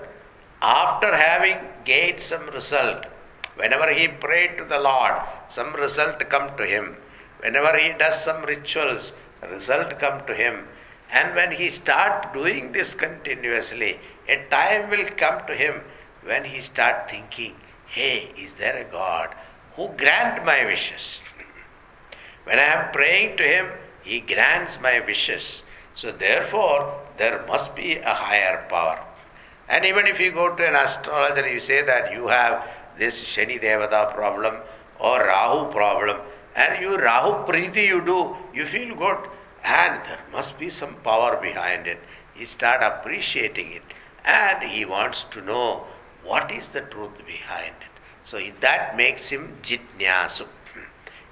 after 0.61 1.15
having 1.15 1.57
gained 1.85 2.21
some 2.21 2.47
result, 2.49 3.05
whenever 3.55 3.93
he 3.93 4.07
prayed 4.07 4.57
to 4.57 4.65
the 4.65 4.79
Lord, 4.79 5.21
some 5.49 5.73
result 5.73 6.19
come 6.29 6.57
to 6.57 6.65
him. 6.65 6.97
Whenever 7.41 7.77
he 7.77 7.91
does 7.91 8.23
some 8.23 8.43
rituals, 8.43 9.11
result 9.51 9.99
come 9.99 10.25
to 10.25 10.33
him. 10.33 10.67
And 11.11 11.35
when 11.35 11.51
he 11.51 11.69
start 11.69 12.33
doing 12.33 12.71
this 12.71 12.95
continuously, 12.95 13.99
a 14.27 14.45
time 14.49 14.89
will 14.89 15.05
come 15.17 15.45
to 15.47 15.53
him 15.53 15.81
when 16.23 16.45
he 16.45 16.61
start 16.61 17.09
thinking, 17.09 17.55
hey, 17.85 18.31
is 18.37 18.53
there 18.53 18.77
a 18.77 18.89
God 18.89 19.35
who 19.75 19.89
grant 19.97 20.45
my 20.45 20.65
wishes? 20.65 21.19
When 22.43 22.59
I 22.59 22.63
am 22.63 22.91
praying 22.91 23.37
to 23.37 23.43
him, 23.43 23.67
he 24.03 24.19
grants 24.19 24.79
my 24.81 24.99
wishes. 24.99 25.63
So 25.95 26.11
therefore, 26.11 27.01
there 27.17 27.45
must 27.47 27.75
be 27.75 27.97
a 27.97 28.13
higher 28.13 28.65
power. 28.69 28.99
And 29.69 29.85
even 29.85 30.07
if 30.07 30.19
you 30.19 30.31
go 30.31 30.55
to 30.55 30.67
an 30.67 30.75
astrologer, 30.75 31.47
you 31.47 31.59
say 31.59 31.83
that 31.83 32.11
you 32.11 32.27
have 32.27 32.67
this 32.97 33.23
Shani 33.23 33.61
Devata 33.61 34.13
problem 34.13 34.57
or 34.99 35.19
Rahu 35.19 35.71
problem, 35.71 36.17
and 36.55 36.81
you 36.81 36.97
Rahu 36.97 37.45
Preeti 37.51 37.87
you 37.87 38.01
do, 38.01 38.35
you 38.53 38.65
feel 38.65 38.95
good, 38.95 39.17
and 39.63 40.03
there 40.03 40.19
must 40.31 40.59
be 40.59 40.69
some 40.69 40.95
power 40.95 41.37
behind 41.37 41.87
it. 41.87 41.99
He 42.33 42.45
start 42.45 42.83
appreciating 42.83 43.71
it, 43.71 43.83
and 44.25 44.69
he 44.69 44.85
wants 44.85 45.23
to 45.23 45.41
know 45.41 45.85
what 46.23 46.51
is 46.51 46.69
the 46.69 46.81
truth 46.81 47.25
behind 47.25 47.75
it. 47.81 48.01
So 48.25 48.39
that 48.61 48.95
makes 48.95 49.29
him 49.29 49.57
jitnyasu. 49.61 50.47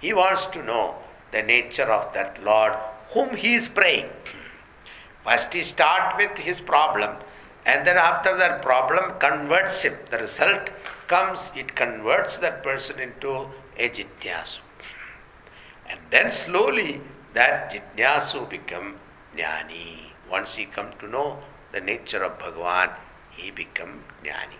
He 0.01 0.13
wants 0.13 0.47
to 0.47 0.63
know 0.63 0.95
the 1.31 1.43
nature 1.43 1.91
of 1.91 2.13
that 2.13 2.43
Lord 2.43 2.73
whom 3.11 3.35
he 3.35 3.53
is 3.53 3.67
praying. 3.67 4.09
First 5.23 5.53
he 5.53 5.61
start 5.61 6.17
with 6.17 6.37
his 6.39 6.59
problem 6.59 7.17
and 7.65 7.85
then 7.85 7.97
after 7.97 8.35
that 8.37 8.61
problem 8.61 9.19
converts 9.19 9.81
him. 9.83 9.93
The 10.09 10.17
result 10.17 10.71
comes, 11.07 11.51
it 11.55 11.75
converts 11.75 12.37
that 12.39 12.63
person 12.63 12.99
into 12.99 13.49
a 13.77 13.89
jitnyasu. 13.89 14.59
And 15.87 15.99
then 16.09 16.31
slowly 16.31 17.01
that 17.33 17.71
jitnyasu 17.71 18.49
become 18.49 18.95
jnani. 19.37 20.11
Once 20.29 20.55
he 20.55 20.65
come 20.65 20.91
to 20.99 21.07
know 21.07 21.39
the 21.71 21.81
nature 21.81 22.23
of 22.23 22.39
Bhagavan, 22.39 22.91
he 23.29 23.51
become 23.51 24.03
jnani. 24.23 24.59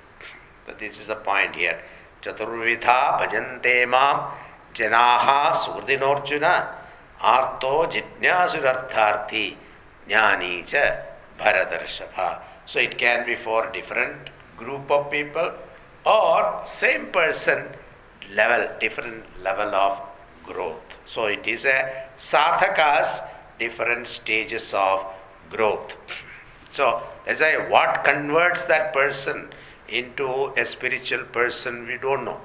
So 0.68 0.74
this 0.80 1.00
is 1.00 1.08
the 1.08 1.16
point 1.16 1.56
here. 1.56 1.82
Chaturvidha 2.22 3.20
bhajante 3.20 3.90
mam 3.90 4.32
janaha 4.74 5.54
surdhinorjuna 5.54 6.68
arto 7.22 7.88
jitnyasurartharthi 7.94 9.56
jnani 10.08 10.66
cha 10.66 10.86
bharadarshava. 11.40 12.40
So 12.66 12.80
it 12.80 12.98
can 12.98 13.26
be 13.26 13.36
for 13.36 13.72
different 13.72 14.30
group 14.58 14.90
of 14.92 15.12
people 15.12 15.52
or 16.06 16.62
same 16.66 17.08
person 17.08 17.66
level, 18.34 18.68
different 18.80 19.24
level 19.44 19.76
of 19.76 20.00
growth. 20.46 20.98
So 21.06 21.26
it 21.26 21.46
is 21.48 21.66
a 21.66 22.08
sadhakas 22.18 23.28
different 23.60 24.08
stages 24.08 24.74
of 24.74 25.06
growth. 25.50 25.96
So 26.72 27.04
as 27.28 27.42
I 27.42 27.58
what 27.70 28.04
converts 28.04 28.66
that 28.66 28.94
person 28.94 29.50
into 29.88 30.54
a 30.58 30.66
spiritual 30.66 31.26
person 31.26 31.86
we 31.86 31.98
don't 31.98 32.24
know. 32.26 32.40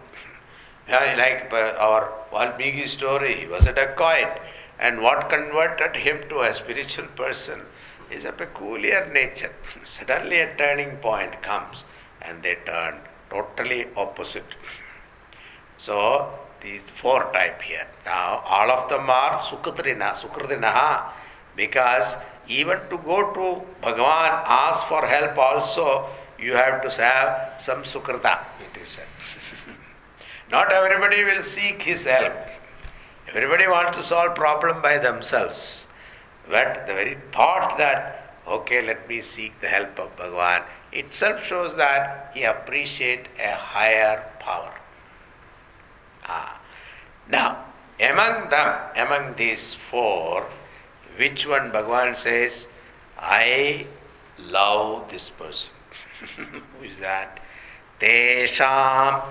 Like 0.89 1.53
our 1.53 2.13
Valmiki 2.31 2.87
story, 2.87 3.41
he 3.41 3.47
was 3.47 3.67
a 3.67 3.73
dacoit, 3.73 4.39
and 4.79 5.03
what 5.03 5.29
converted 5.29 5.97
him 5.97 6.29
to 6.29 6.43
a 6.43 6.55
spiritual 6.55 7.07
person 7.17 7.63
is 8.11 8.25
a 8.25 8.33
peculiar 8.33 9.11
nature. 9.13 9.53
Suddenly 9.85 10.41
a 10.41 10.57
turning 10.57 10.97
point 10.99 11.43
comes 11.43 11.85
and 12.23 12.43
they 12.43 12.57
turn 12.67 13.01
totally 13.31 13.87
opposite. 13.97 14.55
So 15.77 16.31
these 16.61 16.83
four 16.83 17.31
type 17.33 17.63
here. 17.63 17.87
Now 18.05 18.43
all 18.47 18.71
of 18.71 18.89
them 18.89 19.11
are 19.11 19.39
sukatrina, 19.39 20.15
sukradinaha, 20.15 21.11
because 21.57 22.17
even 22.49 22.79
to 22.91 22.99
go 22.99 23.33
to 23.35 23.63
Bhagavan, 23.83 24.33
ask 24.47 24.87
for 24.87 25.07
help 25.07 25.37
also, 25.37 26.09
you 26.39 26.53
have 26.53 26.83
to 26.83 27.03
have 27.03 27.61
some 27.61 27.83
sukrata, 27.83 28.45
it 28.61 28.81
is 28.81 28.89
said. 28.89 29.07
Not 30.51 30.73
everybody 30.73 31.25
will 31.25 31.43
seek 31.43 31.83
his 31.83 32.05
help. 32.05 32.33
Everybody 33.29 33.67
wants 33.67 33.97
to 33.99 34.05
solve 34.05 34.35
problem 34.37 34.81
by 34.81 34.99
themselves. 34.99 35.87
But 36.49 36.87
the 36.87 36.95
very 36.95 37.19
thought 37.33 37.77
that, 37.79 38.35
okay, 38.47 38.87
let 38.87 39.09
me 39.09 39.21
seek 39.21 39.61
the 39.61 39.67
help 39.67 39.99
of 39.99 40.17
Bhagavan, 40.17 40.63
itself 40.93 41.45
shows 41.45 41.75
that 41.77 42.31
he 42.35 42.45
appreciates 42.45 43.29
a 43.41 43.55
higher 43.55 44.23
power. 44.39 44.73
Ah. 46.25 46.61
Now, 47.29 47.65
among 47.99 48.51
them, 48.51 48.79
among 48.95 49.35
these 49.35 49.75
four, 49.75 50.47
which 51.17 51.47
one 51.47 51.73
Bhagavan 51.73 52.15
says, 52.15 52.69
I 53.19 53.87
love 54.39 55.11
this 55.11 55.29
person? 55.31 55.71
Who 56.37 56.85
is 56.85 56.99
that? 57.01 57.41
Tesham 57.99 59.23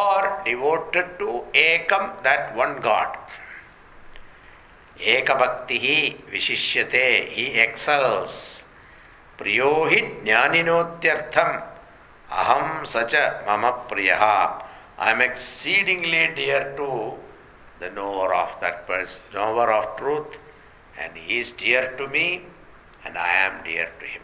or 0.00 0.42
devoted 0.44 1.18
to 1.18 1.30
ekam, 1.52 2.22
that 2.22 2.56
one 2.56 2.80
God. 2.80 3.16
Ekabhaktihi 4.98 6.30
vishishyate, 6.32 7.28
he 7.28 7.46
excels. 7.64 8.64
Priyohi 9.38 10.24
jnaninotyartham 10.24 11.62
aham 12.30 12.86
sacha 12.86 13.42
mama 13.46 13.72
priyaha. 13.88 14.64
I 14.98 15.10
am 15.10 15.20
exceedingly 15.20 16.30
dear 16.36 16.74
to 16.76 17.14
the 17.80 17.90
knower 17.90 18.34
of 18.34 18.50
that 18.60 18.86
person, 18.86 19.22
knower 19.34 19.72
of 19.72 19.96
truth, 19.98 20.38
and 20.98 21.16
he 21.16 21.40
is 21.40 21.50
dear 21.52 21.94
to 21.98 22.06
me, 22.08 22.42
and 23.04 23.18
I 23.18 23.32
am 23.46 23.64
dear 23.64 23.90
to 23.98 24.06
him. 24.06 24.22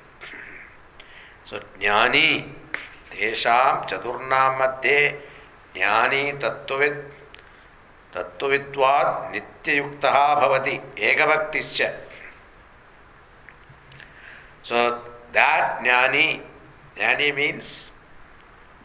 So, 1.45 1.61
jnani, 1.81 2.53
tesham 3.11 3.89
chaturnamadde 3.89 5.17
ज्ञानी 5.79 6.25
तत्वित् 6.43 7.01
तत्वित्वात् 8.13 9.33
नित्ययुक्तः 9.33 10.17
भवति 10.35 10.81
एकभक्तिश्च। 11.09 11.83
So 14.69 14.89
that 15.37 15.83
jnani 15.83 16.27
jnani 16.97 17.31
means 17.33 17.71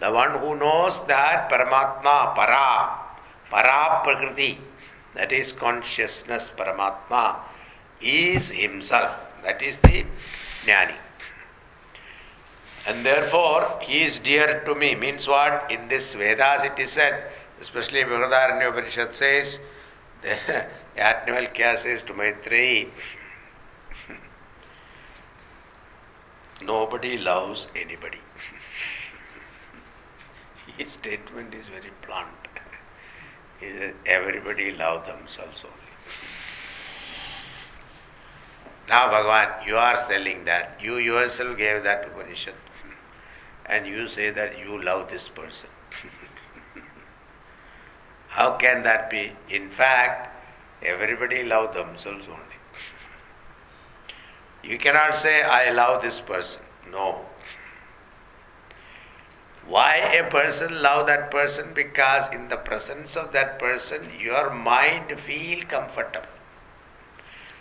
the 0.02 0.12
one 0.16 0.36
who 0.42 0.54
knows 0.56 1.02
that 1.08 1.50
Paramatma 1.52 2.16
para 2.38 2.68
para 3.52 3.82
prakriti 4.04 4.52
that 5.16 5.34
is 5.34 5.52
consciousness 5.60 6.50
Paramatma 6.60 7.24
is 8.14 8.52
himself 8.54 9.44
that 9.46 9.64
is 9.64 9.82
the 9.86 10.02
jnani. 10.66 10.98
And 12.86 13.06
therefore, 13.06 13.80
he 13.82 14.04
is 14.04 14.20
dear 14.20 14.62
to 14.66 14.76
me. 14.76 14.94
Means 14.96 15.26
what? 15.28 15.72
In 15.72 15.88
this 15.88 16.14
Vedas 16.16 16.64
it 16.64 16.78
is 16.80 16.92
said, 16.92 17.32
especially 17.62 18.02
Brihadaranya 18.02 18.70
Upanishad 18.70 19.16
says, 19.16 19.60
Yajnavalkya 20.98 21.80
says 21.80 22.02
to 22.04 22.14
Maitreyi, 22.14 22.90
Nobody 26.62 27.18
loves 27.18 27.68
anybody. 27.76 28.18
His 30.78 30.92
statement 30.92 31.54
is 31.54 31.68
very 31.68 31.92
blunt. 32.06 32.28
He 33.60 33.68
Everybody 34.06 34.74
love 34.74 35.06
themselves 35.06 35.64
only. 35.64 35.78
Now, 38.90 39.10
Bhagavan, 39.10 39.66
you 39.66 39.78
are 39.78 40.06
telling 40.10 40.44
that. 40.46 40.80
You 40.82 40.98
yourself 40.98 41.58
gave 41.58 41.84
that 41.84 42.08
Upanishad. 42.08 42.56
And 43.66 43.88
you 43.88 44.08
say 44.08 44.30
that 44.30 44.60
you 44.60 44.82
love 44.82 45.10
this 45.10 45.28
person. 45.28 45.70
How 48.28 48.58
can 48.58 48.84
that 48.84 49.10
be? 49.10 49.32
In 49.50 49.70
fact, 49.70 50.36
everybody 50.82 51.44
love 51.44 51.74
themselves 51.74 52.26
only. 52.28 52.40
You 54.64 54.78
cannot 54.80 55.16
say, 55.16 55.42
I 55.42 55.72
love 55.72 56.02
this 56.02 56.20
person. 56.20 56.62
No. 56.90 57.26
Why 59.66 59.96
a 59.96 60.30
person 60.30 60.82
love 60.82 61.08
that 61.08 61.32
person? 61.32 61.74
Because 61.74 62.32
in 62.34 62.50
the 62.50 62.58
presence 62.58 63.16
of 63.16 63.32
that 63.32 63.60
person, 63.60 64.10
your 64.20 64.50
mind 64.50 65.20
feel 65.20 65.64
comfortable. 65.66 66.28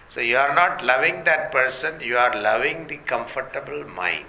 So 0.08 0.20
you 0.20 0.36
are 0.36 0.54
not 0.54 0.84
loving 0.84 1.24
that 1.24 1.52
person, 1.52 2.00
you 2.00 2.18
are 2.18 2.38
loving 2.38 2.86
the 2.86 2.98
comfortable 2.98 3.84
mind. 3.84 4.26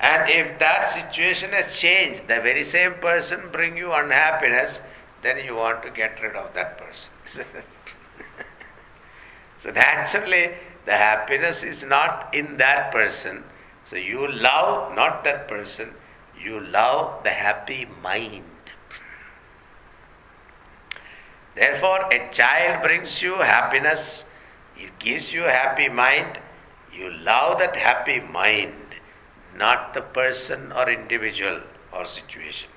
And 0.00 0.30
if 0.30 0.58
that 0.60 0.92
situation 0.92 1.50
has 1.50 1.76
changed, 1.76 2.22
the 2.28 2.40
very 2.40 2.64
same 2.64 2.94
person 2.94 3.48
bring 3.50 3.76
you 3.76 3.92
unhappiness, 3.92 4.80
then 5.22 5.44
you 5.44 5.56
want 5.56 5.82
to 5.82 5.90
get 5.90 6.22
rid 6.22 6.36
of 6.36 6.54
that 6.54 6.78
person. 6.78 7.10
so 9.58 9.70
naturally, 9.70 10.50
the 10.84 10.92
happiness 10.92 11.62
is 11.62 11.82
not 11.82 12.32
in 12.32 12.58
that 12.58 12.92
person. 12.92 13.42
So 13.84 13.96
you 13.96 14.30
love 14.30 14.94
not 14.94 15.24
that 15.24 15.48
person, 15.48 15.94
you 16.40 16.60
love 16.60 17.24
the 17.24 17.30
happy 17.30 17.86
mind. 18.02 18.44
Therefore, 21.54 22.08
a 22.12 22.30
child 22.32 22.82
brings 22.82 23.20
you 23.20 23.36
happiness, 23.36 24.26
it 24.76 24.96
gives 25.00 25.32
you 25.32 25.44
a 25.46 25.50
happy 25.50 25.88
mind, 25.88 26.38
you 26.92 27.10
love 27.10 27.58
that 27.58 27.74
happy 27.74 28.20
mind, 28.20 28.74
not 29.58 29.92
the 29.94 30.00
person 30.00 30.72
or 30.72 30.88
individual 30.88 31.60
or 31.92 32.06
situation. 32.06 32.70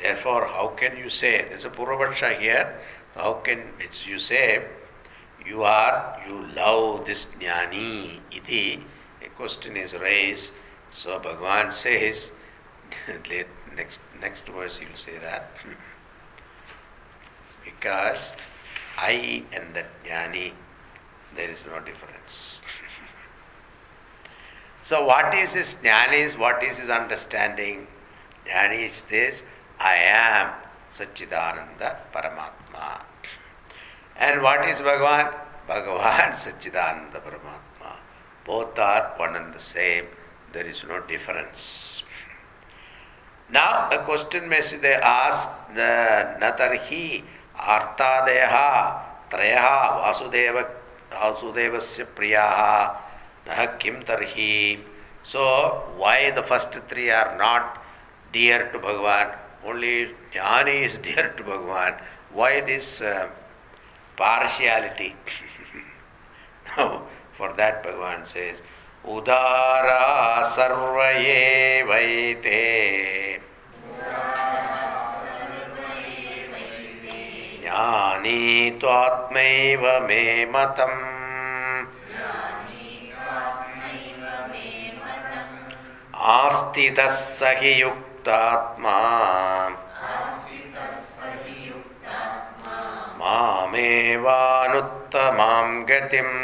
Therefore, 0.00 0.46
how 0.46 0.68
can 0.68 0.96
you 0.96 1.10
say, 1.10 1.44
there's 1.48 1.66
a 1.66 1.70
Purvapaksha 1.70 2.40
here, 2.40 2.80
how 3.14 3.34
can 3.34 3.60
you 4.06 4.18
say, 4.18 4.64
you 5.46 5.62
are, 5.62 6.20
you 6.26 6.46
love 6.54 7.06
this 7.06 7.26
jnani, 7.38 8.20
iti, 8.30 8.82
a 9.24 9.28
question 9.36 9.76
is 9.76 9.92
raised. 9.94 10.50
So 10.92 11.18
Bhagavan 11.20 11.72
says, 11.72 12.30
next, 13.76 14.00
next 14.20 14.46
verse 14.46 14.78
he 14.78 14.86
will 14.86 14.96
say 14.96 15.18
that. 15.18 15.50
Because 17.64 18.18
I 18.96 19.44
and 19.52 19.74
that 19.74 19.86
jnani, 20.04 20.52
there 21.36 21.50
is 21.50 21.58
no 21.66 21.78
difference. 21.80 22.59
So 24.90 25.04
what 25.04 25.32
is 25.34 25.52
his 25.52 25.76
jnani? 25.76 26.36
What 26.36 26.64
is 26.64 26.78
his 26.78 26.90
understanding? 26.90 27.86
Jnani 28.44 28.86
is 28.86 29.02
this, 29.08 29.44
I 29.78 29.94
am 29.94 30.50
Satchidananda 30.92 31.90
Paramatma. 32.12 33.02
And 34.16 34.42
what 34.42 34.68
is 34.68 34.78
Bhagavan? 34.78 35.32
Bhagavan 35.68 36.32
Satchidananda 36.44 37.22
Paramatma. 37.26 37.92
Both 38.44 38.76
are 38.80 39.14
one 39.16 39.36
and 39.36 39.54
the 39.54 39.60
same. 39.60 40.06
There 40.52 40.66
is 40.66 40.82
no 40.82 40.98
difference. 41.02 42.02
Now 43.48 43.88
the 43.90 43.98
question 43.98 44.48
may 44.48 44.60
they 44.60 44.94
ask 44.94 45.46
the 45.72 46.34
Natarhi 46.42 47.22
Artadeha 47.56 49.02
Trayaha 49.30 50.02
Vasudeva 51.12 51.78
Priyaha 52.16 52.96
Nah 52.96 52.99
किम 53.82 54.00
तरही? 54.08 54.78
So 55.24 55.42
why 55.98 56.30
the 56.30 56.42
first 56.48 56.78
three 56.90 57.08
are 57.16 57.30
not 57.40 57.74
dear 58.32 58.62
to 58.72 58.78
Bhagavan 58.78 59.32
only 59.70 60.04
jnani 60.32 60.76
is 60.84 60.96
dear 61.02 61.26
to 61.38 61.44
Bhagavan 61.44 61.98
why 62.36 62.60
this 62.70 62.88
partiality 64.20 65.12
for 67.38 67.52
that 67.60 67.86
Bhagavan 67.86 68.24
से 68.32 68.50
उदारा 69.16 70.40
सर्वे 70.56 71.82
वैते 71.90 72.64
ज्ञानी 77.62 78.70
तो 78.80 78.88
आत्म 78.88 79.34
मे 80.06 80.44
मतम 80.54 81.19
आस्तितः 86.33 87.07
स 87.07 87.55
हि 87.61 87.71
युक्तात्मा 87.81 88.97
मामेवानुत्तमां 93.19 94.07
गतिम् 95.89 96.35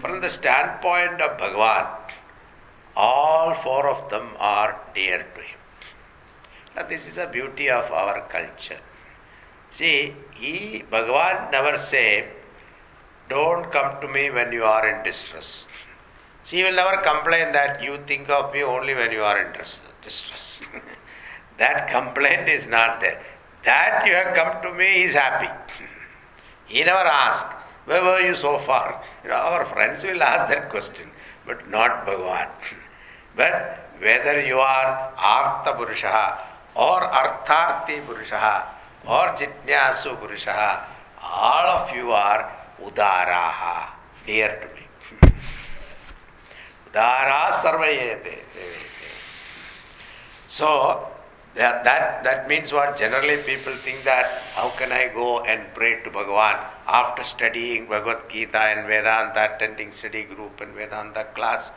From 0.00 0.20
the 0.20 0.28
standpoint 0.28 1.20
of 1.20 1.38
Bhagavan, 1.38 1.86
all 2.94 3.54
four 3.54 3.88
of 3.88 4.08
them 4.08 4.28
are 4.38 4.80
dear 4.94 5.18
to 5.34 5.40
him. 5.40 5.58
Now, 6.76 6.84
this 6.86 7.08
is 7.08 7.18
a 7.18 7.26
beauty 7.26 7.68
of 7.68 7.90
our 7.90 8.20
culture. 8.28 8.78
See, 9.72 10.14
he, 10.34 10.84
Bhagavan 10.90 11.50
never 11.50 11.76
say, 11.76 12.28
don't 13.31 13.71
come 13.71 13.99
to 14.01 14.07
me 14.07 14.29
when 14.29 14.51
you 14.51 14.63
are 14.65 14.85
in 14.91 15.03
distress. 15.03 15.67
She 16.43 16.63
will 16.63 16.73
never 16.73 16.97
complain 17.01 17.53
that 17.53 17.81
you 17.81 17.97
think 18.05 18.29
of 18.29 18.53
me 18.53 18.61
only 18.61 18.93
when 18.93 19.11
you 19.11 19.23
are 19.23 19.41
in 19.41 19.53
distress. 19.53 20.59
that 21.57 21.87
complaint 21.89 22.49
is 22.49 22.67
not 22.67 22.99
there. 22.99 23.23
That 23.63 24.05
you 24.05 24.13
have 24.13 24.35
come 24.35 24.61
to 24.63 24.77
me 24.77 25.03
is 25.03 25.13
happy. 25.13 25.49
he 26.67 26.83
never 26.83 27.07
asked, 27.07 27.45
Where 27.85 28.03
were 28.03 28.19
you 28.19 28.35
so 28.35 28.57
far? 28.57 29.01
You 29.23 29.29
know, 29.29 29.35
our 29.35 29.65
friends 29.65 30.03
will 30.03 30.21
ask 30.21 30.49
that 30.53 30.69
question, 30.69 31.09
but 31.45 31.69
not 31.69 32.05
Bhagavan. 32.05 32.49
but 33.35 33.55
whether 33.99 34.41
you 34.41 34.57
are 34.59 35.13
Artha 35.17 35.73
Purusha 35.77 36.39
or 36.75 36.99
Artharthi 37.21 38.05
Purusha 38.05 38.65
or 39.05 39.27
Jitnyasu 39.39 40.19
Purusha, 40.19 40.85
all 41.21 41.67
of 41.77 41.95
you 41.95 42.11
are 42.11 42.60
Udaraha, 42.85 43.89
dear 44.25 44.59
to 44.59 44.67
me. 44.75 45.33
Udara. 46.91 47.51
So, 50.47 51.07
that, 51.55 51.83
that, 51.83 52.23
that 52.23 52.47
means 52.47 52.71
what? 52.71 52.97
Generally, 52.97 53.43
people 53.43 53.73
think 53.77 54.03
that 54.03 54.41
how 54.53 54.69
can 54.69 54.91
I 54.91 55.09
go 55.09 55.41
and 55.41 55.61
pray 55.73 56.01
to 56.03 56.09
Bhagavan 56.09 56.59
after 56.87 57.23
studying 57.23 57.87
Bhagavad 57.87 58.29
Gita 58.29 58.57
and 58.57 58.87
Vedanta, 58.87 59.55
attending 59.55 59.91
study 59.91 60.23
group 60.23 60.61
and 60.61 60.73
Vedanta 60.73 61.25
class? 61.35 61.71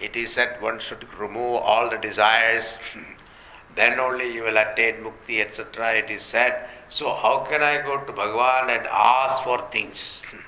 It 0.00 0.16
is 0.16 0.32
said 0.32 0.62
one 0.62 0.78
should 0.78 1.06
remove 1.18 1.56
all 1.56 1.90
the 1.90 1.98
desires, 1.98 2.78
then 3.74 3.98
only 3.98 4.32
you 4.32 4.44
will 4.44 4.56
attain 4.56 5.04
mukti, 5.04 5.40
etc. 5.40 5.94
It 5.94 6.10
is 6.10 6.22
said. 6.22 6.68
So, 6.88 7.14
how 7.14 7.46
can 7.48 7.62
I 7.62 7.82
go 7.82 7.98
to 7.98 8.12
Bhagavan 8.12 8.76
and 8.76 8.86
ask 8.86 9.42
for 9.42 9.68
things? 9.70 10.20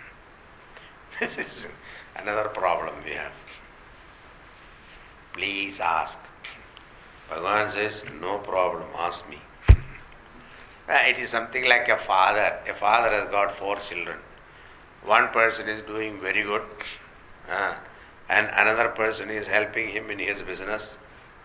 this 1.21 1.37
is 1.47 1.67
another 2.17 2.49
problem 2.49 2.95
we 3.05 3.13
have. 3.13 3.33
Please 5.35 5.79
ask. 5.79 6.19
Bhagavan 7.31 7.71
says, 7.71 8.05
No 8.21 8.39
problem, 8.39 8.89
ask 8.97 9.29
me. 9.29 9.39
It 10.89 11.19
is 11.19 11.31
something 11.31 11.65
like 11.65 11.89
a 11.89 11.99
father. 11.99 12.59
A 12.69 12.75
father 12.75 13.11
has 13.17 13.31
got 13.31 13.57
four 13.57 13.77
children. 13.77 14.19
One 15.05 15.29
person 15.29 15.69
is 15.69 15.83
doing 15.83 16.21
very 16.21 16.43
good, 16.43 16.63
uh, 17.49 17.75
and 18.29 18.49
another 18.53 18.89
person 18.89 19.31
is 19.31 19.47
helping 19.47 19.91
him 19.91 20.11
in 20.11 20.19
his 20.19 20.43
business. 20.43 20.91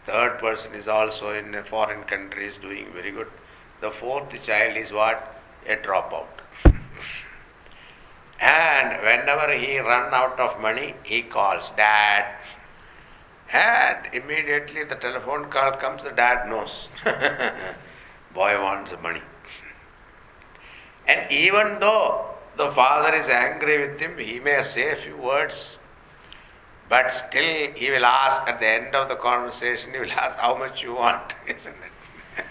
Third 0.06 0.40
person 0.40 0.74
is 0.74 0.88
also 0.88 1.34
in 1.34 1.54
a 1.56 1.64
foreign 1.64 2.04
country 2.04 2.48
is 2.48 2.58
doing 2.58 2.88
very 2.94 3.12
good. 3.12 3.28
The 3.82 3.92
fourth 3.92 4.42
child 4.44 4.78
is 4.78 4.92
what? 4.92 5.42
A 5.68 5.76
dropout. 5.76 6.45
And 8.40 9.02
whenever 9.02 9.54
he 9.54 9.80
run 9.80 10.14
out 10.14 10.40
of 10.40 10.60
money, 10.62 10.96
he 11.04 11.22
calls 11.22 11.72
dad. 11.78 12.36
And 13.52 14.14
immediately 14.14 14.84
the 14.84 14.96
telephone 14.96 15.50
call 15.50 15.74
comes, 15.74 16.04
the 16.04 16.12
dad 16.12 16.50
knows. 16.50 16.90
Boy 18.34 18.62
wants 18.62 18.92
money. 19.02 19.22
And 21.08 21.32
even 21.32 21.80
though 21.80 22.26
the 22.58 22.72
father 22.72 23.16
is 23.16 23.28
angry 23.28 23.88
with 23.88 24.00
him, 24.00 24.18
he 24.18 24.40
may 24.40 24.62
say 24.64 24.92
a 24.92 24.96
few 24.96 25.16
words, 25.16 25.78
but 26.90 27.14
still 27.14 27.72
he 27.74 27.92
will 27.92 28.06
ask 28.06 28.42
at 28.48 28.60
the 28.60 28.68
end 28.68 28.96
of 28.96 29.10
the 29.10 29.16
conversation, 29.16 29.94
he 29.94 30.00
will 30.00 30.12
ask 30.12 30.38
how 30.38 30.58
much 30.58 30.84
you 30.84 30.96
want, 30.96 31.36
isn't 31.48 31.76
it? 31.76 32.46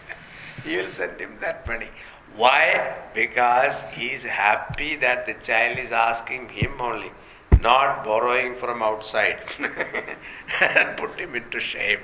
he 0.65 0.77
will 0.77 0.91
send 0.91 1.21
him 1.21 1.37
that 1.41 1.67
money. 1.67 1.91
Why? 2.37 2.97
Because 3.15 3.83
he 3.93 4.09
is 4.09 4.25
happy 4.25 4.97
that 4.97 5.27
the 5.27 5.35
child 5.35 5.79
is 5.79 5.93
asking 5.93 6.49
him 6.49 6.81
only, 6.81 7.13
not 7.61 8.05
borrowing 8.05 8.57
from 8.57 8.83
outside 8.83 9.39
and 10.61 10.97
put 10.97 11.19
him 11.19 11.37
into 11.37 11.61
shame. 11.61 12.01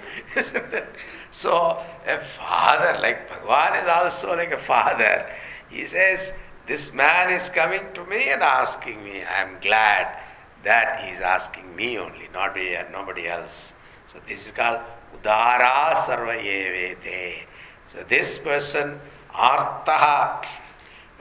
so, 1.30 1.82
a 2.06 2.24
father, 2.38 2.98
like 3.00 3.28
Bhagwan 3.28 3.76
is 3.82 3.88
also 3.88 4.36
like 4.36 4.52
a 4.52 4.58
father, 4.58 5.26
he 5.68 5.84
says, 5.84 6.32
This 6.68 6.92
man 6.92 7.32
is 7.32 7.48
coming 7.48 7.82
to 7.94 8.04
me 8.04 8.30
and 8.30 8.42
asking 8.42 9.02
me. 9.02 9.24
I 9.24 9.42
am 9.42 9.60
glad 9.60 10.16
that 10.62 11.00
he 11.04 11.10
is 11.10 11.20
asking 11.20 11.74
me 11.74 11.98
only, 11.98 12.28
not 12.32 12.56
nobody 12.92 13.26
else. 13.26 13.72
So, 14.12 14.20
this 14.28 14.46
is 14.46 14.52
called 14.52 14.78
Udara 15.16 15.94
Sarvayevete. 15.94 17.46
So, 17.92 18.04
this 18.08 18.38
person 18.38 19.00
Artaha, 19.34 20.44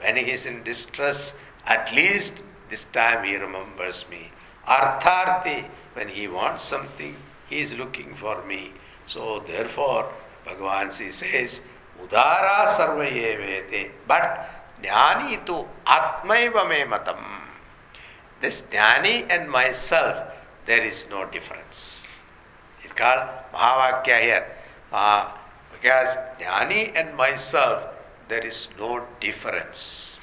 when 0.00 0.16
he 0.16 0.30
is 0.30 0.46
in 0.46 0.62
distress, 0.62 1.34
at 1.66 1.94
least 1.94 2.34
this 2.68 2.84
time 2.84 3.24
he 3.24 3.36
remembers 3.36 4.04
me. 4.10 4.30
Artharthi, 4.66 5.66
when 5.94 6.08
he 6.08 6.28
wants 6.28 6.64
something, 6.64 7.16
he 7.48 7.60
is 7.60 7.74
looking 7.74 8.14
for 8.14 8.44
me. 8.44 8.72
So 9.06 9.42
therefore, 9.46 10.12
Bhagavan 10.46 10.92
says, 10.92 11.60
Udara 12.00 12.66
sarvayevete. 12.66 13.90
But 14.06 14.48
jnani 14.82 15.44
tu 15.44 15.66
atmaiva 15.84 16.88
matam. 16.88 17.18
this 18.40 18.62
jnani 18.70 19.26
and 19.28 19.50
myself, 19.50 20.32
there 20.66 20.84
is 20.84 21.06
no 21.10 21.26
difference. 21.26 22.04
It's 22.84 22.92
called 22.94 23.28
Mahavakya 23.52 24.20
here. 24.22 24.46
Uh, 24.92 25.32
because 25.72 26.16
jnani 26.38 26.92
and 26.94 27.16
myself, 27.16 27.82
there 28.30 28.46
is 28.46 28.68
no 28.78 29.04
difference. 29.20 30.16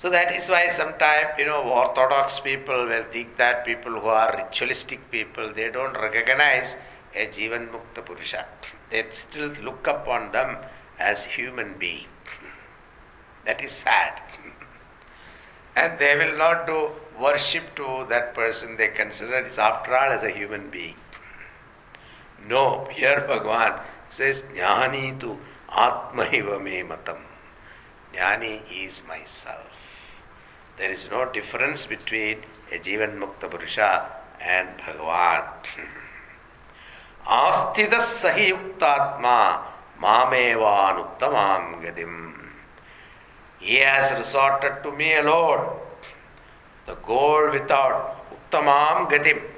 So 0.00 0.10
that 0.10 0.34
is 0.34 0.48
why 0.48 0.68
sometimes, 0.68 1.38
you 1.38 1.46
know, 1.46 1.62
orthodox 1.62 2.40
people 2.40 2.86
will 2.86 3.04
think 3.04 3.36
that 3.36 3.64
people 3.64 3.92
who 4.00 4.08
are 4.08 4.34
ritualistic 4.36 5.10
people, 5.10 5.52
they 5.54 5.70
don't 5.70 5.94
recognize 5.94 6.76
a 7.14 7.26
Jivan 7.26 7.68
Mukta 7.70 8.04
Purusha. 8.04 8.46
They 8.90 9.04
still 9.12 9.48
look 9.62 9.86
upon 9.86 10.32
them 10.32 10.56
as 10.98 11.24
human 11.24 11.74
being. 11.78 12.06
That 13.46 13.62
is 13.62 13.72
sad. 13.72 14.20
and 15.76 15.98
they 15.98 16.16
will 16.16 16.36
not 16.36 16.66
do 16.66 16.90
worship 17.20 17.74
to 17.76 18.06
that 18.08 18.34
person 18.34 18.76
they 18.76 18.88
consider 18.88 19.38
is 19.38 19.58
after 19.58 19.96
all 19.96 20.12
as 20.12 20.22
a 20.22 20.30
human 20.30 20.70
being. 20.70 20.96
No, 22.46 22.88
here 22.92 23.24
Bhagavan 23.26 23.80
says, 24.14 24.42
Jnani 24.54 25.18
to 25.20 25.36
Atmaiva 25.68 26.62
me 26.62 26.82
matam. 26.82 27.16
Jnani 28.14 28.60
is 28.70 29.02
myself. 29.08 29.66
There 30.78 30.90
is 30.90 31.10
no 31.10 31.24
difference 31.32 31.84
between 31.86 32.38
a 32.70 32.78
Jivan 32.78 33.18
Mukta 33.18 33.50
Purusha 33.50 34.06
and 34.40 34.68
Bhagavan. 34.78 35.44
Astida 37.26 37.98
Sahi 37.98 38.52
Yuktatma 38.52 39.62
Mamevanuktamam 40.00 41.82
Gadim. 41.82 42.34
He 43.58 43.76
has 43.76 44.16
resorted 44.16 44.82
to 44.84 44.92
me 44.92 45.16
alone. 45.16 45.76
The 46.86 46.94
goal 46.94 47.50
without 47.50 48.26
uttamam 48.30 49.10
Gadim. 49.10 49.53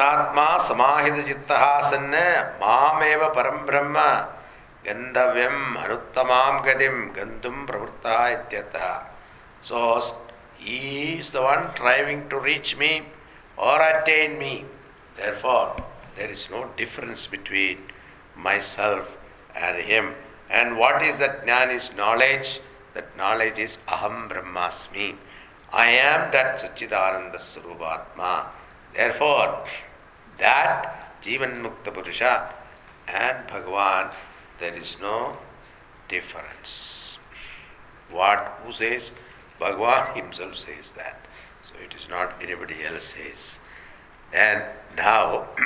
ಚಿತ್ತಾತ್ಮ 0.00 0.42
ಸಮಾಹಿತ 0.68 1.16
ಚಿತ್ತ 1.26 1.52
ಸನ್ನ 1.88 2.14
ಮಾಮೇವ 2.60 3.22
ಪರಂಬ್ರಹ್ಮ 3.34 3.98
ಗಂಧವ್ಯಂ 4.86 5.56
ಅನುತ್ತಮಾಂ 5.82 6.54
ಗತಿಂ 6.66 6.96
ಗಂಧುಂ 7.16 7.56
ಪ್ರವೃತ್ತ 7.68 8.06
ಇತ್ಯರ್ಥ 8.34 8.76
so 9.68 9.80
is 10.76 11.28
the 11.34 11.40
one 11.50 11.64
striving 11.80 12.24
to 12.30 12.38
reach 12.48 12.70
me 12.82 12.90
or 13.66 13.84
attain 13.90 14.36
me 14.44 14.54
therefore 15.44 15.68
there 16.16 16.32
is 16.36 16.46
no 16.54 16.62
difference 16.80 17.26
between 17.34 17.82
myself 18.72 19.10
and 19.56 19.80
him 19.90 20.08
and 20.14 20.72
what 20.82 21.04
is 21.10 21.20
that 21.24 21.36
Gyan 21.44 21.72
is 21.76 21.90
knowledge 22.04 22.48
that 22.96 23.12
knowledge 23.26 23.60
is 23.66 23.76
ಅಹಂ 23.96 24.16
ಬ್ರಹ್ಮಾಸ್ಮಿ 24.32 25.10
I 25.72 25.90
am 26.06 26.22
that 26.32 26.58
Sachidananda 26.58 27.40
Surubhatma. 27.42 28.32
Therefore, 28.92 29.50
that 30.40 31.22
Jivan 31.22 31.62
Mukta 31.62 31.92
Purusha 31.92 32.52
and 33.06 33.46
Bhagavan, 33.48 34.12
there 34.58 34.74
is 34.74 34.96
no 35.00 35.36
difference. 36.08 37.18
What 38.10 38.60
who 38.64 38.72
says? 38.72 39.10
Bhagavan 39.60 40.16
himself 40.16 40.56
says 40.56 40.90
that. 40.96 41.26
So 41.62 41.72
it 41.84 41.94
is 41.94 42.08
not 42.08 42.34
anybody 42.42 42.84
else 42.84 43.14
says. 43.14 43.58
And 44.32 44.64
now 44.96 45.48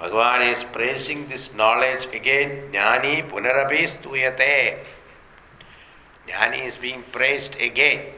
Bhagavan 0.00 0.52
is 0.52 0.64
praising 0.64 1.28
this 1.28 1.54
knowledge 1.54 2.06
again. 2.12 2.72
Jnani 2.72 3.30
punarapi 3.30 3.88
stuyate. 3.88 4.84
Jnani 6.26 6.66
is 6.66 6.76
being 6.76 7.04
praised 7.12 7.54
again. 7.60 8.13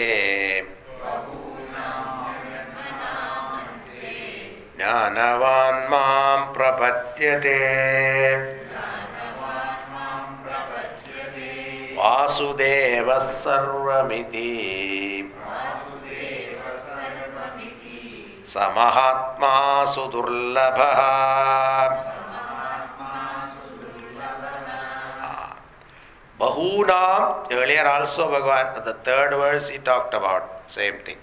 ज्ञानवान् 4.78 5.90
मां 5.90 6.54
प्रपद्यते। 6.54 7.58
वासुदेवः 11.98 13.20
सर्वमिति। 13.20 14.56
स 18.48 18.58
महात्मा 18.58 19.86
सुदुर्लभः 19.86 21.00
Bahunam, 26.40 27.52
earlier 27.52 27.86
also 27.86 28.32
Bhagavan, 28.32 28.86
the 28.86 28.94
third 29.04 29.32
verse 29.32 29.68
he 29.70 29.78
talked 29.78 30.14
about, 30.14 30.64
same 30.68 31.00
thing. 31.06 31.18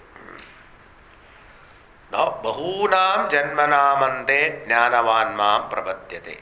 Now, 2.11 2.39
Bahunam 2.43 3.29
Janmanamante 3.29 4.67
Jnanavan 4.67 5.35
Mam 5.35 5.69
Prapatyate. 5.71 6.37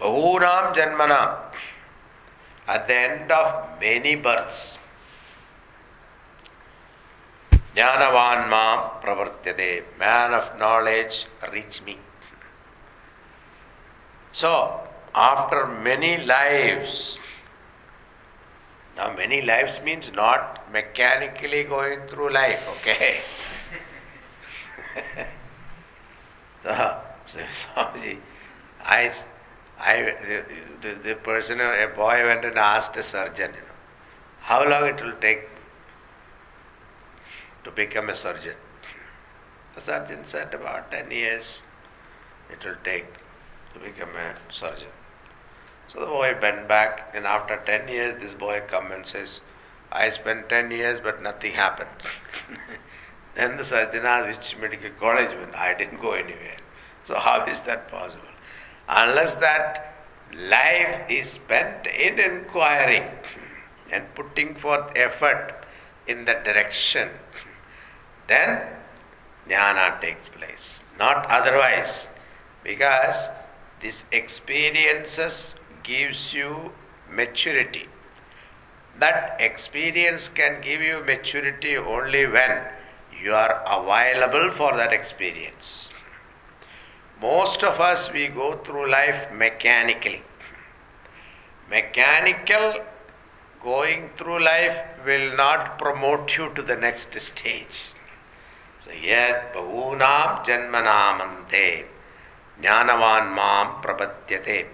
Bahunam 0.00 0.74
Janmanam, 0.74 1.36
at 2.66 2.88
the 2.88 2.94
end 2.94 3.30
of 3.30 3.80
many 3.80 4.16
births, 4.16 4.78
Jnanavan 7.76 8.50
Mam 8.50 8.78
Pravartyate, 9.00 9.84
man 9.98 10.34
of 10.34 10.58
knowledge, 10.58 11.26
reach 11.52 11.82
me. 11.82 11.98
So, 14.32 14.80
after 15.14 15.66
many 15.66 16.18
lives, 16.18 17.18
now 18.96 19.14
many 19.14 19.42
lives 19.42 19.80
means 19.82 20.10
not 20.12 20.70
mechanically 20.72 21.64
going 21.64 22.06
through 22.06 22.32
life, 22.32 22.62
okay? 22.76 23.20
so, 26.62 27.00
so 27.26 27.38
Swamiji, 27.74 28.18
I, 28.82 29.12
I, 29.78 30.14
the, 30.82 30.94
the 31.02 31.14
person, 31.14 31.60
a 31.60 31.88
boy 31.94 32.24
went 32.26 32.44
and 32.44 32.58
asked 32.58 32.96
a 32.96 33.02
surgeon, 33.02 33.52
you 33.54 33.60
know, 33.60 33.74
how 34.40 34.68
long 34.68 34.88
it 34.88 35.02
will 35.02 35.16
take 35.20 35.48
to 37.64 37.70
become 37.70 38.08
a 38.08 38.16
surgeon. 38.16 38.56
The 39.74 39.80
surgeon 39.80 40.24
said 40.24 40.54
about 40.54 40.90
10 40.90 41.10
years 41.10 41.62
it 42.50 42.64
will 42.64 42.76
take 42.82 43.06
to 43.74 43.80
become 43.80 44.10
a 44.16 44.34
surgeon. 44.52 44.88
So 45.92 46.00
the 46.00 46.06
boy 46.06 46.36
bent 46.40 46.68
back, 46.68 47.10
and 47.14 47.26
after 47.26 47.60
10 47.66 47.88
years, 47.88 48.20
this 48.20 48.34
boy 48.34 48.62
comes 48.68 48.92
and 48.92 49.06
says, 49.06 49.40
I 49.90 50.10
spent 50.10 50.48
10 50.48 50.70
years, 50.70 51.00
but 51.02 51.20
nothing 51.20 51.52
happened. 51.52 51.90
then 53.34 53.56
the 53.56 54.02
asked, 54.04 54.26
which 54.28 54.56
medical 54.60 54.90
college 55.00 55.36
went? 55.36 55.54
I 55.54 55.74
didn't 55.74 56.00
go 56.00 56.12
anywhere. 56.12 56.58
So 57.04 57.16
how 57.16 57.44
is 57.46 57.60
that 57.62 57.90
possible? 57.90 58.22
Unless 58.88 59.34
that 59.36 59.94
life 60.32 61.10
is 61.10 61.30
spent 61.30 61.86
in 61.86 62.20
inquiring 62.20 63.10
and 63.90 64.14
putting 64.14 64.54
forth 64.54 64.92
effort 64.94 65.54
in 66.06 66.24
that 66.26 66.44
direction, 66.44 67.08
then 68.28 68.62
jnana 69.48 70.00
takes 70.00 70.28
place. 70.28 70.80
Not 70.98 71.26
otherwise. 71.26 72.06
Because 72.62 73.28
these 73.80 74.04
experiences 74.12 75.54
gives 75.82 76.34
you 76.34 76.72
maturity. 77.10 77.88
That 78.98 79.36
experience 79.40 80.28
can 80.28 80.60
give 80.60 80.80
you 80.80 81.02
maturity 81.04 81.76
only 81.76 82.26
when 82.26 82.64
you 83.22 83.34
are 83.34 83.62
available 83.66 84.50
for 84.52 84.76
that 84.76 84.92
experience. 84.92 85.90
Most 87.20 87.62
of 87.62 87.80
us, 87.80 88.12
we 88.12 88.28
go 88.28 88.56
through 88.64 88.90
life 88.90 89.30
mechanically. 89.32 90.22
Mechanical 91.68 92.82
going 93.62 94.10
through 94.16 94.42
life 94.42 94.78
will 95.04 95.36
not 95.36 95.78
promote 95.78 96.36
you 96.36 96.50
to 96.54 96.62
the 96.62 96.76
next 96.76 97.18
stage. 97.20 97.92
So, 98.82 98.90
yet, 98.90 99.52
bahunam 99.54 100.44
janmanamante 100.46 101.84
jnanavan 102.62 103.34
mam 103.34 103.82
prapadyate. 103.82 104.66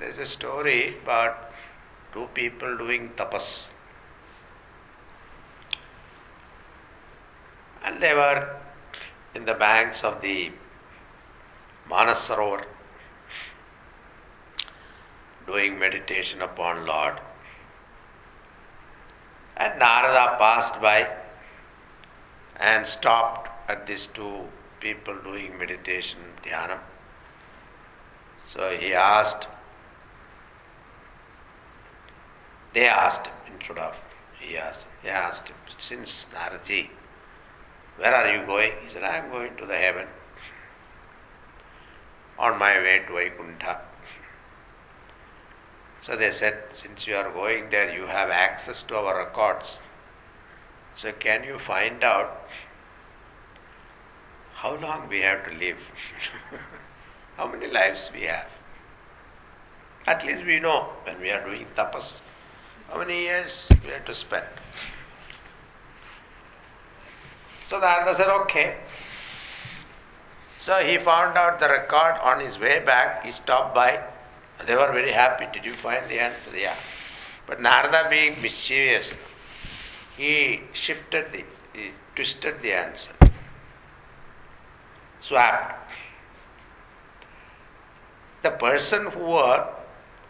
There's 0.00 0.16
a 0.16 0.24
story 0.24 0.96
about 1.02 1.52
two 2.14 2.26
people 2.32 2.78
doing 2.78 3.10
tapas. 3.18 3.68
And 7.84 8.02
they 8.02 8.14
were 8.14 8.56
in 9.34 9.44
the 9.44 9.52
banks 9.52 10.02
of 10.02 10.22
the 10.22 10.52
Manasarovar 11.86 12.64
doing 15.46 15.78
meditation 15.78 16.40
upon 16.40 16.86
Lord. 16.86 17.20
And 19.58 19.78
Narada 19.78 20.38
passed 20.38 20.80
by 20.80 21.10
and 22.56 22.86
stopped 22.86 23.50
at 23.68 23.86
these 23.86 24.06
two 24.06 24.44
people 24.80 25.14
doing 25.22 25.58
meditation, 25.58 26.20
dhyana. 26.42 26.78
So 28.48 28.74
he 28.74 28.94
asked, 28.94 29.46
they 32.74 32.86
asked 32.86 33.26
him 33.26 33.34
instead 33.52 33.78
of 33.78 33.94
he 34.40 34.56
asked, 34.56 34.86
he 35.02 35.08
asked 35.08 35.48
him, 35.48 35.56
since 35.78 36.26
Naraji, 36.34 36.88
where 37.96 38.14
are 38.14 38.34
you 38.34 38.46
going? 38.46 38.72
He 38.84 38.92
said, 38.92 39.04
I 39.04 39.18
am 39.18 39.30
going 39.30 39.56
to 39.58 39.66
the 39.66 39.76
heaven 39.76 40.06
on 42.38 42.58
my 42.58 42.78
way 42.78 43.02
to 43.06 43.12
Vaikuntha. 43.12 43.80
So 46.02 46.16
they 46.16 46.30
said, 46.30 46.64
since 46.72 47.06
you 47.06 47.14
are 47.14 47.30
going 47.30 47.68
there, 47.70 47.94
you 47.94 48.06
have 48.06 48.30
access 48.30 48.82
to 48.84 48.96
our 48.96 49.18
records. 49.18 49.78
So 50.96 51.12
can 51.12 51.44
you 51.44 51.58
find 51.58 52.02
out 52.02 52.48
how 54.54 54.76
long 54.76 55.08
we 55.08 55.20
have 55.20 55.44
to 55.44 55.54
live? 55.54 55.78
how 57.36 57.46
many 57.46 57.66
lives 57.66 58.10
we 58.14 58.22
have? 58.22 58.48
At 60.06 60.24
least 60.24 60.46
we 60.46 60.58
know 60.58 60.88
when 61.04 61.20
we 61.20 61.30
are 61.30 61.44
doing 61.44 61.66
tapas, 61.76 62.20
how 62.90 62.98
many 62.98 63.20
years 63.20 63.68
we 63.84 63.90
have 63.90 64.04
to 64.04 64.14
spend. 64.14 64.46
So 67.66 67.78
the 67.78 67.86
Narada 67.86 68.16
said, 68.16 68.28
okay. 68.28 68.76
So 70.58 70.84
he 70.84 70.98
found 70.98 71.38
out 71.38 71.60
the 71.60 71.68
record 71.68 72.18
on 72.22 72.40
his 72.40 72.58
way 72.58 72.80
back. 72.80 73.24
He 73.24 73.30
stopped 73.30 73.74
by. 73.74 74.02
They 74.66 74.74
were 74.74 74.92
very 74.92 75.12
happy. 75.12 75.46
Did 75.52 75.64
you 75.64 75.74
find 75.74 76.10
the 76.10 76.20
answer? 76.20 76.50
Yeah. 76.56 76.74
But 77.46 77.62
Narada, 77.62 78.08
being 78.10 78.42
mischievous, 78.42 79.10
he 80.16 80.60
shifted 80.72 81.32
the, 81.32 81.44
he 81.72 81.92
twisted 82.14 82.60
the 82.62 82.72
answer, 82.72 83.12
swapped. 85.20 85.90
The 88.42 88.50
person 88.50 89.06
who 89.06 89.32
are 89.32 89.79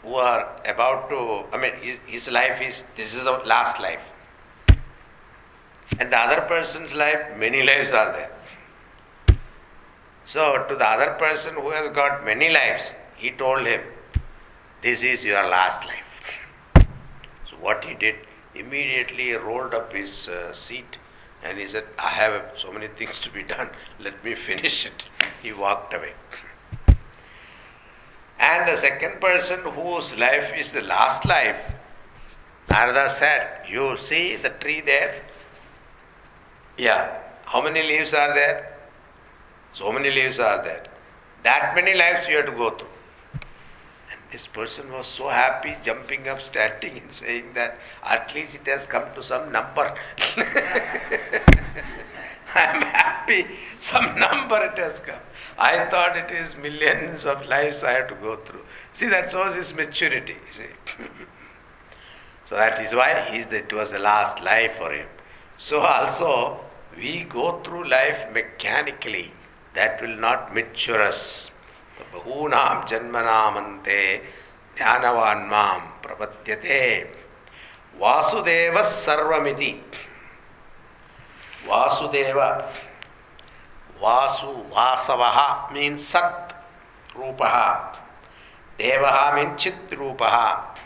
who 0.02 0.14
are 0.14 0.60
about 0.64 1.09
to, 1.10 1.44
I 1.52 1.60
mean, 1.60 1.74
his, 1.81 1.98
his 2.06 2.31
life 2.31 2.60
is 2.60 2.82
this 2.97 3.14
is 3.14 3.24
the 3.24 3.32
last 3.44 3.81
life. 3.81 4.01
And 5.98 6.12
the 6.12 6.18
other 6.18 6.43
person's 6.43 6.94
life, 6.94 7.36
many 7.36 7.62
lives 7.62 7.90
are 7.90 8.12
there. 8.12 8.31
So, 10.24 10.64
to 10.68 10.77
the 10.77 10.89
other 10.89 11.14
person 11.18 11.55
who 11.55 11.70
has 11.70 11.93
got 11.94 12.24
many 12.24 12.48
lives, 12.51 12.93
he 13.16 13.31
told 13.31 13.66
him, 13.66 13.81
This 14.82 15.02
is 15.02 15.24
your 15.24 15.47
last 15.48 15.86
life. 15.86 16.86
So, 17.51 17.56
what 17.60 17.85
he 17.85 17.94
did, 17.94 18.14
immediately 18.55 19.32
rolled 19.32 19.74
up 19.74 19.93
his 19.93 20.28
uh, 20.28 20.52
seat 20.52 20.98
and 21.43 21.59
he 21.59 21.66
said, 21.66 21.85
I 21.98 22.10
have 22.10 22.52
so 22.56 22.72
many 22.72 22.89
things 22.89 23.18
to 23.20 23.31
be 23.31 23.43
done, 23.43 23.70
let 23.98 24.22
me 24.24 24.35
finish 24.35 24.86
it. 24.86 25.06
He 25.43 25.52
walked 25.52 25.94
away. 25.94 26.12
And 28.41 28.67
the 28.67 28.75
second 28.75 29.21
person 29.21 29.61
whose 29.61 30.17
life 30.17 30.53
is 30.57 30.71
the 30.71 30.81
last 30.81 31.27
life, 31.27 31.61
Narada 32.71 33.11
said, 33.11 33.67
You 33.69 33.97
see 33.99 34.37
the 34.37 34.49
tree 34.49 34.81
there? 34.81 35.23
Yeah. 36.79 37.19
How 37.45 37.62
many 37.62 37.83
leaves 37.83 38.15
are 38.15 38.33
there? 38.33 38.79
So 39.75 39.93
many 39.93 40.11
leaves 40.11 40.39
are 40.39 40.65
there. 40.65 40.85
That 41.43 41.73
many 41.75 41.95
lives 41.95 42.29
you 42.29 42.37
have 42.37 42.47
to 42.47 42.53
go 42.53 42.71
through. 42.71 42.89
And 43.35 44.21
this 44.33 44.47
person 44.47 44.91
was 44.91 45.07
so 45.07 45.29
happy, 45.29 45.77
jumping 45.85 46.27
up, 46.27 46.41
standing, 46.41 46.99
and 46.99 47.12
saying 47.12 47.53
that 47.55 47.79
at 48.03 48.35
least 48.35 48.55
it 48.55 48.67
has 48.67 48.87
come 48.87 49.05
to 49.15 49.23
some 49.23 49.53
number. 49.53 49.95
I 52.53 52.62
am 52.62 52.83
happy, 52.83 53.47
some 53.81 54.19
number 54.19 54.57
it 54.65 54.79
has 54.79 54.99
come. 55.01 55.21
I 55.61 55.85
thought 55.91 56.16
it 56.16 56.31
is 56.31 56.57
millions 56.57 57.27
of 57.27 57.47
lives 57.47 57.85
I 57.85 57.93
have 57.93 58.09
to 58.09 58.15
go 58.15 58.37
through. 58.37 58.62
See, 58.95 59.09
that 59.09 59.31
shows 59.31 59.55
his 59.55 59.74
maturity. 59.74 60.37
See. 60.51 60.73
so 62.47 62.57
that 62.57 62.81
is 62.81 62.95
why 62.95 63.11
it 63.31 63.70
was 63.70 63.91
the 63.91 63.99
last 63.99 64.43
life 64.43 64.78
for 64.78 64.91
him. 64.91 65.07
So 65.59 65.81
also, 65.81 66.61
we 66.97 67.24
go 67.24 67.61
through 67.62 67.91
life 67.91 68.32
mechanically. 68.32 69.32
That 69.74 70.01
will 70.01 70.16
not 70.16 70.55
mature 70.55 71.03
us. 71.03 71.51
Bahunam 72.15 72.89
janmanamante 72.89 74.23
jnanavan 74.78 75.47
mam 75.47 75.82
prapatyate 76.03 77.09
Vasudeva 77.99 78.82
sarvamiti. 78.82 79.78
Vasudeva. 81.66 82.90
Vasu, 84.01 84.70
Vasavaha 84.70 85.72
means 85.72 86.06
Sat 86.06 86.55
Rupaha. 87.14 87.97
Devaha 88.78 89.35
means 89.35 89.62
Chit 89.62 89.90
Rupaha. 89.90 90.77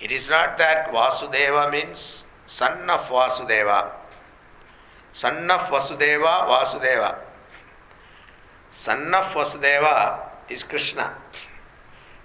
It 0.00 0.10
is 0.10 0.28
not 0.28 0.58
that 0.58 0.90
Vasudeva 0.90 1.70
means 1.70 2.24
son 2.46 2.88
of 2.88 3.00
Vasudeva. 3.08 3.90
Son 5.12 5.50
of 5.50 5.60
Vasudeva, 5.62 6.48
Vasudeva. 6.48 7.18
Son 8.70 9.14
of 9.14 9.24
Vasudeva 9.26 10.18
is 10.48 10.62
Krishna. 10.62 11.14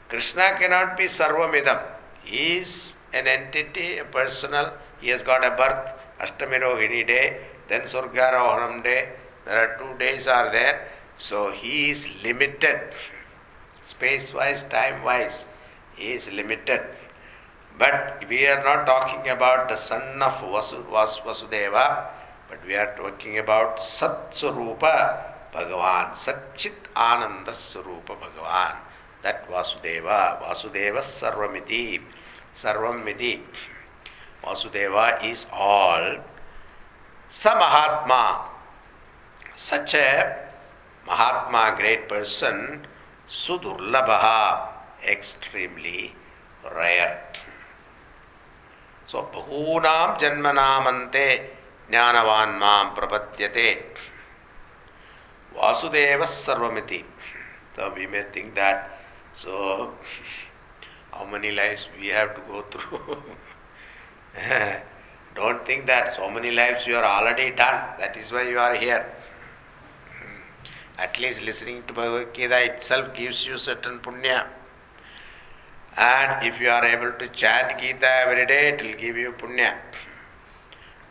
Krishna 0.08 0.58
cannot 0.58 0.98
be 0.98 1.06
Sarvamidam. 1.06 1.82
He 2.24 2.58
is 2.58 2.94
an 3.14 3.28
entity, 3.28 4.00
a 4.00 4.06
personal. 4.06 4.74
He 5.00 5.10
has 5.10 5.22
got 5.22 5.46
a 5.46 5.52
birth, 5.52 5.94
Ashtami 6.20 6.60
Rohini 6.60 7.06
day, 7.06 7.42
then 7.68 7.82
Swargarohanam 7.82 8.84
day. 8.84 9.10
There 9.50 9.58
are 9.66 9.78
two 9.80 9.98
days 9.98 10.28
are 10.28 10.52
there. 10.52 10.88
So 11.18 11.52
he 11.52 11.90
is 11.90 12.08
limited. 12.24 12.94
Space 13.88 14.32
wise, 14.32 14.62
time 14.66 15.04
wise, 15.04 15.46
he 15.96 16.12
is 16.12 16.32
limited. 16.32 16.82
But 17.80 18.26
we 18.30 18.46
are 18.46 18.64
not 18.64 18.86
talking 18.86 19.28
about 19.32 19.68
the 19.68 19.76
son 19.76 20.22
of 20.22 20.34
Vasu, 20.34 20.86
Vasudeva, 20.86 22.06
but 22.48 22.64
we 22.68 22.76
are 22.76 22.96
talking 22.96 23.40
about 23.40 23.82
Sat 23.82 24.32
Bhagavan, 24.32 26.14
Satchit 26.14 26.86
Ananda 26.96 27.52
Surupa 27.52 28.16
Bhagavan. 28.22 28.76
That 29.24 29.50
Vasudeva, 29.50 30.40
Vasudeva 30.44 31.00
Sarvamiti, 31.00 32.00
Sarvamiti. 32.56 33.40
Vasudeva 34.44 35.24
is 35.26 35.48
all. 35.52 36.18
Samahatma, 37.32 38.49
सच 39.60 39.96
है, 39.96 40.20
महात्मा 41.06 41.64
great 41.78 42.08
person 42.10 42.58
सुदुर्लभ 43.38 44.10
extremely 45.10 46.02
rare 46.66 47.18
so 49.10 49.22
बहूना 49.36 49.96
जन्म 50.22 50.48
नाम 50.56 50.88
अंते 50.88 51.26
ज्ञानवान 51.90 52.50
माम 52.62 52.96
वासुदेव 55.56 56.26
सर्वमिति. 56.26 57.04
तो 57.76 57.90
we 57.96 58.08
may 58.08 58.24
think 58.36 58.54
that 58.56 59.38
so 59.38 59.54
how 61.14 61.26
many 61.32 61.52
lifes 61.52 61.88
we 61.98 62.10
have 62.10 62.28
to 62.36 62.42
go 62.52 62.62
through 62.74 62.98
don't 65.36 65.68
think 65.70 65.86
that 65.86 66.12
so 66.14 66.30
many 66.30 66.52
lifes 66.56 66.88
you 66.88 66.98
are 66.98 67.04
already 67.06 67.50
done 67.62 67.76
that 68.00 68.18
is 68.18 68.34
why 68.34 68.52
you 68.52 68.60
are 68.60 68.76
here 68.84 69.02
At 71.00 71.18
least 71.18 71.42
listening 71.42 71.84
to 71.88 71.94
Bhagavad 71.94 72.34
Gita 72.34 72.58
itself 72.62 73.14
gives 73.16 73.48
you 73.48 73.58
certain 73.58 74.00
punya. 74.00 74.48
And 75.96 76.46
if 76.46 76.60
you 76.60 76.70
are 76.70 76.84
able 76.84 77.14
to 77.20 77.28
chant 77.30 77.80
Gita 77.80 78.10
every 78.24 78.46
day, 78.46 78.74
it 78.74 78.84
will 78.84 79.00
give 79.00 79.16
you 79.16 79.32
punya. 79.32 79.78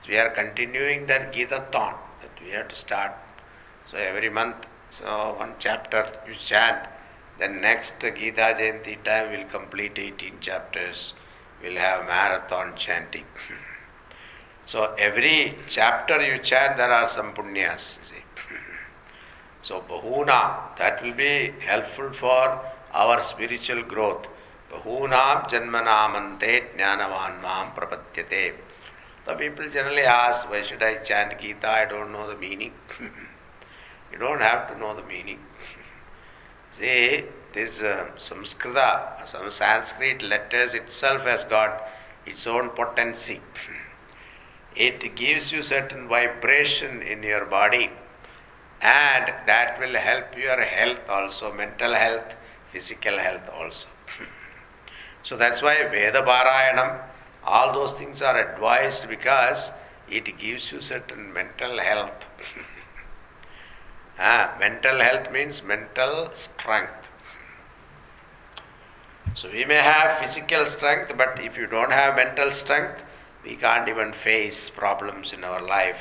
So 0.02 0.10
we 0.10 0.18
are 0.18 0.28
continuing 0.28 1.06
that 1.06 1.32
Gita 1.32 1.64
thought 1.72 1.98
that 2.20 2.44
we 2.44 2.50
have 2.50 2.68
to 2.68 2.76
start. 2.76 3.12
So 3.90 3.96
every 3.96 4.28
month, 4.28 4.66
so 4.90 5.34
one 5.38 5.54
chapter 5.58 6.04
you 6.28 6.34
chant. 6.34 6.86
Then 7.38 7.62
next 7.62 7.98
Gita 7.98 8.46
Jayanti 8.58 9.02
time 9.04 9.30
we'll 9.32 9.48
complete 9.48 9.98
18 9.98 10.40
chapters. 10.40 11.14
We'll 11.62 11.78
have 11.78 12.04
marathon 12.06 12.76
chanting. 12.76 13.24
so 14.66 14.94
every 14.98 15.56
chapter 15.66 16.20
you 16.20 16.38
chant, 16.42 16.76
there 16.76 16.92
are 16.92 17.08
some 17.08 17.32
punyas. 17.32 17.96
So 19.68 19.82
Bahuna, 19.86 20.74
that 20.78 21.02
will 21.02 21.12
be 21.12 21.52
helpful 21.60 22.10
for 22.14 22.58
our 22.94 23.20
spiritual 23.20 23.82
growth. 23.82 24.26
Bahunam 24.72 25.46
janmanamante 25.50 26.52
jnanavan 26.74 27.42
mam 27.42 27.72
prapatyate. 27.72 28.54
The 29.26 29.34
people 29.34 29.68
generally 29.68 30.04
ask, 30.04 30.48
why 30.48 30.62
should 30.62 30.82
I 30.82 30.94
chant 31.08 31.38
Gita? 31.38 31.68
I 31.68 31.84
don't 31.84 32.12
know 32.12 32.26
the 32.30 32.36
meaning. 32.36 32.72
you 34.10 34.18
don't 34.18 34.40
have 34.40 34.72
to 34.72 34.78
know 34.78 34.96
the 34.96 35.02
meaning. 35.02 35.40
See, 36.72 37.24
this 37.52 37.82
uh, 37.82 38.06
Samskrita, 38.16 39.28
some 39.28 39.50
Sanskrit 39.50 40.22
letters 40.22 40.72
itself 40.72 41.24
has 41.24 41.44
got 41.44 41.86
its 42.24 42.46
own 42.46 42.70
potency. 42.70 43.42
it 44.74 45.14
gives 45.14 45.52
you 45.52 45.60
certain 45.60 46.08
vibration 46.08 47.02
in 47.02 47.22
your 47.22 47.44
body 47.44 47.90
and 48.80 49.32
that 49.46 49.78
will 49.80 49.94
help 49.94 50.36
your 50.36 50.60
health 50.62 51.00
also, 51.08 51.52
mental 51.52 51.94
health, 51.94 52.34
physical 52.72 53.18
health 53.18 53.48
also. 53.52 53.88
so 55.22 55.36
that's 55.36 55.62
why 55.62 55.76
Veda 55.88 56.22
Parayanam, 56.22 57.02
all 57.44 57.72
those 57.72 57.92
things 57.92 58.22
are 58.22 58.38
advised 58.38 59.08
because 59.08 59.72
it 60.08 60.38
gives 60.38 60.70
you 60.70 60.80
certain 60.80 61.32
mental 61.32 61.78
health. 61.78 62.24
ah, 64.18 64.56
mental 64.60 65.00
health 65.00 65.30
means 65.32 65.62
mental 65.62 66.30
strength. 66.34 67.08
So 69.34 69.50
we 69.50 69.64
may 69.64 69.76
have 69.76 70.18
physical 70.18 70.66
strength, 70.66 71.12
but 71.16 71.38
if 71.40 71.56
you 71.56 71.66
don't 71.66 71.92
have 71.92 72.16
mental 72.16 72.50
strength, 72.50 73.04
we 73.44 73.56
can't 73.56 73.88
even 73.88 74.12
face 74.12 74.68
problems 74.68 75.32
in 75.32 75.44
our 75.44 75.60
life. 75.60 75.98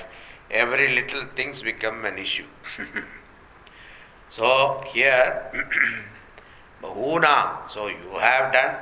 Every 0.49 0.95
little 0.95 1.25
things 1.35 1.61
become 1.61 2.05
an 2.05 2.17
issue. 2.17 2.45
so 4.29 4.83
here, 4.93 5.51
Bahuna, 6.81 7.69
so 7.69 7.87
you 7.87 8.17
have 8.19 8.53
done, 8.53 8.75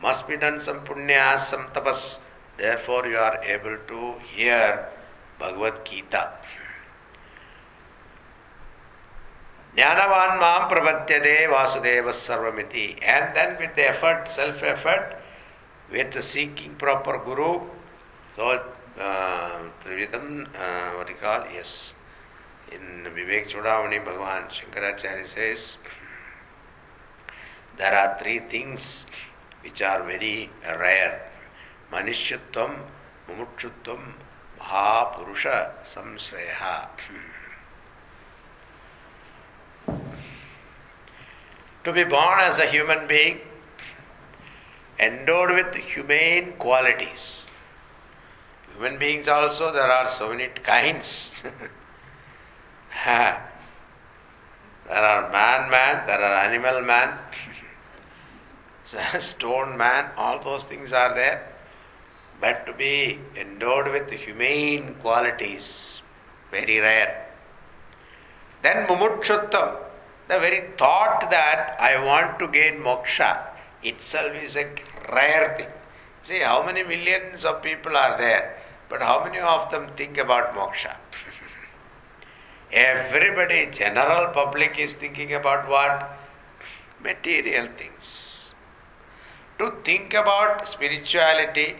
must 0.00 0.26
be 0.26 0.36
done 0.36 0.60
some 0.60 0.80
punya, 0.80 1.38
some 1.38 1.66
tapas. 1.74 2.18
Therefore, 2.56 3.06
you 3.06 3.16
are 3.16 3.42
able 3.42 3.76
to 3.88 4.14
hear 4.34 4.88
Bhagavad 5.38 5.84
Gita. 5.84 6.32
Prapatyade 10.68 11.48
vasudeva 11.48 12.12
sarvamiti. 12.12 12.98
And 13.02 13.34
then 13.34 13.56
with 13.58 13.74
the 13.74 13.88
effort, 13.88 14.28
self 14.30 14.62
effort, 14.62 15.16
with 15.90 16.12
the 16.12 16.22
seeking 16.22 16.74
proper 16.74 17.18
guru, 17.24 17.62
so 18.36 18.62
Trividam, 18.98 20.46
uh, 20.54 21.04
call? 21.20 21.46
Yes. 21.52 21.94
In 22.70 23.04
Vivek 23.14 23.48
Chudamani, 23.48 24.04
Bhagavan 24.04 24.48
Shankaracharya 24.48 25.26
says, 25.26 25.76
there 27.76 27.94
are 27.94 28.18
three 28.18 28.38
things 28.38 29.06
which 29.62 29.82
are 29.82 30.02
very 30.02 30.50
rare. 30.64 31.30
Manishyatvam, 31.92 32.76
Mumutshutvam, 33.28 34.14
Mahapurusha, 34.60 35.72
Samsreha. 35.84 36.88
to 41.84 41.92
be 41.92 42.04
born 42.04 42.38
as 42.38 42.58
a 42.58 42.66
human 42.66 43.06
being, 43.08 43.40
endowed 44.98 45.50
with 45.50 45.74
humane 45.74 46.52
qualities. 46.58 47.46
Human 48.82 48.98
beings 48.98 49.28
also, 49.28 49.72
there 49.72 49.92
are 49.92 50.10
so 50.10 50.30
many 50.30 50.48
kinds. 50.48 51.30
there 53.04 53.40
are 54.88 55.30
man 55.30 55.70
man, 55.70 56.04
there 56.04 56.20
are 56.20 56.34
animal 56.50 56.82
man, 56.82 57.16
stone 59.20 59.76
man, 59.76 60.10
all 60.16 60.42
those 60.42 60.64
things 60.64 60.92
are 60.92 61.14
there. 61.14 61.46
But 62.40 62.66
to 62.66 62.72
be 62.72 63.20
endowed 63.36 63.86
with 63.92 64.10
humane 64.10 64.96
qualities, 65.00 66.02
very 66.50 66.80
rare. 66.80 67.28
Then 68.64 68.88
mumutshuttam, 68.88 69.76
the 70.26 70.40
very 70.40 70.70
thought 70.76 71.30
that 71.30 71.76
I 71.78 72.02
want 72.04 72.40
to 72.40 72.48
gain 72.48 72.80
moksha 72.80 73.46
itself 73.84 74.34
is 74.34 74.56
a 74.56 74.66
rare 75.12 75.56
thing. 75.56 75.68
See 76.24 76.40
how 76.40 76.66
many 76.66 76.82
millions 76.82 77.44
of 77.44 77.62
people 77.62 77.96
are 77.96 78.18
there, 78.18 78.61
but 78.92 79.00
how 79.00 79.24
many 79.24 79.38
of 79.38 79.70
them 79.70 79.86
think 79.96 80.18
about 80.18 80.54
moksha? 80.54 80.96
Everybody, 82.70 83.70
general 83.70 84.26
public 84.34 84.78
is 84.78 84.92
thinking 84.92 85.32
about 85.32 85.66
what? 85.66 86.10
Material 87.02 87.68
things. 87.78 88.52
To 89.58 89.72
think 89.82 90.12
about 90.12 90.68
spirituality, 90.68 91.76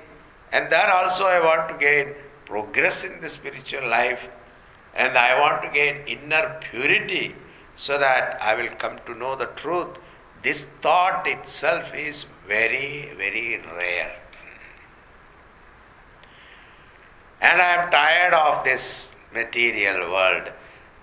and 0.52 0.72
there 0.72 0.90
also 0.90 1.26
I 1.26 1.39
want 1.44 1.68
to 1.68 1.76
gain 1.84 2.14
progress 2.47 3.05
in 3.05 3.20
the 3.20 3.28
spiritual 3.28 3.86
life, 3.90 4.24
and 4.94 5.18
I 5.18 5.39
want 5.39 5.62
to 5.64 5.68
gain 5.68 6.06
inner 6.06 6.60
purity 6.62 7.34
so 7.76 7.98
that 7.98 8.40
I 8.40 8.55
will 8.55 8.74
come 8.78 9.01
to 9.05 9.14
know 9.14 9.36
the 9.36 9.51
truth. 9.62 9.98
This 10.43 10.64
thought 10.80 11.26
itself 11.26 11.94
is 11.94 12.24
very, 12.48 13.12
very 13.18 13.60
rare. 13.76 14.21
And 17.43 17.60
I 17.60 17.74
am 17.74 17.90
tired 17.90 18.35
of 18.35 18.64
this 18.64 19.10
material 19.35 20.12
world. 20.12 20.52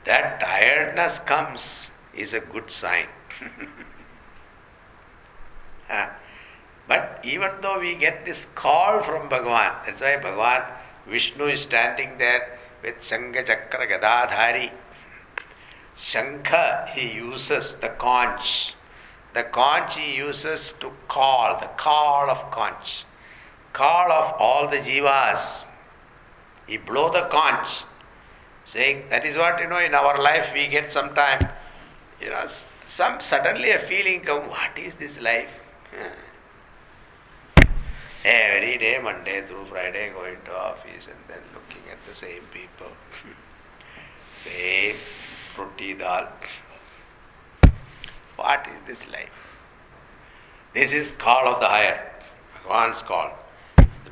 That 0.05 0.39
tiredness 0.39 1.19
comes 1.19 1.91
is 2.15 2.33
a 2.33 2.39
good 2.39 2.71
sign. 2.71 3.07
but 6.87 7.19
even 7.23 7.51
though 7.61 7.79
we 7.79 7.95
get 7.95 8.25
this 8.25 8.47
call 8.55 9.03
from 9.03 9.27
Bhagavan, 9.29 9.85
that's 9.85 9.99
why 9.99 10.15
Bhagavan 10.15 10.65
Vishnu 11.07 11.45
is 11.47 11.61
standing 11.61 12.17
there 12.17 12.57
with 12.81 13.01
Shankha 13.01 13.45
Chakra 13.45 13.85
Gadadhari. 13.85 14.71
Shankha 15.97 16.87
he 16.91 17.11
uses 17.11 17.73
the 17.75 17.89
conch. 17.89 18.75
The 19.33 19.43
conch 19.43 19.97
he 19.97 20.15
uses 20.15 20.71
to 20.79 20.91
call, 21.09 21.59
the 21.59 21.67
call 21.67 22.29
of 22.29 22.49
conch. 22.49 23.03
Call 23.73 24.09
of 24.09 24.33
all 24.39 24.69
the 24.69 24.77
jivas. 24.77 25.65
He 26.69 26.77
blow 26.77 27.11
the 27.11 27.23
conch 27.29 27.83
saying 28.63 29.05
that 29.09 29.25
is 29.25 29.35
what 29.35 29.59
you 29.59 29.67
know 29.67 29.79
in 29.79 29.95
our 29.95 30.21
life 30.21 30.49
we 30.53 30.67
get 30.67 30.91
sometime 30.91 31.47
you 32.21 32.29
know 32.29 32.45
some 32.87 33.19
suddenly 33.19 33.71
a 33.71 33.79
feeling 33.79 34.21
come 34.21 34.47
what 34.49 34.77
is 34.77 34.93
this 34.99 35.19
life? 35.19 35.49
Every 38.23 38.77
day 38.77 38.99
monday 39.01 39.41
through 39.47 39.65
friday 39.65 40.11
going 40.11 40.37
to 40.45 40.55
office 40.55 41.07
and 41.07 41.21
then 41.27 41.41
looking 41.55 41.89
at 41.91 41.97
the 42.07 42.13
same 42.13 42.43
people. 42.53 42.91
Same 44.43 44.95
roti 45.57 45.93
dal. 45.95 46.27
What 48.35 48.67
is 48.73 48.81
this 48.87 49.07
life? 49.11 49.39
This 50.73 50.93
is 50.93 51.11
call 51.17 51.47
of 51.53 51.59
the 51.59 51.67
higher. 51.67 51.97
Bhagavan's 52.53 53.01
call. 53.01 53.31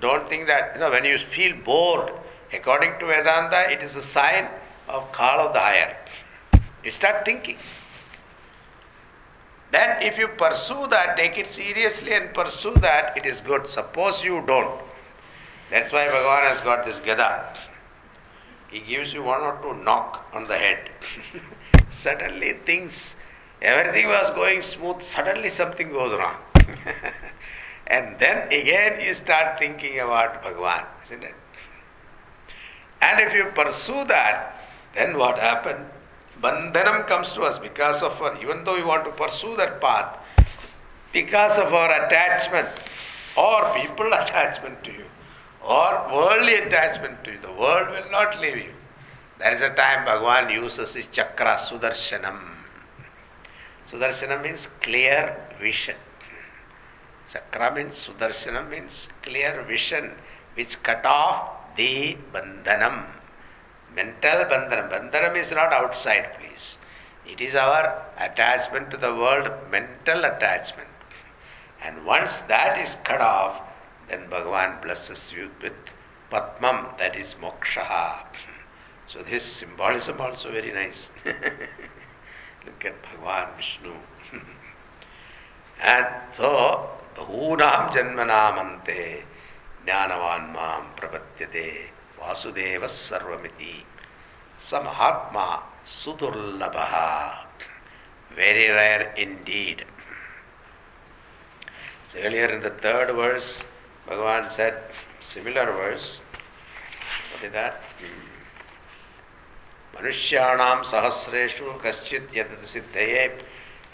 Don't 0.02 0.28
think 0.28 0.48
that 0.48 0.74
you 0.74 0.82
know 0.82 0.90
when 0.90 1.06
you 1.06 1.18
feel 1.18 1.56
bored 1.68 2.12
According 2.54 3.00
to 3.00 3.06
Vedanta, 3.06 3.70
it 3.72 3.84
is 3.84 3.96
a 3.96 4.02
sign 4.02 4.48
of 4.88 5.12
call 5.12 5.48
of 5.48 5.54
the 5.54 5.60
higher. 5.60 5.98
You 6.84 6.92
start 6.92 7.26
thinking. 7.26 7.58
Then, 9.72 10.02
if 10.02 10.18
you 10.18 10.30
pursue 10.30 10.88
that, 10.88 11.18
take 11.18 11.38
it 11.38 11.48
seriously 11.48 12.14
and 12.14 12.34
pursue 12.34 12.74
that, 12.76 13.18
it 13.18 13.26
is 13.26 13.42
good. 13.42 13.68
Suppose 13.68 14.24
you 14.24 14.42
don't. 14.48 14.80
That's 15.70 15.92
why 15.92 16.08
Bhagavan 16.08 16.54
has 16.54 16.60
got 16.62 16.86
this 16.86 16.98
Gada. 17.00 17.54
He 18.70 18.80
gives 18.80 19.14
you 19.14 19.24
one 19.24 19.42
or 19.42 19.58
two 19.62 19.74
knock 19.84 20.30
on 20.34 20.48
the 20.48 20.58
head. 20.58 20.90
suddenly, 21.92 22.54
things, 22.66 23.16
everything 23.62 24.08
was 24.08 24.30
going 24.32 24.62
smooth, 24.62 25.02
suddenly 25.02 25.50
something 25.50 25.92
goes 25.92 26.14
wrong. 26.14 26.38
and 27.88 28.20
then 28.20 28.48
again 28.48 29.02
you 29.02 29.14
start 29.14 29.60
thinking 29.60 30.00
about 30.00 30.44
Bhagavan, 30.44 30.86
isn't 31.06 31.24
it? 31.24 31.36
And 33.02 33.22
if 33.22 33.34
you 33.34 33.46
pursue 33.56 34.06
that, 34.06 34.60
then 34.96 35.18
what 35.18 35.38
happened? 35.38 35.86
Bandhanam 36.42 37.08
comes 37.08 37.32
to 37.34 37.42
us 37.42 37.58
because 37.58 38.04
of 38.04 38.22
our, 38.22 38.40
even 38.42 38.64
though 38.64 38.76
we 38.76 38.84
want 38.84 39.06
to 39.06 39.12
pursue 39.12 39.56
that 39.58 39.82
path, 39.82 40.18
because 41.12 41.58
of 41.58 41.74
our 41.74 42.06
attachment 42.06 42.68
or 43.36 43.74
people 43.76 44.08
attachment 44.14 44.84
to 44.84 44.92
you 44.92 45.06
or 45.64 46.10
worldly 46.14 46.56
attachment 46.56 47.24
to 47.24 47.32
you, 47.32 47.40
the 47.42 47.52
world 47.52 47.90
will 47.90 48.12
not 48.12 48.40
leave 48.40 48.58
you. 48.58 48.74
There 49.40 49.52
is 49.52 49.62
a 49.62 49.70
time 49.70 50.06
Bhagavan 50.08 50.54
uses 50.54 50.96
his 50.96 51.06
chakra 51.08 51.58
Sudarshanam. 51.58 52.40
Sudarshanam 53.92 54.44
means 54.44 54.68
clear 54.82 55.38
vision. 55.60 55.96
Chakra 57.32 57.74
means 57.74 58.08
Sudarshanam 58.08 58.70
means 58.70 59.10
clear 59.22 59.64
vision 59.64 60.12
which 60.56 60.82
cut 60.82 61.06
off 61.06 61.57
the 61.78 62.18
bandhanam. 62.34 63.06
Mental 63.96 64.46
bandhanam. 64.52 64.90
Bandhanam 64.92 65.38
is 65.38 65.52
not 65.52 65.72
outside, 65.72 66.36
please. 66.38 66.78
It 67.26 67.42
is 67.42 67.56
our 67.56 68.06
attachment 68.18 68.92
to 68.92 68.98
the 68.98 69.14
world, 69.14 69.52
mental 69.72 70.26
attachment. 70.26 70.90
And 71.84 72.06
once 72.06 72.40
that 72.42 72.78
is 72.80 72.98
cut 73.04 73.22
off, 73.22 73.62
then 74.10 74.30
Bhagavan 74.30 74.82
blesses 74.82 75.34
you 75.34 75.52
with 75.62 75.74
Padmam, 76.32 76.98
that 76.98 77.16
is 77.16 77.36
moksha. 77.36 78.16
So 79.08 79.24
this 79.24 79.46
symbolism 79.46 80.20
also 80.20 80.52
very 80.52 80.74
nice. 80.74 81.08
Look 81.26 82.84
at 82.84 83.02
Bhagavan 83.04 83.56
Vishnu. 83.56 83.94
and 85.82 86.08
so, 86.34 86.90
Bahunam 87.16 87.90
Janmanamante. 87.90 89.24
ज्ञानवान 89.87 90.51
माम 90.57 90.95
प्रपद्यते 91.01 91.67
Vasudeva 92.23 92.87
Sarvamiti. 92.87 93.83
Sa 94.59 94.81
Mahatma 94.83 95.63
Sudurlabha. 95.85 97.47
Very 98.35 98.69
rare 98.69 99.13
indeed. 99.17 99.85
So 102.09 102.19
earlier 102.19 102.47
in 102.47 102.63
the 102.63 102.71
third 102.71 103.15
verse, 103.15 103.65
Bhagavan 104.09 104.51
said 104.51 104.75
similar 105.21 105.67
verse. 105.67 106.21
What 107.33 107.45
is 107.45 107.53
that? 107.53 107.83
मनुष्याणां 109.93 110.83
सहस्रेषु 110.89 111.73
कश्चित् 111.85 112.33
यतत् 112.37 112.65
सिद्धये 112.65 113.25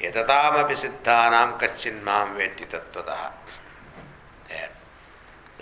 यततामपि 0.05 0.77
सिद्धानां 0.83 1.49
कश्चिन्मां 1.61 2.25
वेट्टि 2.39 2.65
तत्त्वतः 2.73 3.42
There. 3.42 3.42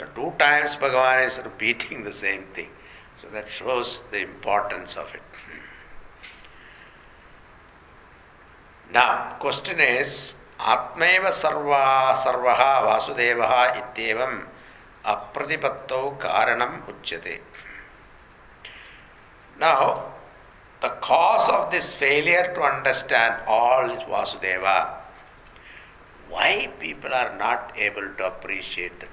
The 0.00 0.06
two 0.14 0.32
times 0.38 0.76
Bhagavan 0.76 1.26
is 1.26 1.40
repeating 1.42 2.04
the 2.04 2.12
same 2.12 2.44
thing. 2.54 2.68
So 3.16 3.28
that 3.28 3.48
shows 3.48 4.02
the 4.10 4.20
importance 4.20 4.96
of 4.96 5.14
it. 5.14 5.22
Now, 8.92 9.36
question 9.40 9.80
is 9.80 10.34
आत्मैव 10.60 11.30
सर्वा 11.30 12.14
सर्वः 12.24 12.62
वासुदेवः 12.86 13.52
इत्येवम् 13.78 14.38
अप्रतिपत्तौ 15.12 16.08
कारणम् 16.22 16.88
उच्यते 16.88 17.40
Now, 19.58 20.12
the 20.82 20.90
cause 21.00 21.48
of 21.48 21.70
this 21.70 21.94
failure 21.94 22.52
to 22.54 22.62
understand 22.62 23.42
all 23.46 23.90
is 23.90 24.02
Vasudeva. 24.02 24.96
Why 26.28 26.68
people 26.78 27.14
are 27.14 27.36
not 27.38 27.72
able 27.76 28.08
to 28.18 28.26
appreciate 28.26 29.00
the 29.00 29.06
truth? 29.06 29.09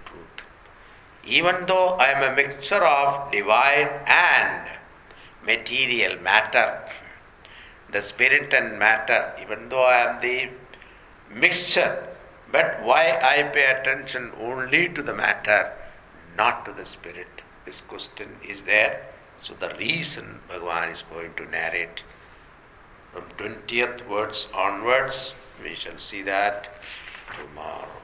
even 1.24 1.66
though 1.66 1.90
I 1.94 2.06
am 2.06 2.22
a 2.22 2.36
mixture 2.36 2.84
of 2.84 3.30
divine 3.30 3.88
and 4.06 4.68
material 5.44 6.20
matter, 6.20 6.82
the 7.90 8.02
spirit 8.02 8.52
and 8.52 8.78
matter, 8.78 9.34
even 9.40 9.68
though 9.68 9.84
I 9.84 9.98
am 9.98 10.20
the 10.20 10.48
mixture, 11.34 12.08
but 12.50 12.82
why 12.82 13.18
I 13.20 13.42
pay 13.42 13.66
attention 13.66 14.32
only 14.40 14.88
to 14.88 15.02
the 15.02 15.14
matter, 15.14 15.72
not 16.36 16.64
to 16.64 16.72
the 16.72 16.86
spirit? 16.86 17.42
This 17.64 17.80
question 17.80 18.36
is 18.46 18.62
there. 18.62 19.06
So 19.42 19.54
the 19.54 19.74
reason 19.74 20.40
Bhagavan 20.48 20.92
is 20.92 21.02
going 21.10 21.34
to 21.34 21.44
narrate 21.44 22.02
from 23.12 23.24
20th 23.38 24.06
words 24.08 24.48
onwards, 24.54 25.34
we 25.62 25.74
shall 25.74 25.98
see 25.98 26.22
that 26.22 26.68
tomorrow. 27.34 27.97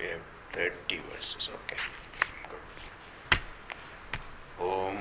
We 0.00 0.06
have 0.06 0.22
30 0.54 0.98
verses, 0.98 1.48
okay. 1.54 1.80
Om 4.60 4.96